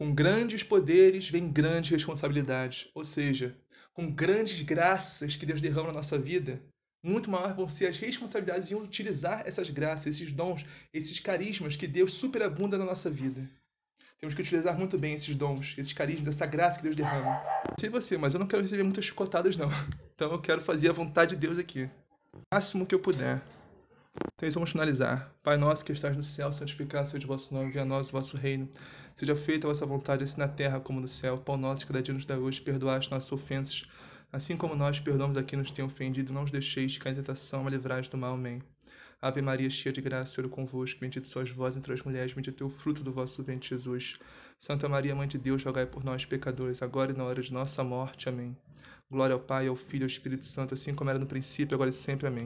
com 0.00 0.14
grandes 0.14 0.62
poderes 0.62 1.28
vem 1.28 1.52
grandes 1.52 1.90
responsabilidades. 1.90 2.88
Ou 2.94 3.04
seja, 3.04 3.54
com 3.92 4.10
grandes 4.10 4.62
graças 4.62 5.36
que 5.36 5.44
Deus 5.44 5.60
derrama 5.60 5.88
na 5.88 5.98
nossa 5.98 6.18
vida, 6.18 6.58
muito 7.04 7.30
maior 7.30 7.52
vão 7.54 7.68
ser 7.68 7.86
as 7.86 7.98
responsabilidades 7.98 8.72
em 8.72 8.76
utilizar 8.76 9.42
essas 9.44 9.68
graças, 9.68 10.06
esses 10.06 10.32
dons, 10.32 10.64
esses 10.90 11.20
carismas 11.20 11.76
que 11.76 11.86
Deus 11.86 12.14
superabunda 12.14 12.78
na 12.78 12.86
nossa 12.86 13.10
vida. 13.10 13.46
Temos 14.18 14.34
que 14.34 14.40
utilizar 14.40 14.78
muito 14.78 14.96
bem 14.96 15.12
esses 15.12 15.36
dons, 15.36 15.74
esses 15.76 15.92
carismas, 15.92 16.28
essa 16.34 16.46
graça 16.46 16.78
que 16.78 16.84
Deus 16.84 16.96
derrama. 16.96 17.32
Não 17.68 17.76
sei 17.78 17.90
você, 17.90 18.16
mas 18.16 18.32
eu 18.32 18.40
não 18.40 18.46
quero 18.46 18.62
receber 18.62 18.82
muitas 18.82 19.04
chicotadas, 19.04 19.58
não. 19.58 19.68
Então 20.14 20.32
eu 20.32 20.40
quero 20.40 20.62
fazer 20.62 20.88
a 20.90 20.92
vontade 20.92 21.34
de 21.34 21.40
Deus 21.40 21.58
aqui. 21.58 21.88
O 22.34 22.40
máximo 22.54 22.86
que 22.86 22.94
eu 22.94 23.00
puder. 23.00 23.42
Então 24.14 24.48
isso, 24.48 24.54
vamos 24.54 24.70
finalizar. 24.70 25.32
Pai 25.42 25.56
nosso 25.56 25.84
que 25.84 25.92
estás 25.92 26.16
no 26.16 26.22
céu, 26.22 26.52
santificado 26.52 27.06
seja 27.06 27.24
o 27.24 27.28
vosso 27.28 27.54
nome, 27.54 27.70
venha 27.70 27.82
a 27.82 27.86
nós 27.86 28.08
o 28.08 28.12
vosso 28.12 28.36
reino. 28.36 28.68
Seja 29.14 29.36
feita 29.36 29.66
a 29.66 29.70
vossa 29.70 29.86
vontade, 29.86 30.24
assim 30.24 30.38
na 30.38 30.48
terra 30.48 30.80
como 30.80 31.00
no 31.00 31.06
céu. 31.06 31.38
Pão 31.38 31.56
nosso, 31.56 31.86
cada 31.86 32.02
dia 32.02 32.12
nos 32.12 32.26
dá 32.26 32.36
hoje, 32.36 32.60
perdoai 32.60 32.98
as 32.98 33.08
nossas 33.08 33.30
ofensas, 33.30 33.88
assim 34.32 34.56
como 34.56 34.74
nós 34.74 34.98
perdoamos 34.98 35.36
a 35.36 35.42
quem 35.42 35.58
nos 35.58 35.70
tem 35.70 35.84
ofendido. 35.84 36.32
Não 36.32 36.42
nos 36.42 36.50
deixeis 36.50 36.98
cair 36.98 37.12
em 37.12 37.16
tentação, 37.16 37.62
mas 37.62 37.72
livrai 37.72 38.02
do 38.02 38.18
mal. 38.18 38.34
Amém. 38.34 38.60
Ave 39.22 39.42
Maria, 39.42 39.68
cheia 39.68 39.92
de 39.92 40.00
graça, 40.00 40.32
Senhor 40.32 40.46
é 40.46 40.50
convosco, 40.50 40.98
bendito 40.98 41.28
sois 41.28 41.50
vós 41.50 41.76
entre 41.76 41.92
as 41.92 42.02
mulheres, 42.02 42.32
bendito 42.32 42.64
é 42.64 42.66
o 42.66 42.70
fruto 42.70 43.04
do 43.04 43.12
vosso 43.12 43.42
ventre, 43.44 43.68
Jesus. 43.68 44.14
Santa 44.58 44.88
Maria, 44.88 45.14
Mãe 45.14 45.28
de 45.28 45.36
Deus, 45.36 45.62
rogai 45.62 45.84
por 45.84 46.02
nós, 46.02 46.24
pecadores, 46.24 46.80
agora 46.80 47.12
e 47.12 47.16
na 47.16 47.24
hora 47.24 47.42
de 47.42 47.52
nossa 47.52 47.84
morte. 47.84 48.30
Amém. 48.30 48.56
Glória 49.10 49.34
ao 49.34 49.40
Pai, 49.40 49.66
ao 49.66 49.76
Filho 49.76 50.02
e 50.02 50.04
ao 50.04 50.06
Espírito 50.06 50.46
Santo, 50.46 50.72
assim 50.72 50.94
como 50.94 51.10
era 51.10 51.18
no 51.18 51.26
princípio, 51.26 51.74
agora 51.74 51.90
e 51.90 51.92
sempre. 51.92 52.26
Amém. 52.26 52.38